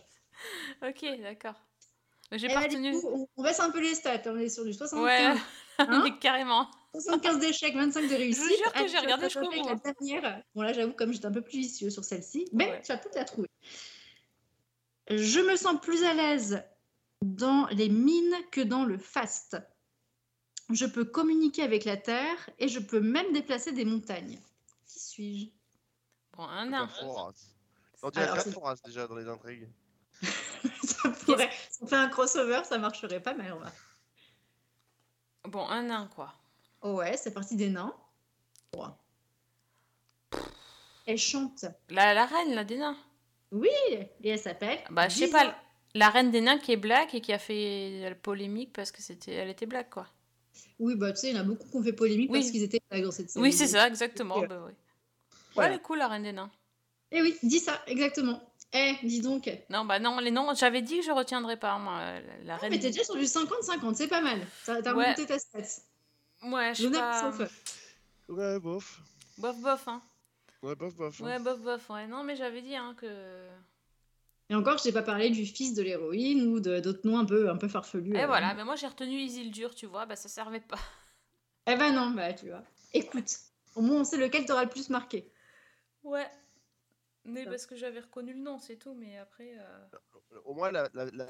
[0.82, 1.54] ok, d'accord.
[2.32, 2.96] J'ai Eh pas ben, retenu.
[3.36, 4.20] on, baisse un peu les stats.
[4.26, 5.02] On est sur du 75.
[5.04, 5.40] Ouais,
[5.78, 6.68] Hein mais carrément.
[6.94, 8.42] 75 d'échecs, 25 de réussite.
[8.44, 9.68] Je vous jure que j'ai regardé jusqu'au bout.
[9.68, 10.42] La dernière.
[10.54, 12.82] Bon là, j'avoue, comme j'étais un peu plus vicieux sur celle-ci, mais Ouais.
[12.82, 13.48] tu vas peut-être la trouver.
[15.10, 16.62] Je me sens plus à l'aise
[17.22, 19.56] dans les mines que dans le fast.
[20.70, 24.38] Je peux communiquer avec la terre et je peux même déplacer des montagnes.
[24.86, 25.46] Qui suis-je?
[26.36, 26.88] Bon, un nain.
[28.02, 29.68] On dirait Perforas déjà dans les intrigues.
[30.22, 31.50] ça pourrait...
[31.70, 33.58] Si on fait un crossover, ça marcherait pas mal.
[33.58, 33.72] va.
[35.48, 36.34] Bon, un nain quoi.
[36.82, 37.94] Oh ouais, c'est parti des nains.
[38.76, 38.88] Ouais.
[41.06, 41.64] Elle chante.
[41.88, 42.96] La, la reine là des nains.
[43.50, 44.78] Oui, et elle s'appelle.
[44.90, 45.56] Bah, je sais pas.
[45.94, 49.00] La reine des nains qui est black et qui a fait la polémique parce que
[49.00, 50.06] c'était, elle était black quoi.
[50.78, 52.40] Oui, bah tu sais, il y en a beaucoup qui ont fait polémique Oui.
[52.40, 53.42] parce qu'ils étaient dans cette série.
[53.42, 54.42] Oui, c'est ça, exactement.
[54.42, 54.72] euh, Bah, oui.
[55.54, 55.70] voilà.
[55.70, 56.50] Ouais, est cool la reine des nains.
[57.10, 58.40] Eh oui, dis ça, exactement.
[58.74, 59.50] Eh, dis donc.
[59.70, 61.98] Non, bah non, les noms, j'avais dit que je retiendrais pas moi.
[61.98, 62.70] La, la Ah, reine.
[62.70, 64.38] mais t'es déjà sur du 50-50, c'est pas mal.
[64.66, 65.04] T'as Ouais.
[65.04, 65.82] remonté ta stats.
[66.44, 67.32] Ouais, je suis L'honneur pas.
[67.32, 67.50] sauf.
[68.28, 69.00] Ouais, bof.
[69.38, 70.02] Bof, bof, hein.
[70.62, 71.20] Ouais, bof, bof.
[71.22, 71.24] hein.
[71.24, 72.06] Ouais, bof, bof, ouais.
[72.06, 73.06] Non, mais j'avais dit hein, que.
[74.50, 77.50] Et encore, je t'ai pas parlé du fils de l'héroïne ou d'autres noms un peu,
[77.50, 78.16] un peu farfelus.
[78.16, 78.26] Et euh.
[78.26, 80.78] voilà, mais moi j'ai retenu Isildur, tu vois, bah ça servait pas.
[81.66, 82.64] Eh ben non, bah tu vois.
[82.94, 83.30] Écoute,
[83.74, 85.30] au moins on sait lequel t'aura le plus marqué.
[86.02, 86.26] Ouais.
[87.24, 89.52] Mais parce que j'avais reconnu le nom, c'est tout, mais après.
[89.58, 90.70] euh, Au moins,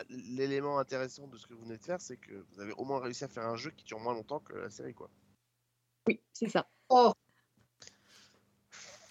[0.09, 3.01] l'élément intéressant de ce que vous venez de faire, c'est que vous avez au moins
[3.01, 5.11] réussi à faire un jeu qui dure moins longtemps que la série, quoi.
[6.07, 6.69] Oui, c'est ça.
[6.89, 7.13] Oh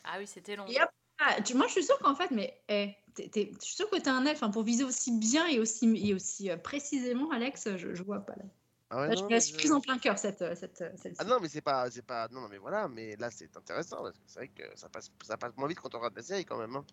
[0.06, 0.66] Ah oui, c'était long.
[0.68, 0.78] Et.
[1.20, 3.90] Ah, tu- moi je suis sûre qu'en fait, mais eh, t'es- t'es- je suis sûre
[3.90, 4.44] que t'es un elfe.
[4.44, 8.20] hein, pour viser aussi bien et aussi, et aussi euh, précisément, Alex, je, je vois
[8.20, 8.44] pas là.
[8.90, 10.56] Ah ouais, Là, je me la mais suis je- prise en plein cœur cette, euh,
[10.56, 10.90] cette, euh.
[11.18, 13.98] Ah non, mais c'est pas, c'est pas, non, non, mais voilà, mais là c'est intéressant
[13.98, 16.22] parce que c'est vrai que ça passe, ça passe moins vite quand on regarde la
[16.24, 16.76] série quand même.
[16.76, 16.86] Hein.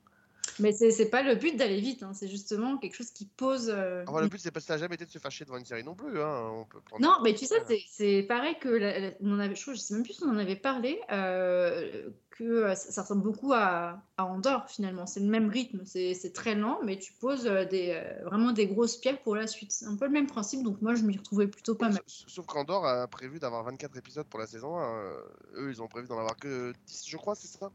[0.61, 3.71] Mais c'est pas le but d'aller vite, hein, c'est justement quelque chose qui pose.
[3.71, 5.57] euh, Alors, le but c'est pas, ça a jamais été de se faire chier devant
[5.59, 6.21] une série non plus.
[6.21, 6.51] Hein.
[6.53, 7.57] On peut prendre Non, mais tu sais,
[7.89, 10.57] c'est- pareil que la- la- on avait, je, sais même plus si on en avait
[10.57, 15.07] parlé, euh, que euh, ça, ressemble beaucoup à, à Andorre finalement.
[15.07, 18.67] C'est le même rythme, c'est très lent, mais tu poses euh, des, euh, vraiment des
[18.67, 19.71] grosses pierres pour la suite.
[19.71, 22.03] C'est un peu le même principe, donc moi je m'y retrouvais plutôt pas mal.
[22.07, 24.83] Sauf qu'Andorre a prévu d'avoir 24 épisodes pour la saison 1.
[24.83, 25.21] euh,
[25.55, 27.71] eux, ils ont prévu d'en avoir que 10, je crois, c'est ça?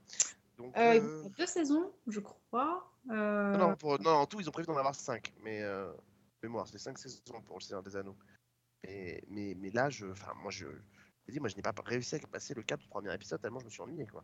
[0.57, 2.91] Donc, Euh, euh, deux saisons, je crois.
[3.09, 5.33] euh, non, non, pour- non, en tout, ils ont prévu d'en avoir 5.
[5.41, 5.63] Mais,
[6.43, 8.17] mémoire, c'est 5 saisons pour le Seigneur des Anneaux.
[8.83, 10.65] Mais, mais, mais là, je, enfin, moi, je,
[11.37, 13.69] moi, je n'ai pas réussi à passer le cap du premier épisode tellement je me
[13.69, 14.23] suis ennuyé, quoi.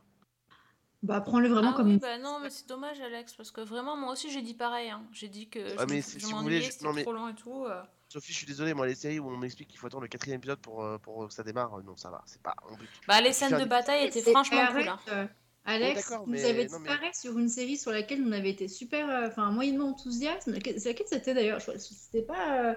[1.06, 2.00] Bah prends-le vraiment ah comme oui, une.
[2.00, 4.90] bah non, mais c'est dommage, Alex, parce que vraiment, moi aussi j'ai dit pareil.
[4.90, 5.04] Hein.
[5.12, 7.14] J'ai dit que Ah, je, mais si- je si vous voulez, je- non, mais- trop
[7.14, 7.66] long et tout.
[7.66, 7.82] euh.
[8.10, 10.38] Sophie, je suis désolé, moi, les séries où on m'explique qu'il faut attendre le quatrième
[10.38, 12.90] épisode pour, euh, pour que ça démarre, euh, non, ça va, c'est pas but.
[13.08, 14.88] Bah, les scènes de bataille étaient franchement cool.
[14.88, 15.00] hein.
[15.12, 15.26] euh,
[15.68, 19.10] Alex, vous mais- non, mais- disparu sur une série sur laquelle on avait été super,
[19.10, 20.48] euh, enfin moyennement enthousiaste.
[20.48, 21.60] Laquelle c'était d'ailleurs?
[21.62, 22.76] C'était pas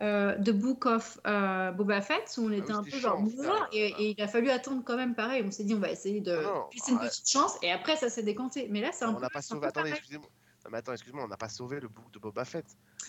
[0.00, 3.20] euh, The Book of euh, Boba Fett où on était un peu genre
[3.72, 5.42] et, et il a fallu attendre quand même pareil.
[5.46, 7.70] On s'est dit on va essayer de Ah non, laisser une ah, petite chance et
[7.72, 8.68] après ça s'est décanté.
[8.70, 9.22] Mais là c'est un On peu.
[9.22, 10.28] n'a pas c'est sauvé, attendez, excusez-moi.
[10.70, 12.66] Mais attends, excuse-moi, on n'a pas sauvé le book de Boba Fett.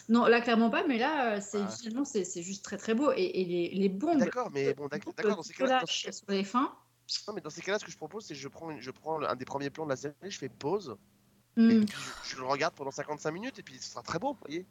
[0.08, 0.86] Non là clairement pas.
[0.88, 1.68] Mais là euh, c'est Ah.
[1.68, 4.18] finalement c'est c'est juste très très beau et, et les, les bombes.
[4.20, 6.74] D'accord, mais bon, d'accord, dans ces cas-là, sur les fins.
[7.28, 8.92] Non, mais dans ces cas-là, ce que je propose, c'est que je prends, une- je
[8.92, 10.96] prends un des premiers plans de la série, je fais pause,
[11.58, 11.72] Hmm.
[11.72, 14.34] et puis je, je le regarde pendant 55 minutes, et puis ce sera très beau,
[14.34, 14.66] vous voyez.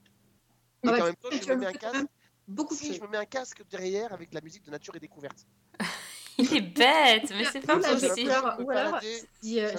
[0.83, 2.07] Et Ah ouais, en même temps, je me mets me un casque.
[2.47, 5.01] Beaucoup Si, je me mets un casque derrière avec de la musique de nature et
[5.01, 5.47] découverte.
[6.39, 8.31] Il est bête, mais c'est pas possible.
[8.61, 9.01] ou alors,
[9.43, 9.73] si, euh,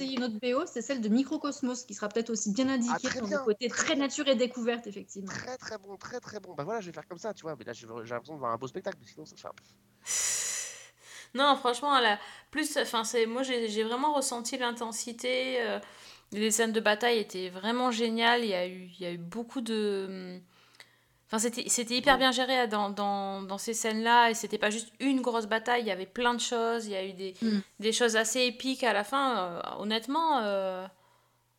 [0.00, 3.26] une autre BO, c'est celle de Microcosmos, qui sera peut-être aussi bien indiquée Ah, dans
[3.26, 5.28] bien, le côté très nature et découverte, effectivement.
[5.28, 6.54] Très très bon, très très bon.
[6.54, 7.54] Bah voilà, je vais faire comme ça, tu vois.
[7.54, 9.52] Mais là, j'ai l'impression de voir un beau spectacle, mais sinon, ça fait un.
[11.34, 12.18] Non, franchement, la...
[12.50, 15.60] plus, enfin, c'est moi j'ai j'ai vraiment ressenti l'intensité.
[15.62, 15.78] euh,
[16.32, 18.44] les scènes de bataille étaient vraiment géniales.
[18.44, 20.38] Il y a eu, il y a eu beaucoup de.
[21.26, 24.30] Enfin, c'était c'était hyper bien géré dans, dans, dans ces scènes-là.
[24.30, 25.82] Et c'était pas juste une grosse bataille.
[25.82, 26.86] Il y avait plein de choses.
[26.86, 27.58] Il y a eu des, Mm.
[27.78, 29.38] des choses assez épiques à la fin.
[29.38, 30.38] euh, honnêtement.
[30.42, 30.86] euh,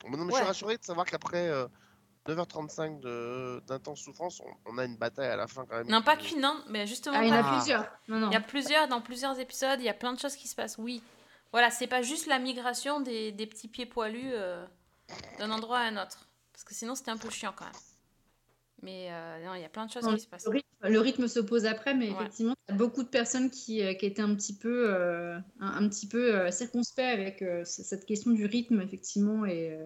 [0.05, 0.35] Maintenant, je Ouais.
[0.37, 1.67] suis rassuré de savoir qu'après euh,
[2.27, 5.87] 9h35 de- d'intense souffrance, on, on a une bataille à la fin quand même.
[5.89, 7.17] Non, pas qu'une, non, mais justement.
[7.19, 7.57] Ah, il y en a qu'une.
[7.57, 7.85] plusieurs.
[8.07, 8.29] Non, non.
[8.29, 10.55] Il y a plusieurs, dans plusieurs épisodes, il y a plein de choses qui se
[10.55, 11.01] passent, oui.
[11.51, 14.65] Voilà, c'est pas juste la migration des, des petits pieds poilus euh,
[15.37, 16.27] d'un endroit à un autre.
[16.53, 17.73] Parce que sinon, c'était un peu chiant quand même.
[18.83, 20.45] Mais euh, non, il y a plein de choses qui se passent.
[20.45, 22.15] le, rythme, le rythme se pose après, mais Ouais.
[22.15, 25.37] effectivement, il y a beaucoup de personnes qui, euh, qui étaient un petit peu, euh,
[25.59, 29.85] un, un petit peu euh, circonspects avec euh, cette question du rythme, effectivement, et, euh,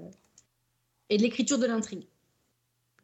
[1.09, 2.07] et de l'écriture de l'intrigue.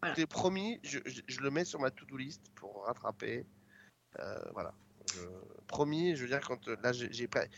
[0.02, 0.16] Voilà.
[0.16, 3.46] J'ai promis, je, je- je le mets sur ma to-do list pour rattraper.
[4.20, 4.74] Euh, voilà.
[5.68, 7.50] Promis, je veux dire, quand euh, là, j'ai pré-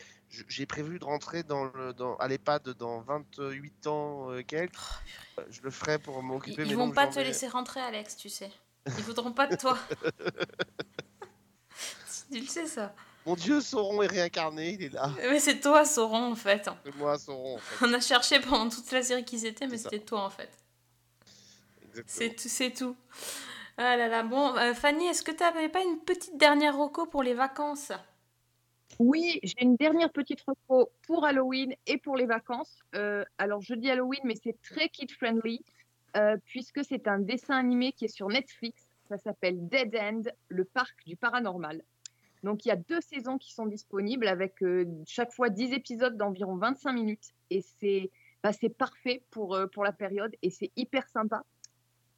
[0.68, 4.76] prévu de rentrer dans le, dans, à l'EHPAD dans 28 ans euh, quelques.
[5.40, 6.62] Euh, Je le ferai pour Ils, m'occuper.
[6.64, 8.52] ils mais vont pas te vais- laisser rentrer, Alex, tu sais.
[8.86, 9.78] Ils voudront pas de toi.
[12.32, 12.94] tu le sais, ça.
[13.26, 15.10] Mon dieu, Sauron est réincarné, il est là.
[15.18, 16.70] Mais c'est toi, Sauron, en fait.
[16.86, 17.86] C'est moi, Sauron, en fait.
[17.86, 20.50] On a cherché pendant toute la série qui c'était, mais c'était toi, en fait.
[22.08, 22.96] C'est tout, c'est tout.
[23.78, 27.08] Ah là là, bon, euh, Fanny, est-ce que tu n'avais pas une petite dernière reco
[27.08, 27.92] pour les vacances?
[29.00, 32.84] Oui, j'ai une dernière petite reco pour Halloween et pour les vacances.
[32.94, 35.66] Euh, alors, je dis Halloween, mais c'est très kid-friendly,
[36.18, 38.88] euh, puisque c'est un dessin animé qui est sur Netflix.
[39.10, 41.82] Ça s'appelle Dead End, le parc du paranormal.
[42.44, 44.64] Donc, il y a deux saisons qui sont disponibles avec
[45.08, 47.32] chaque fois 10 épisodes d'environ 25 minutes.
[47.50, 48.12] Et c'est
[48.44, 51.44] bah, parfait pour, pour la période et c'est hyper sympa.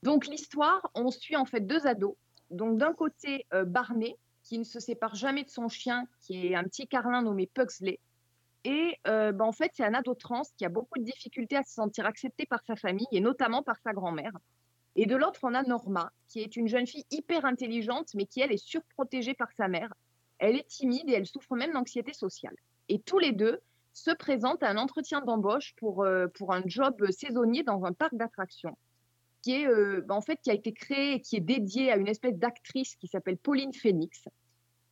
[0.06, 2.14] Donc, l'histoire, on suit en fait deux ados.
[2.52, 6.56] Donc, d'un côté, euh, Barney, qui ne se sépare jamais de son chien, qui est
[6.56, 8.00] un petit carlin nommé Pugsley.
[8.66, 11.64] Et euh, bah, en fait, c'est un ado trans qui a beaucoup de difficultés à
[11.64, 14.34] se sentir accepté par sa famille et notamment par sa grand-mère.
[14.96, 18.42] Et de l'autre, on a Norma, qui est une jeune fille hyper intelligente, mais qui,
[18.42, 19.92] elle, est surprotégée par sa mère.
[20.38, 22.56] Elle est timide et elle souffre même d'anxiété sociale.
[22.90, 23.60] Et tous les deux
[23.94, 28.14] se présentent à un entretien d'embauche pour, euh, pour un job saisonnier dans un parc
[28.14, 28.78] d'attractions
[29.46, 31.98] qui est euh, bah, en fait qui a été créé et qui est dédié à
[31.98, 34.24] une espèce d'actrice qui s'appelle Pauline Phoenix.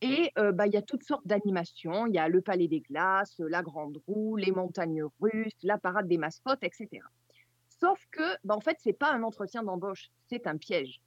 [0.01, 2.05] Et euh, bah, il y a toutes sortes d'animations.
[2.05, 6.07] Il y a le Palais des Glaces, la Grande Roue, les montagnes russes, la parade
[6.07, 6.87] des mascottes, etc.
[7.81, 11.01] Sauf que, bah, en fait, c'est pas un entretien d'embauche, c'est un piège.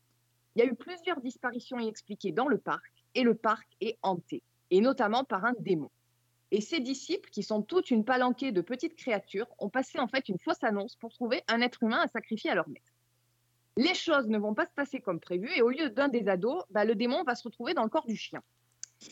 [0.57, 4.43] Il y a eu plusieurs disparitions inexpliquées dans le parc et le parc est hanté,
[4.73, 5.91] et notamment par un démon.
[6.51, 10.29] Et ses disciples, qui sont toutes une palanquée de petites créatures, ont passé en fait
[10.29, 12.96] une fausse annonce pour trouver un être humain à sacrifier à leur maître.
[13.77, 16.65] Les choses ne vont pas se passer comme prévu et au lieu d'un des ados,
[16.71, 18.43] bah, le démon va se retrouver dans le corps du chien.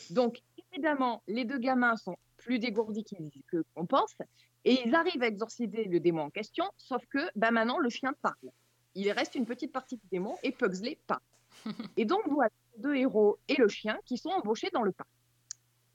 [0.09, 3.05] Donc, évidemment, les deux gamins sont plus dégourdis
[3.51, 4.15] qu'on pense
[4.63, 8.13] et ils arrivent à exorciser le démon en question, sauf que bah, maintenant, le chien
[8.21, 8.51] parle.
[8.95, 11.21] Il reste une petite partie du démon et Pugsley pas.
[11.97, 14.91] Et donc, vous avez les deux héros et le chien qui sont embauchés dans le
[14.91, 15.09] parc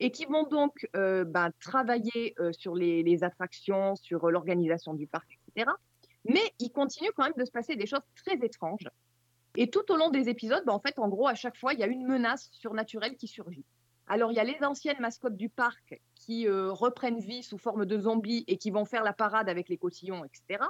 [0.01, 4.95] et qui vont donc euh, bah, travailler euh, sur les, les attractions, sur euh, l'organisation
[4.95, 5.71] du parc, etc.
[6.25, 8.89] Mais il continue quand même de se passer des choses très étranges.
[9.57, 11.81] Et tout au long des épisodes, bah, en fait, en gros, à chaque fois, il
[11.81, 13.65] y a une menace surnaturelle qui surgit.
[14.07, 17.87] Alors, il y a les anciennes mascottes du parc qui euh, reprennent vie sous forme
[17.87, 20.65] de zombies et qui vont faire la parade avec les cotillons, etc.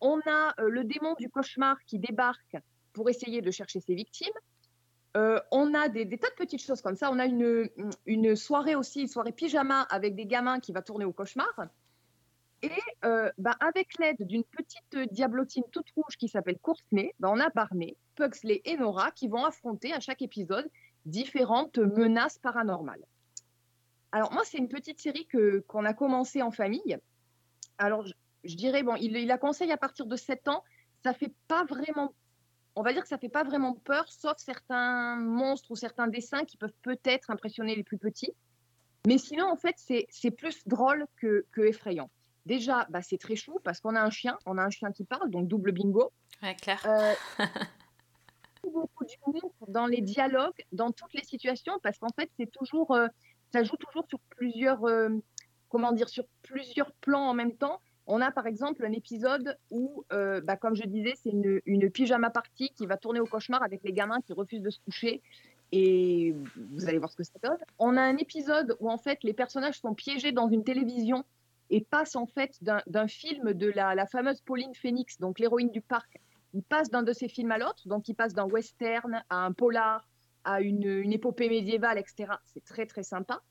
[0.00, 2.56] On a euh, le démon du cauchemar qui débarque
[2.92, 4.34] pour essayer de chercher ses victimes.
[5.16, 7.10] Euh, on a des, tas de petites choses comme ça.
[7.10, 7.68] On a une,
[8.04, 11.50] une soirée aussi, une soirée pyjama avec des gamins qui va tourner au cauchemar.
[12.62, 12.70] Et
[13.04, 17.50] euh, bah, avec l'aide d'une petite diablotine toute rouge qui s'appelle Courtenay, bah, on a
[17.50, 20.68] Barney, Pugsley et Nora qui vont affronter à chaque épisode
[21.04, 23.04] différentes menaces paranormales.
[24.12, 26.98] Alors moi, c'est une petite série que qu'on a commencé en famille.
[27.78, 28.06] Alors
[28.44, 30.64] je, dirais, bon, il, il la conseille à partir de 7 ans.
[31.04, 32.14] Ça fait pas vraiment,
[32.74, 36.44] on va dire que ça fait pas vraiment peur, sauf certains monstres ou certains dessins
[36.44, 38.32] qui peuvent peut-être impressionner les plus petits.
[39.06, 42.10] Mais sinon, en fait, c'est c'est plus drôle que, que effrayant.
[42.46, 45.04] Déjà, bah, c'est très chou parce qu'on a un chien, on a un chien qui
[45.04, 46.12] parle, donc double bingo.
[46.42, 46.80] Ouais, clair.
[46.86, 47.14] Euh,
[48.70, 53.08] beaucoup d'humour dans les dialogues, dans toutes les situations, parce qu'en fait, c'est toujours, euh,
[53.52, 55.10] ça joue toujours sur plusieurs, euh,
[55.68, 57.80] comment dire, sur plusieurs plans en même temps.
[58.06, 61.90] On a par exemple un épisode où, euh, bah, comme je disais, c'est une, une
[61.90, 65.22] pyjama party qui va tourner au cauchemar avec les gamins qui refusent de se coucher.
[65.72, 67.58] Et vous allez voir ce que ça donne.
[67.80, 71.24] On a un épisode où en fait les personnages sont piégés dans une télévision
[71.70, 76.20] et passent en fait d'un film de la, fameuse Pauline Phoenix, donc l'héroïne du parc.
[76.54, 79.52] Ils passent d'un de ces films à l'autre, donc ils passent d'un western à un
[79.52, 80.08] polar,
[80.44, 82.32] à une, épopée médiévale, etc.
[82.44, 83.42] C'est très très sympa.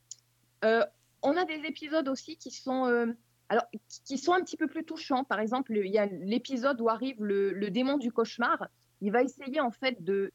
[0.63, 0.83] Euh,
[1.21, 3.07] on a des épisodes aussi qui sont, euh,
[3.49, 3.65] alors,
[4.05, 5.23] qui sont un petit peu plus touchants.
[5.23, 8.67] Par exemple, il y a l'épisode où arrive le, démon du cauchemar.
[9.01, 10.31] Il va essayer en fait de,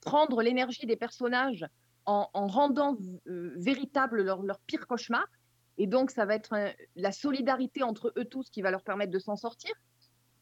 [0.00, 1.64] prendre l'énergie des personnages
[2.06, 2.96] en, en rendant
[3.28, 5.24] euh, véritable leur, pire cauchemar.
[5.78, 9.12] Et donc, ça va être un, la solidarité entre eux tous qui va leur permettre
[9.12, 9.72] de s'en sortir.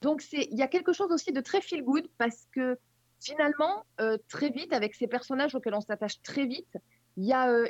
[0.01, 2.79] Donc, il y a quelque chose aussi de très feel good parce que
[3.21, 6.79] finalement, euh, très vite, avec ces personnages auxquels on s'attache très vite,
[7.17, 7.69] il y, euh,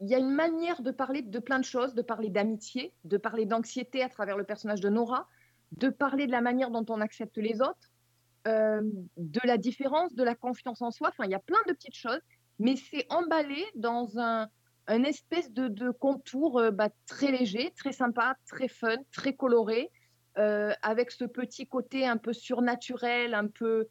[0.00, 3.44] y, a une manière de parler de plein de choses, de parler d'amitié, de parler
[3.44, 5.28] d'anxiété à travers le personnage de Nora,
[5.72, 7.90] de parler de la manière dont on accepte les autres,
[8.46, 8.80] euh,
[9.16, 11.08] de la différence, de la confiance en soi.
[11.08, 12.20] Enfin, il y a plein de petites choses,
[12.58, 14.48] mais c'est emballé dans un,
[14.88, 19.90] un espèce de, de contour euh, bah, très léger, très sympa, très fun, très coloré,
[20.38, 23.88] euh, avec ce petit côté un peu surnaturel, un peu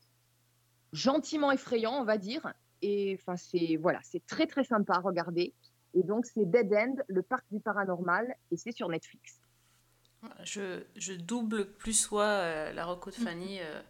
[0.93, 2.53] gentiment effrayant, on va dire.
[2.81, 5.53] Et enfin, c'est voilà, c'est très très sympa à regarder.
[5.93, 9.39] Et donc, c'est Dead End, le parc du paranormal, et c'est sur Netflix.
[10.43, 13.59] Je, je double plus soit euh, la reco de Fanny.
[13.61, 13.81] Euh,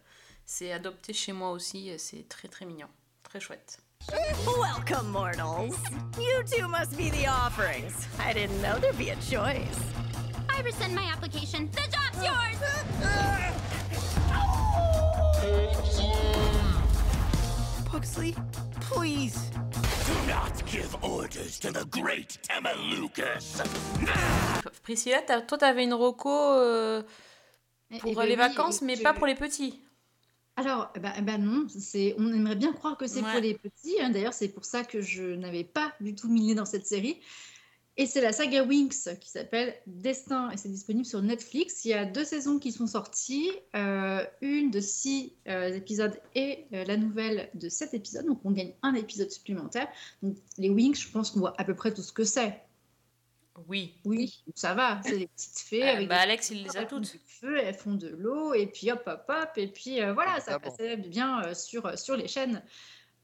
[0.44, 1.98] c'est adopté chez moi aussi.
[1.98, 2.88] C'est très très mignon.
[3.22, 3.80] Très chouette.
[4.10, 5.76] Welcome, mortals.
[6.18, 8.06] You two must be the offerings.
[8.20, 9.80] I didn't know there'd be a choice.
[10.48, 11.68] I rescind my application.
[11.72, 13.66] The job's yours!
[17.84, 18.34] Pugsley,
[18.80, 19.50] please.
[20.06, 23.62] Do not give orders to the great Emma Lucas.
[24.82, 27.02] Priscilla, toi, t'avais une roco euh,
[28.00, 29.80] pour Eh ben les oui, vacances, mais pas pour les petits.
[30.56, 33.30] Alors, bah, bah non, c'est, on aimerait bien croire que c'est Ouais.
[33.32, 34.00] pour les petits.
[34.00, 34.10] hein.
[34.10, 37.20] D'ailleurs, c'est pour ça que je n'avais pas du tout nez dans cette série.
[37.98, 41.84] Et c'est la saga Winx qui s'appelle Destin et c'est disponible sur Netflix.
[41.86, 46.66] Il y a deux saisons qui sont sorties, euh, une de six euh, épisodes et
[46.74, 48.26] euh, la nouvelle de sept épisodes.
[48.26, 49.88] Donc on gagne un épisode supplémentaire.
[50.22, 52.60] Donc les Winx, je pense qu'on voit à peu près tout ce que c'est.
[53.68, 53.94] Oui.
[54.04, 55.00] Oui, ça va.
[55.04, 57.12] C'est des petites fées Euh, avec bah, des Alex, il les a elles font toutes.
[57.12, 60.40] du feu, elles font de l'eau, et puis hop, hop, hop, et puis euh, voilà,
[60.40, 60.60] ça Évidemment.
[60.76, 62.62] passait bien euh, sur, sur les chaînes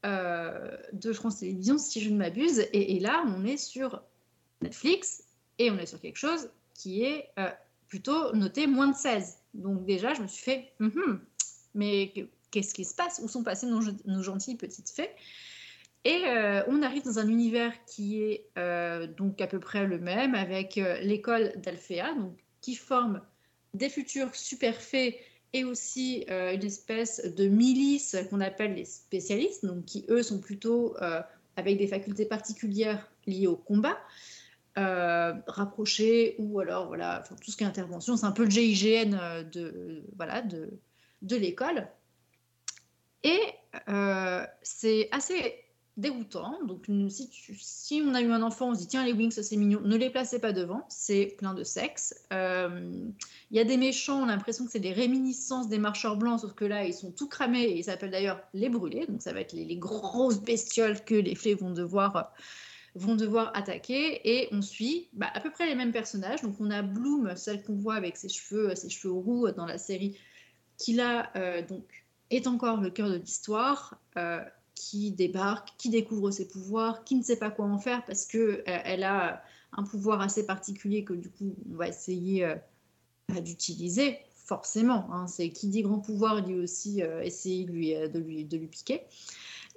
[0.05, 2.59] euh, de France Télévisions, si je ne m'abuse.
[2.59, 4.01] Et, et là, on est sur
[4.61, 5.23] Netflix,
[5.59, 7.49] et on est sur quelque chose qui est euh,
[7.87, 9.37] plutôt noté moins de 16.
[9.53, 11.23] Donc déjà, je me suis fait, Mhm,
[11.75, 13.19] mais que- qu'est-ce qui se passe?
[13.23, 15.09] Où sont passées nos, nos gentilles petites fées?
[16.05, 19.99] Et euh, on arrive dans un univers qui est euh, donc à peu près le
[19.99, 22.13] même, avec euh, l'école d'Alphéa,
[22.59, 23.21] qui forme
[23.73, 25.19] des futurs super fées
[25.53, 30.95] et aussi une espèce de milice qu'on appelle les spécialistes, donc qui eux sont plutôt
[31.55, 33.99] avec des facultés particulières liées au combat,
[34.75, 40.03] rapprochés ou alors voilà, tout ce qui est intervention, c'est un peu le GIGN de
[40.17, 40.71] voilà de,
[41.21, 41.87] de l'école.
[43.23, 43.39] Et
[44.63, 45.62] c'est assez
[45.97, 46.57] dégoûtant.
[46.65, 49.55] Donc, si, si on a eu un enfant, on se dit tiens, les wings, c'est
[49.55, 52.15] mignon, ne les placez pas devant, c'est plein de sexe.
[52.31, 52.91] Euh,
[53.51, 56.41] Il y a des méchants, on a l'impression que c'est des réminiscences des marcheurs blancs,
[56.41, 59.05] sauf que là, ils sont tout cramés et ils s'appellent d'ailleurs les brûlés.
[59.07, 62.33] Donc, ça va être les, grosses bestioles que les devoir.
[62.95, 66.41] vont devoir attaquer et on suit bah, à peu près les mêmes personnages.
[66.41, 69.77] Donc on a Bloom, celle qu'on voit avec ses cheveux, ses cheveux roux dans la
[69.77, 70.17] série,
[70.77, 71.85] qui là euh, donc
[72.29, 74.43] est encore le cœur de l'histoire, euh,
[74.83, 78.37] qui débarque, qui découvre ses pouvoirs, qui ne sait pas quoi en faire parce que
[78.37, 79.41] euh, elle a
[79.71, 82.55] un pouvoir assez particulier que du coup on va essayer euh,
[83.29, 85.07] bah, d'utiliser forcément.
[85.13, 85.25] hein.
[85.27, 89.03] C'est qui dit grand pouvoir aussi euh, essayer de lui, de lui, de lui piquer.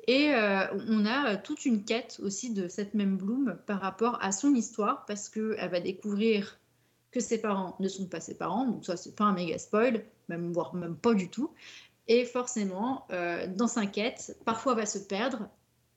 [0.09, 0.31] Et
[0.89, 5.05] on a toute une quête aussi de cette même Bloom par rapport à son histoire
[5.07, 6.61] parce qu'elle va découvrir
[7.11, 10.05] que ses parents ne sont pas ses parents, donc ça c'est pas un méga spoil,
[10.29, 11.51] même voire même pas du tout.
[12.09, 15.49] Et forcément, euh, dans sa quête, parfois va se perdre,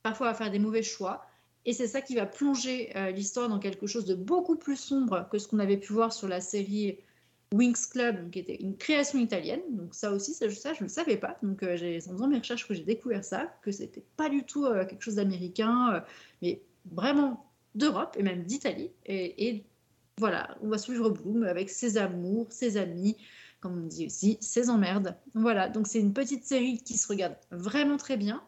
[0.02, 1.26] parfois va faire des mauvais choix,
[1.66, 5.28] et c'est ça qui va plonger euh, l'histoire dans quelque chose de beaucoup plus sombre
[5.32, 7.00] que ce qu'on avait pu voir sur la série
[7.54, 9.62] Wings Club, qui était une création italienne.
[9.72, 11.38] Donc ça aussi, ça, je ne le savais pas.
[11.44, 14.44] Donc euh, j'ai- en faisant mes recherches que j'ai découvert ça, que c'était pas du
[14.44, 16.04] tout euh, quelque chose d'américain,
[16.42, 16.62] mais
[16.92, 17.46] vraiment
[17.76, 18.92] d'Europe et même d'Italie.
[19.06, 19.64] Et, et
[20.18, 23.16] voilà, on va suivre Bloom avec ses amours, ses amis,
[23.60, 25.16] comme on dit aussi, ses emmerdes.
[25.34, 28.42] Voilà, donc c'est une petite série qui se regarde vraiment très bien.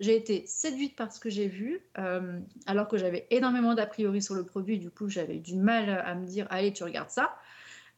[0.00, 4.22] J'ai été séduite par ce que j'ai vu, euh, alors que j'avais énormément d'a priori
[4.22, 4.78] sur le produit.
[4.78, 7.36] Du coup, j'avais du mal à me dire, allez, tu regardes ça.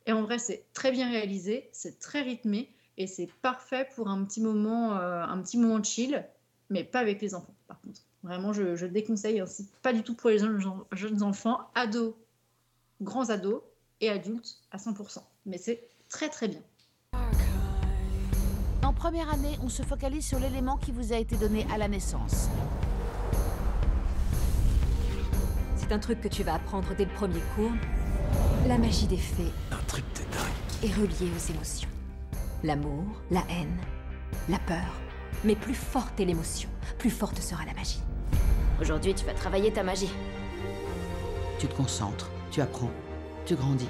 [0.06, 4.24] Et en vrai, c'est très bien réalisé, c'est très rythmé et c'est parfait pour un
[4.24, 6.24] petit moment, euh, un petit moment chill,
[6.70, 7.54] mais pas avec les enfants.
[7.68, 10.60] Par contre, vraiment, je, je le déconseille ainsi, pas du tout pour les jeunes,
[10.92, 12.14] jeunes enfants, ados,
[13.00, 13.62] grands ados
[14.00, 15.22] et adultes à 100%.
[15.46, 16.60] Mais c'est très très bien.
[18.84, 21.88] En première année, on se focalise sur l'élément qui vous a été donné à la
[21.88, 22.48] naissance.
[25.76, 27.72] C'est un truc que tu vas apprendre dès le premier cours.
[28.66, 29.50] La magie des fées.
[29.70, 30.84] Un truc de dingue.
[30.84, 31.88] Est reliée aux émotions.
[32.62, 33.76] L'amour, la haine,
[34.48, 35.00] la peur.
[35.44, 36.68] Mais plus forte est l'émotion,
[36.98, 38.02] plus forte sera la magie.
[38.80, 40.12] Aujourd'hui, tu vas travailler ta magie.
[41.58, 42.90] Tu te concentres, tu apprends,
[43.46, 43.88] tu grandis.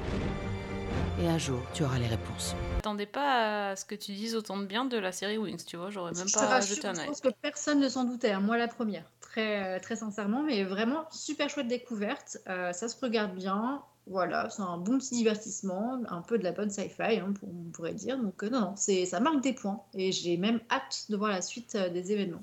[1.20, 2.54] Et un jour, tu auras les réponses.
[2.76, 5.76] J'attendais pas à ce que tu dises autant de bien de la série Wings, tu
[5.76, 8.40] vois, j'aurais même Je pas jeté un je pense que personne ne s'en doutait, hein,
[8.40, 12.96] moi la première, très, euh, très sincèrement, mais vraiment super chouette découverte, euh, ça se
[13.00, 17.32] regarde bien, voilà, c'est un bon petit divertissement, un peu de la bonne sci-fi, hein,
[17.38, 20.36] pour- on pourrait dire, donc euh, non, non, c'est, ça marque des points, et j'ai
[20.36, 22.42] même hâte de voir la suite euh, des événements.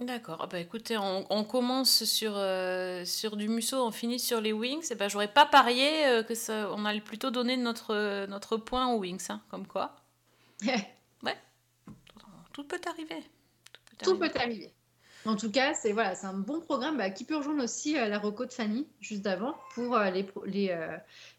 [0.00, 4.40] D'accord, Ah bah écoutez, on, on commence sur, euh, sur du Musso, on finit sur
[4.40, 8.24] les Wings, et ben j'aurais pas parié euh, que ça, on allait plutôt donner notre,
[8.26, 9.96] notre point aux Wings, hein, comme quoi.
[10.62, 11.36] ouais,
[12.54, 13.22] tout peut arriver.
[14.02, 14.72] Tout peut arriver.
[15.26, 18.08] En tout cas, c'est voilà, c'est un bon programme bah, qui peut rejoindre aussi euh,
[18.08, 20.74] la reco de Fanny juste avant pour euh, les, les,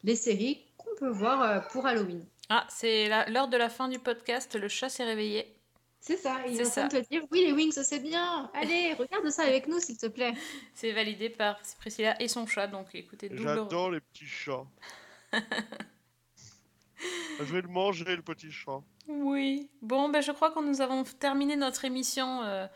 [0.03, 2.23] les séries qu'on peut voir pour Halloween.
[2.49, 5.55] Ah, c'est l'heure de la fin du podcast, le chat s'est réveillé.
[6.03, 8.49] C'est ça, il est en train de te dire oui, les Wings, c'est bien.
[8.55, 10.33] Allez, regarde ça avec nous, s'il te plaît.
[10.73, 13.43] C'est validé par Priscilla et son chat, donc écoutez, double...
[13.43, 14.65] J'adore les petits chats.
[17.39, 18.81] Je vais le manger, le petit chat.
[19.07, 19.69] Oui.
[19.81, 22.67] Bon, ben, je crois que nous avons terminé notre émission euh,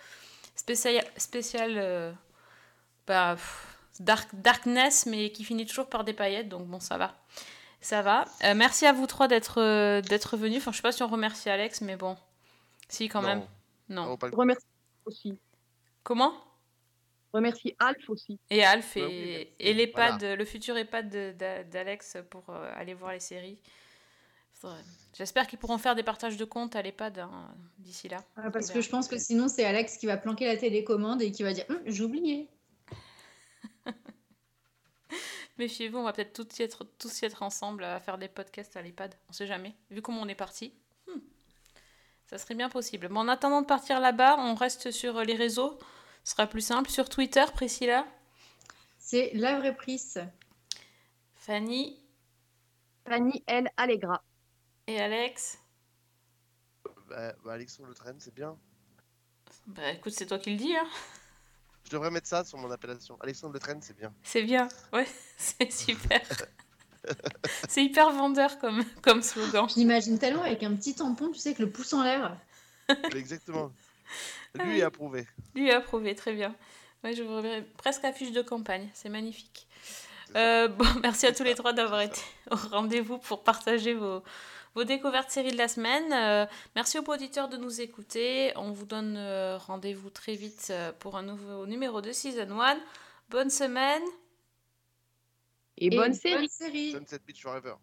[0.55, 2.11] spéciale, spéciale euh,
[3.05, 7.15] bah, pff, dark, Darkness, mais qui finit toujours par des paillettes, donc bon, ça va.
[7.81, 8.25] Ça va.
[8.43, 10.57] Euh, merci à vous trois d'être euh, d'être venus.
[10.57, 12.17] Enfin, je sais pas si on remercie Alex, mais bon.
[12.87, 13.27] Si, quand Non.
[13.27, 13.47] même.
[13.89, 14.17] Non.
[14.21, 14.65] Je remercie
[15.05, 15.37] aussi.
[16.03, 16.33] Comment?
[17.33, 18.39] Je remercie Alf aussi.
[18.49, 19.47] Et Alf et, oui, merci.
[19.59, 20.35] et l'EHPAD, Voilà.
[20.35, 21.37] le futur EHPAD
[21.69, 23.59] d'Alex pour euh, aller voir les séries.
[25.15, 28.23] J'espère qu'ils pourront faire des partages de comptes à l'EHPAD hein, d'ici là.
[28.35, 31.31] Ah, parce que je pense que sinon, c'est Alex qui va planquer la télécommande et
[31.31, 32.49] qui va dire Hum, J'ai oublié.
[35.57, 38.75] Méfiez-vous, on va peut-être tous y être, tous y être ensemble à faire des podcasts
[38.75, 39.15] à l'EHPAD.
[39.29, 39.73] On sait jamais.
[39.89, 40.73] Vu comment on est parti,
[42.27, 43.07] ça serait bien possible.
[43.09, 45.77] Mais en attendant de partir là-bas, on reste sur les réseaux.
[46.23, 46.89] Ce sera plus simple.
[46.89, 48.05] Sur Twitter, Priscilla,
[48.97, 50.23] C'est la vraie prise.
[51.35, 51.99] Fanny?
[53.07, 53.69] Fanny L.
[53.77, 54.23] Allegra.
[54.87, 55.59] et Alex?
[57.07, 58.57] Bah, bah, Alexandre Le Train, c'est bien.
[59.67, 60.75] Bah écoute, c'est toi qui le dis.
[60.75, 60.87] Hein.
[61.83, 63.15] Je devrais mettre ça sur mon appellation.
[63.21, 64.11] Alexandre Le Train, c'est bien.
[64.23, 64.67] C'est bien.
[64.91, 65.07] Ouais,
[65.37, 66.21] c'est super.
[67.69, 69.67] c'est hyper vendeur comme, comme slogan.
[69.69, 72.37] Je l'imagine tellement avec un petit tampon, tu sais, avec le pouce en l'air.
[73.15, 73.71] Exactement.
[74.57, 75.27] Ah Lui est approuvé.
[75.55, 76.55] Lui a approuvé, très bien.
[77.03, 79.67] Ouais, je vous reverrai presque affiche de campagne, c'est magnifique.
[80.35, 82.21] Euh, bon, merci à tous les trois d'avoir été
[82.51, 84.23] au rendez-vous pour partager vos,
[84.75, 86.11] vos découvertes séries de la semaine.
[86.13, 86.45] Euh,
[86.75, 88.51] merci aux auditeurs de nous écouter.
[88.57, 92.77] On vous donne euh, rendez-vous très vite euh, pour un nouveau numéro de Season 1.
[93.29, 94.03] Bonne semaine.
[95.77, 96.91] Et, bonne série.
[96.91, 97.75] Sunset Beach Forever.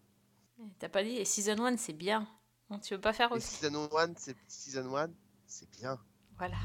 [0.79, 2.27] T'as pas dit, et Season 1 c'est bien.
[2.83, 5.07] Tu veux pas faire Et aussi Season 1, c'est Season 1,
[5.45, 5.99] c'est bien.
[6.37, 6.57] Voilà.